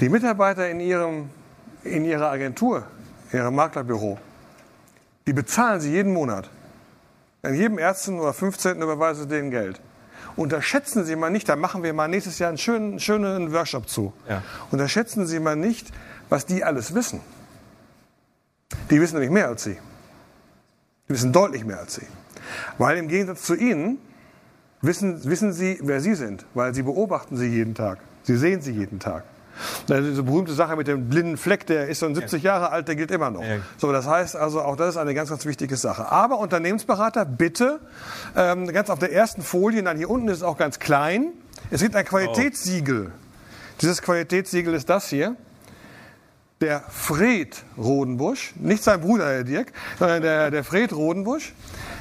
Die 0.00 0.08
Mitarbeiter 0.08 0.68
in, 0.68 0.80
ihrem, 0.80 1.30
in 1.84 2.04
Ihrer 2.04 2.30
Agentur, 2.30 2.84
in 3.32 3.38
Ihrem 3.38 3.54
Maklerbüro, 3.54 4.18
die 5.26 5.32
bezahlen 5.32 5.80
Sie 5.80 5.92
jeden 5.92 6.12
Monat. 6.12 6.50
An 7.42 7.54
jedem 7.54 7.78
ersten 7.78 8.18
oder 8.18 8.32
15. 8.32 8.80
überweisen 8.82 9.22
Sie 9.22 9.28
denen 9.28 9.50
Geld. 9.50 9.80
Unterschätzen 10.36 11.04
Sie 11.04 11.16
mal 11.16 11.30
nicht, 11.30 11.48
da 11.48 11.56
machen 11.56 11.82
wir 11.82 11.92
mal 11.92 12.08
nächstes 12.08 12.38
Jahr 12.38 12.48
einen 12.48 12.58
schönen, 12.58 13.00
schönen 13.00 13.52
Workshop 13.52 13.88
zu. 13.88 14.12
Ja. 14.28 14.42
Unterschätzen 14.70 15.26
Sie 15.26 15.40
mal 15.40 15.56
nicht, 15.56 15.90
was 16.28 16.46
die 16.46 16.64
alles 16.64 16.94
wissen. 16.94 17.20
Die 18.90 19.00
wissen 19.00 19.14
nämlich 19.14 19.30
mehr 19.30 19.48
als 19.48 19.64
Sie. 19.64 19.78
Die 21.08 21.14
wissen 21.14 21.32
deutlich 21.32 21.64
mehr 21.64 21.80
als 21.80 21.94
Sie. 21.94 22.06
Weil 22.78 22.98
im 22.98 23.08
Gegensatz 23.08 23.42
zu 23.42 23.54
Ihnen 23.54 23.98
wissen, 24.80 25.24
wissen 25.24 25.52
Sie, 25.52 25.78
wer 25.82 26.00
Sie 26.00 26.14
sind, 26.14 26.46
weil 26.54 26.74
Sie 26.74 26.82
beobachten 26.82 27.36
Sie 27.36 27.48
jeden 27.48 27.74
Tag. 27.74 27.98
Sie 28.22 28.36
sehen 28.36 28.60
Sie 28.62 28.72
jeden 28.72 29.00
Tag. 29.00 29.24
Diese 29.88 30.22
berühmte 30.22 30.52
Sache 30.52 30.76
mit 30.76 30.88
dem 30.88 31.08
blinden 31.08 31.36
Fleck, 31.36 31.66
der 31.66 31.88
ist 31.88 32.00
schon 32.00 32.14
70 32.14 32.42
ja. 32.42 32.54
Jahre 32.54 32.70
alt, 32.70 32.88
der 32.88 32.96
gilt 32.96 33.10
immer 33.10 33.30
noch. 33.30 33.42
Ja. 33.42 33.58
So, 33.76 33.92
das 33.92 34.06
heißt 34.06 34.36
also, 34.36 34.62
auch 34.62 34.76
das 34.76 34.90
ist 34.90 34.96
eine 34.96 35.14
ganz, 35.14 35.30
ganz 35.30 35.44
wichtige 35.44 35.76
Sache. 35.76 36.10
Aber 36.10 36.38
Unternehmensberater, 36.38 37.24
bitte, 37.24 37.80
ähm, 38.36 38.66
ganz 38.72 38.90
auf 38.90 38.98
der 38.98 39.12
ersten 39.12 39.42
Folie, 39.42 39.82
dann 39.82 39.96
hier 39.96 40.10
unten 40.10 40.28
ist 40.28 40.38
es 40.38 40.42
auch 40.42 40.56
ganz 40.56 40.78
klein. 40.78 41.32
Es 41.70 41.82
gibt 41.82 41.96
ein 41.96 42.04
Qualitätssiegel. 42.04 43.06
Oh. 43.08 43.20
Dieses 43.80 44.02
Qualitätssiegel 44.02 44.74
ist 44.74 44.88
das 44.88 45.08
hier. 45.08 45.36
Der 46.60 46.82
Fred 46.90 47.64
Rodenbusch, 47.78 48.52
nicht 48.56 48.84
sein 48.84 49.00
Bruder, 49.00 49.26
Herr 49.30 49.44
Dirk, 49.44 49.72
sondern 49.98 50.20
der, 50.20 50.50
der 50.50 50.62
Fred 50.62 50.92
Rodenbusch. 50.92 51.54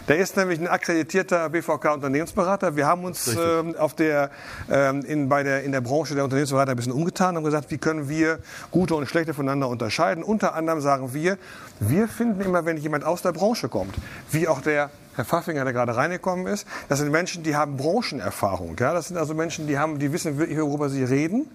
Der 0.09 0.17
ist 0.17 0.35
nämlich 0.35 0.59
ein 0.59 0.67
akkreditierter 0.67 1.49
BVK-Unternehmensberater. 1.49 2.75
Wir 2.75 2.87
haben 2.87 3.05
uns 3.05 3.27
ähm, 3.27 3.75
auf 3.75 3.93
der, 3.93 4.31
ähm, 4.67 5.05
in, 5.05 5.29
bei 5.29 5.43
der, 5.43 5.63
in 5.63 5.71
der 5.71 5.81
Branche 5.81 6.15
der 6.15 6.23
Unternehmensberater 6.23 6.71
ein 6.71 6.77
bisschen 6.77 6.93
umgetan 6.93 7.37
und 7.37 7.43
gesagt, 7.43 7.69
wie 7.69 7.77
können 7.77 8.09
wir 8.09 8.39
gute 8.71 8.95
und 8.95 9.05
schlechte 9.05 9.35
voneinander 9.35 9.69
unterscheiden. 9.69 10.23
Unter 10.23 10.55
anderem 10.55 10.81
sagen 10.81 11.13
wir, 11.13 11.37
wir 11.79 12.07
finden 12.07 12.41
immer, 12.41 12.65
wenn 12.65 12.77
jemand 12.77 13.03
aus 13.03 13.21
der 13.21 13.33
Branche 13.33 13.69
kommt, 13.69 13.93
wie 14.31 14.47
auch 14.47 14.61
der 14.61 14.89
Herr 15.13 15.25
Pfaffinger, 15.25 15.63
der 15.63 15.73
gerade 15.73 15.95
reingekommen 15.95 16.47
ist, 16.47 16.65
das 16.87 16.97
sind 16.97 17.11
Menschen, 17.11 17.43
die 17.43 17.55
haben 17.55 17.77
Branchenerfahrung. 17.77 18.77
Ja? 18.79 18.95
Das 18.95 19.09
sind 19.09 19.17
also 19.17 19.35
Menschen, 19.35 19.67
die, 19.67 19.77
haben, 19.77 19.99
die 19.99 20.11
wissen 20.11 20.39
wirklich, 20.39 20.57
worüber 20.57 20.89
sie 20.89 21.03
reden 21.03 21.45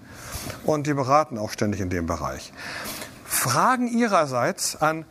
und 0.65 0.87
die 0.87 0.95
beraten 0.95 1.39
auch 1.39 1.51
ständig 1.51 1.81
in 1.81 1.91
dem 1.91 2.07
Bereich. 2.07 2.53
Fragen 3.25 3.89
Ihrerseits 3.89 4.81
an 4.81 5.07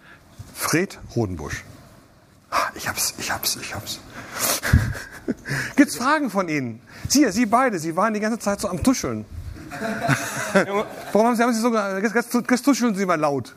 Fred 0.56 0.98
Rodenbusch. 1.14 1.66
Ich 2.84 2.90
hab's, 2.90 3.14
ich 3.18 3.32
hab's, 3.32 3.56
ich 3.56 3.74
hab's. 3.74 4.00
Gibt's 5.78 5.96
Fragen 5.96 6.30
von 6.30 6.50
Ihnen? 6.50 6.82
Sie, 7.08 7.26
Sie 7.32 7.46
beide, 7.46 7.80
Sie 7.80 7.96
waren 7.96 8.14
die 8.14 8.20
ganze 8.20 8.40
Zeit 8.40 8.60
so 8.60 8.68
am 8.68 8.84
Tuscheln. 8.84 9.24
Warum 11.14 11.28
haben 11.28 11.36
Sie, 11.38 11.44
haben 11.44 11.54
Sie 11.54 11.62
so, 11.62 11.74
jetzt, 11.74 12.66
tuscheln 12.66 12.94
Sie 12.94 13.06
mal 13.06 13.18
laut. 13.18 13.56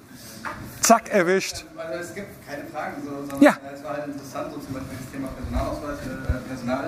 Zack, 0.80 1.08
erwischt. 1.08 1.64
Also 1.76 2.04
es 2.04 2.14
gibt 2.14 2.46
keine 2.46 2.68
Fragen, 2.68 3.02
sondern 3.04 3.42
ja. 3.42 3.56
es 3.74 3.82
war 3.82 3.94
halt 3.96 4.06
interessant, 4.06 4.52
so 4.54 4.60
zum 4.60 4.74
Beispiel 4.74 4.96
das 4.96 5.10
Thema 5.10 5.28
Personalauswahl, 5.28 5.98
äh, 6.04 6.84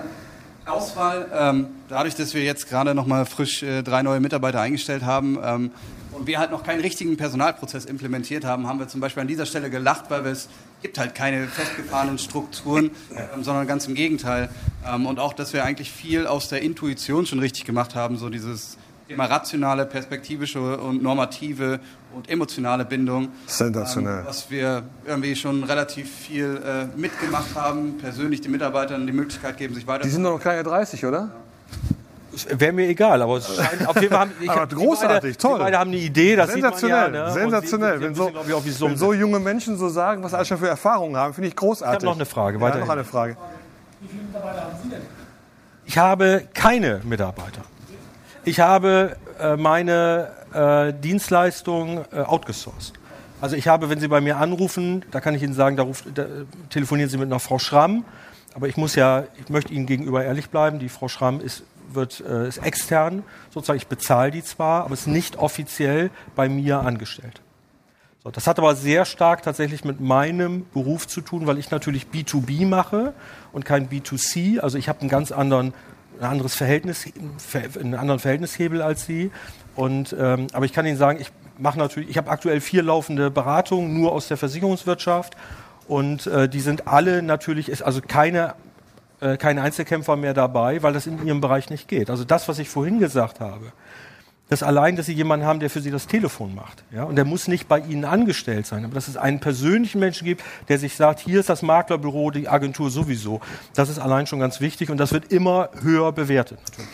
Personalauswahl. 0.64 1.30
Ähm, 1.34 1.66
dadurch, 1.89 2.14
dass 2.14 2.34
wir 2.34 2.45
jetzt 2.45 2.68
gerade 2.68 2.95
noch 2.95 3.07
mal 3.07 3.26
frisch 3.26 3.64
äh, 3.64 3.82
drei 3.82 4.03
neue 4.03 4.20
Mitarbeiter 4.20 4.61
eingestellt 4.61 5.05
haben, 5.05 5.41
ähm, 5.43 5.72
und 6.18 6.26
wir 6.26 6.38
halt 6.38 6.50
noch 6.50 6.64
keinen 6.64 6.80
richtigen 6.80 7.16
Personalprozess 7.16 7.84
implementiert 7.84 8.44
haben, 8.44 8.66
haben 8.66 8.78
wir 8.78 8.88
zum 8.88 9.00
Beispiel 9.00 9.20
an 9.20 9.28
dieser 9.28 9.46
Stelle 9.46 9.70
gelacht, 9.70 10.10
weil 10.10 10.26
es 10.26 10.48
gibt 10.82 10.98
halt 10.98 11.14
keine 11.14 11.46
festgefahrenen 11.46 12.18
Strukturen, 12.18 12.90
ähm, 13.14 13.44
sondern 13.44 13.66
ganz 13.66 13.86
im 13.86 13.94
Gegenteil. 13.94 14.48
Ähm, 14.86 15.06
und 15.06 15.20
auch, 15.20 15.32
dass 15.32 15.52
wir 15.52 15.64
eigentlich 15.64 15.92
viel 15.92 16.26
aus 16.26 16.48
der 16.48 16.62
Intuition 16.62 17.26
schon 17.26 17.38
richtig 17.38 17.64
gemacht 17.64 17.94
haben, 17.94 18.16
so 18.16 18.28
dieses 18.28 18.78
Thema 19.06 19.26
rationale, 19.26 19.86
perspektivische 19.86 20.78
und 20.78 21.02
normative 21.02 21.80
und 22.14 22.28
emotionale 22.28 22.84
Bindung. 22.84 23.28
Sensationell. 23.46 24.20
Ähm, 24.20 24.26
was 24.26 24.50
wir 24.50 24.82
irgendwie 25.06 25.36
schon 25.36 25.62
relativ 25.62 26.12
viel 26.12 26.60
äh, 26.64 26.98
mitgemacht 26.98 27.54
haben, 27.54 27.96
persönlich 27.98 28.40
den 28.40 28.50
Mitarbeitern 28.50 29.06
die 29.06 29.12
Möglichkeit 29.12 29.56
geben, 29.56 29.74
sich 29.74 29.86
weiter. 29.86 30.04
Die 30.04 30.10
sind 30.10 30.22
noch 30.22 30.40
keine 30.40 30.62
30, 30.62 31.04
oder? 31.06 31.18
Ja. 31.18 31.47
Wäre 32.49 32.72
mir 32.72 32.89
egal, 32.89 33.22
aber 33.22 33.39
es 33.39 33.55
scheint, 33.55 33.86
auf 33.86 33.97
jeden 33.97 34.09
Fall 34.09 34.20
haben, 34.20 34.32
ich, 34.41 34.51
aber 34.51 34.66
großartig, 34.66 35.36
beide, 35.36 35.36
toll. 35.36 35.59
Die 35.59 35.64
beide 35.64 35.78
haben 35.78 35.91
eine 35.91 35.99
Idee, 35.99 36.36
das 36.36 36.53
sensationell, 36.53 37.05
sieht 37.05 37.12
man 37.12 37.20
ja, 37.20 37.26
ne? 37.26 37.32
sensationell. 37.32 38.01
Wenn, 38.01 38.14
so, 38.14 38.28
ich, 38.28 38.80
wenn 38.80 38.97
so 38.97 39.12
junge 39.12 39.39
Menschen 39.39 39.76
so 39.76 39.89
sagen, 39.89 40.22
was 40.22 40.30
sie 40.30 40.36
alles 40.36 40.49
schon 40.49 40.59
für 40.59 40.68
Erfahrungen 40.68 41.16
haben, 41.16 41.34
finde 41.34 41.49
ich 41.49 41.57
großartig. 41.57 42.03
Ich 42.03 42.07
habe 42.07 42.07
noch 42.07 42.16
eine 42.16 42.26
Frage. 42.26 42.59
Ja, 42.59 42.76
noch 42.76 42.89
eine 42.89 43.05
Frage. 43.05 43.36
Wie 44.01 44.09
viele 44.09 44.22
Mitarbeiter 44.22 44.62
haben 44.62 44.76
Sie 44.82 44.89
denn? 44.89 45.03
Ich 45.86 45.99
habe 45.99 46.45
keine 46.55 47.01
Mitarbeiter. 47.05 47.62
Ich 48.45 48.61
habe 48.61 49.16
äh, 49.41 49.57
meine 49.57 50.30
äh, 50.53 50.93
Dienstleistung 50.93 52.05
äh, 52.12 52.20
outgesourced. 52.20 52.93
Also 53.41 53.57
ich 53.57 53.68
habe, 53.68 53.89
wenn 53.89 54.01
Sie 54.01 54.09
bei 54.09 54.20
mir 54.20 54.39
anrufen, 54.39 55.05
da 55.11 55.20
kann 55.20 55.34
ich 55.34 55.43
Ihnen 55.43 55.55
sagen, 55.55 55.76
da, 55.76 55.84
ruft, 55.84 56.07
da 56.14 56.26
telefonieren 56.70 57.09
Sie 57.09 57.18
mit 57.18 57.26
einer 57.26 57.41
Frau 57.41 57.59
Schramm. 57.59 58.05
Aber 58.55 58.68
ich 58.68 58.76
muss 58.76 58.97
ja, 58.97 59.24
ich 59.43 59.49
möchte 59.49 59.72
Ihnen 59.72 59.86
gegenüber 59.86 60.24
ehrlich 60.24 60.51
bleiben. 60.51 60.78
Die 60.78 60.89
Frau 60.89 61.09
Schramm 61.09 61.41
ist 61.41 61.62
wird, 61.95 62.20
äh, 62.20 62.49
ist 62.49 62.59
extern, 62.59 63.22
sozusagen, 63.51 63.78
ich 63.78 63.86
bezahle 63.86 64.30
die 64.30 64.43
zwar, 64.43 64.84
aber 64.84 64.95
ist 64.95 65.07
nicht 65.07 65.36
offiziell 65.36 66.11
bei 66.34 66.49
mir 66.49 66.80
angestellt. 66.80 67.41
So, 68.24 68.30
das 68.30 68.47
hat 68.47 68.59
aber 68.59 68.74
sehr 68.74 69.05
stark 69.05 69.43
tatsächlich 69.43 69.84
mit 69.84 70.01
meinem 70.01 70.66
Beruf 70.72 71.07
zu 71.07 71.20
tun, 71.20 71.47
weil 71.47 71.59
ich 71.59 71.70
natürlich 71.70 72.07
B2B 72.12 72.66
mache 72.66 73.14
und 73.53 73.64
kein 73.64 73.89
B2C. 73.89 74.59
Also 74.59 74.76
ich 74.76 74.89
habe 74.89 75.01
einen 75.01 75.09
ganz 75.09 75.30
anderen, 75.30 75.72
ein 76.18 76.26
anderes 76.26 76.55
Verhältnis, 76.55 77.07
einen 77.78 77.95
anderen 77.95 78.18
Verhältnishebel 78.18 78.82
als 78.82 79.07
Sie. 79.07 79.30
Und, 79.76 80.16
ähm, 80.18 80.49
aber 80.53 80.64
ich 80.64 80.72
kann 80.72 80.84
Ihnen 80.84 80.97
sagen, 80.97 81.20
ich 81.20 81.30
mache 81.59 81.78
natürlich, 81.78 82.11
ich 82.11 82.18
habe 82.18 82.30
aktuell 82.30 82.61
vier 82.61 82.82
laufende 82.82 83.30
Beratungen 83.30 83.95
nur 83.95 84.12
aus 84.12 84.28
der 84.28 84.36
Versicherungswirtschaft 84.36 85.36
und 85.86 86.26
äh, 86.26 86.49
die 86.49 86.61
sind 86.61 86.86
alle 86.86 87.22
natürlich, 87.22 87.68
ist 87.68 87.82
also 87.82 88.01
keine 88.01 88.55
äh, 89.20 89.36
kein 89.36 89.58
Einzelkämpfer 89.58 90.16
mehr 90.16 90.34
dabei, 90.34 90.82
weil 90.82 90.92
das 90.92 91.06
in 91.06 91.26
ihrem 91.26 91.40
Bereich 91.40 91.70
nicht 91.70 91.88
geht. 91.88 92.10
Also 92.10 92.24
das, 92.24 92.48
was 92.48 92.58
ich 92.58 92.68
vorhin 92.68 92.98
gesagt 92.98 93.40
habe, 93.40 93.72
dass 94.48 94.62
allein, 94.62 94.96
dass 94.96 95.06
sie 95.06 95.12
jemanden 95.12 95.44
haben, 95.44 95.60
der 95.60 95.70
für 95.70 95.80
sie 95.80 95.90
das 95.90 96.06
Telefon 96.06 96.54
macht. 96.54 96.82
Ja? 96.90 97.04
Und 97.04 97.16
der 97.16 97.24
muss 97.24 97.48
nicht 97.48 97.68
bei 97.68 97.80
ihnen 97.80 98.04
angestellt 98.04 98.66
sein, 98.66 98.84
aber 98.84 98.94
dass 98.94 99.08
es 99.08 99.16
einen 99.16 99.40
persönlichen 99.40 100.00
Menschen 100.00 100.24
gibt, 100.24 100.42
der 100.68 100.78
sich 100.78 100.96
sagt, 100.96 101.20
hier 101.20 101.40
ist 101.40 101.48
das 101.48 101.62
Maklerbüro, 101.62 102.30
die 102.30 102.48
Agentur 102.48 102.90
sowieso. 102.90 103.40
Das 103.74 103.88
ist 103.88 103.98
allein 103.98 104.26
schon 104.26 104.40
ganz 104.40 104.60
wichtig 104.60 104.90
und 104.90 104.96
das 104.96 105.12
wird 105.12 105.32
immer 105.32 105.68
höher 105.82 106.12
bewertet. 106.12 106.58
Natürlich. 106.70 106.88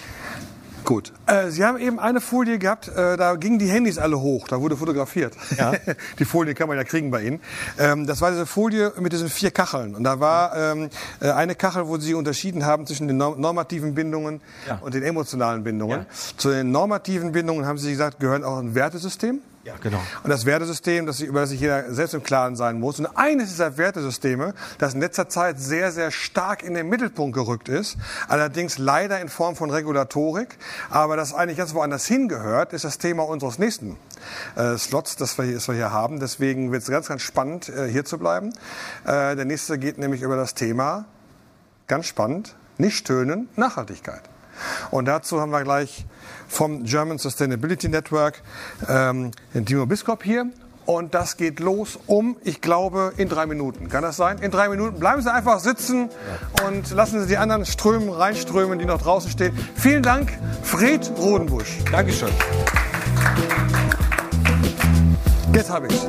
Gut. 0.84 1.12
Äh, 1.26 1.48
Sie 1.48 1.64
haben 1.64 1.78
eben 1.78 1.98
eine 1.98 2.20
Folie 2.20 2.58
gehabt, 2.58 2.88
äh, 2.88 3.16
da 3.16 3.36
gingen 3.36 3.58
die 3.58 3.68
Handys 3.68 3.98
alle 3.98 4.20
hoch, 4.20 4.48
da 4.48 4.60
wurde 4.60 4.76
fotografiert. 4.76 5.34
Ja. 5.56 5.72
die 6.18 6.24
Folie 6.26 6.54
kann 6.54 6.68
man 6.68 6.76
ja 6.76 6.84
kriegen 6.84 7.10
bei 7.10 7.22
Ihnen. 7.22 7.40
Ähm, 7.78 8.06
das 8.06 8.20
war 8.20 8.30
diese 8.30 8.44
Folie 8.44 8.92
mit 9.00 9.12
diesen 9.12 9.30
vier 9.30 9.50
Kacheln. 9.50 9.94
Und 9.94 10.04
da 10.04 10.20
war 10.20 10.54
ähm, 10.56 10.90
äh, 11.20 11.30
eine 11.30 11.54
Kachel, 11.54 11.88
wo 11.88 11.96
Sie 11.96 12.12
unterschieden 12.14 12.66
haben 12.66 12.86
zwischen 12.86 13.08
den 13.08 13.16
normativen 13.16 13.94
Bindungen 13.94 14.42
ja. 14.68 14.78
und 14.82 14.94
den 14.94 15.02
emotionalen 15.02 15.64
Bindungen. 15.64 16.00
Ja. 16.00 16.06
Zu 16.36 16.50
den 16.50 16.70
normativen 16.70 17.32
Bindungen 17.32 17.66
haben 17.66 17.78
Sie 17.78 17.90
gesagt, 17.90 18.20
gehören 18.20 18.44
auch 18.44 18.58
ein 18.58 18.74
Wertesystem. 18.74 19.40
Ja, 19.64 19.76
genau. 19.80 20.00
Und 20.22 20.28
das 20.28 20.44
Wertesystem, 20.44 21.06
das, 21.06 21.20
über 21.20 21.40
das 21.40 21.48
sich 21.48 21.60
jeder 21.60 21.90
selbst 21.92 22.12
im 22.12 22.22
Klaren 22.22 22.54
sein 22.54 22.78
muss. 22.78 22.98
Und 22.98 23.06
eines 23.16 23.48
dieser 23.48 23.78
Wertesysteme, 23.78 24.52
das 24.76 24.92
in 24.92 25.00
letzter 25.00 25.30
Zeit 25.30 25.58
sehr, 25.58 25.90
sehr 25.90 26.10
stark 26.10 26.62
in 26.62 26.74
den 26.74 26.86
Mittelpunkt 26.90 27.34
gerückt 27.34 27.70
ist, 27.70 27.96
allerdings 28.28 28.76
leider 28.76 29.20
in 29.22 29.30
Form 29.30 29.56
von 29.56 29.70
Regulatorik, 29.70 30.58
aber 30.90 31.16
das 31.16 31.32
eigentlich 31.32 31.56
ganz 31.56 31.72
woanders 31.72 32.04
hingehört, 32.04 32.74
ist 32.74 32.84
das 32.84 32.98
Thema 32.98 33.22
unseres 33.22 33.58
nächsten 33.58 33.96
äh, 34.56 34.76
Slots, 34.76 35.16
das 35.16 35.38
wir, 35.38 35.46
hier, 35.46 35.54
das 35.54 35.66
wir 35.66 35.74
hier 35.74 35.90
haben. 35.90 36.20
Deswegen 36.20 36.70
wird 36.70 36.82
es 36.82 36.90
ganz, 36.90 37.08
ganz 37.08 37.22
spannend, 37.22 37.70
äh, 37.70 37.88
hier 37.88 38.04
zu 38.04 38.18
bleiben. 38.18 38.50
Äh, 39.04 39.34
der 39.34 39.46
nächste 39.46 39.78
geht 39.78 39.96
nämlich 39.96 40.20
über 40.20 40.36
das 40.36 40.52
Thema, 40.52 41.06
ganz 41.86 42.04
spannend, 42.04 42.54
nicht 42.76 43.06
tönen, 43.06 43.48
Nachhaltigkeit. 43.56 44.33
Und 44.90 45.06
dazu 45.06 45.40
haben 45.40 45.50
wir 45.50 45.62
gleich 45.62 46.06
vom 46.48 46.84
German 46.84 47.18
Sustainability 47.18 47.88
Network 47.88 48.42
ähm, 48.88 49.30
den 49.54 49.66
Timo 49.66 49.86
Biskop 49.86 50.22
hier. 50.22 50.46
Und 50.86 51.14
das 51.14 51.38
geht 51.38 51.60
los 51.60 51.98
um, 52.06 52.36
ich 52.44 52.60
glaube, 52.60 53.14
in 53.16 53.30
drei 53.30 53.46
Minuten. 53.46 53.88
Kann 53.88 54.02
das 54.02 54.16
sein? 54.16 54.38
In 54.38 54.50
drei 54.50 54.68
Minuten. 54.68 55.00
Bleiben 55.00 55.22
Sie 55.22 55.32
einfach 55.32 55.58
sitzen 55.60 56.10
und 56.66 56.90
lassen 56.90 57.22
Sie 57.22 57.26
die 57.26 57.38
anderen 57.38 57.64
strömen, 57.64 58.10
reinströmen, 58.10 58.78
die 58.78 58.84
noch 58.84 59.00
draußen 59.00 59.30
stehen. 59.30 59.58
Vielen 59.74 60.02
Dank, 60.02 60.30
Fred 60.62 61.10
Rodenbusch. 61.16 61.78
Dankeschön. 61.90 62.28
Jetzt 65.54 65.70
habe 65.70 65.86
ich 65.86 66.06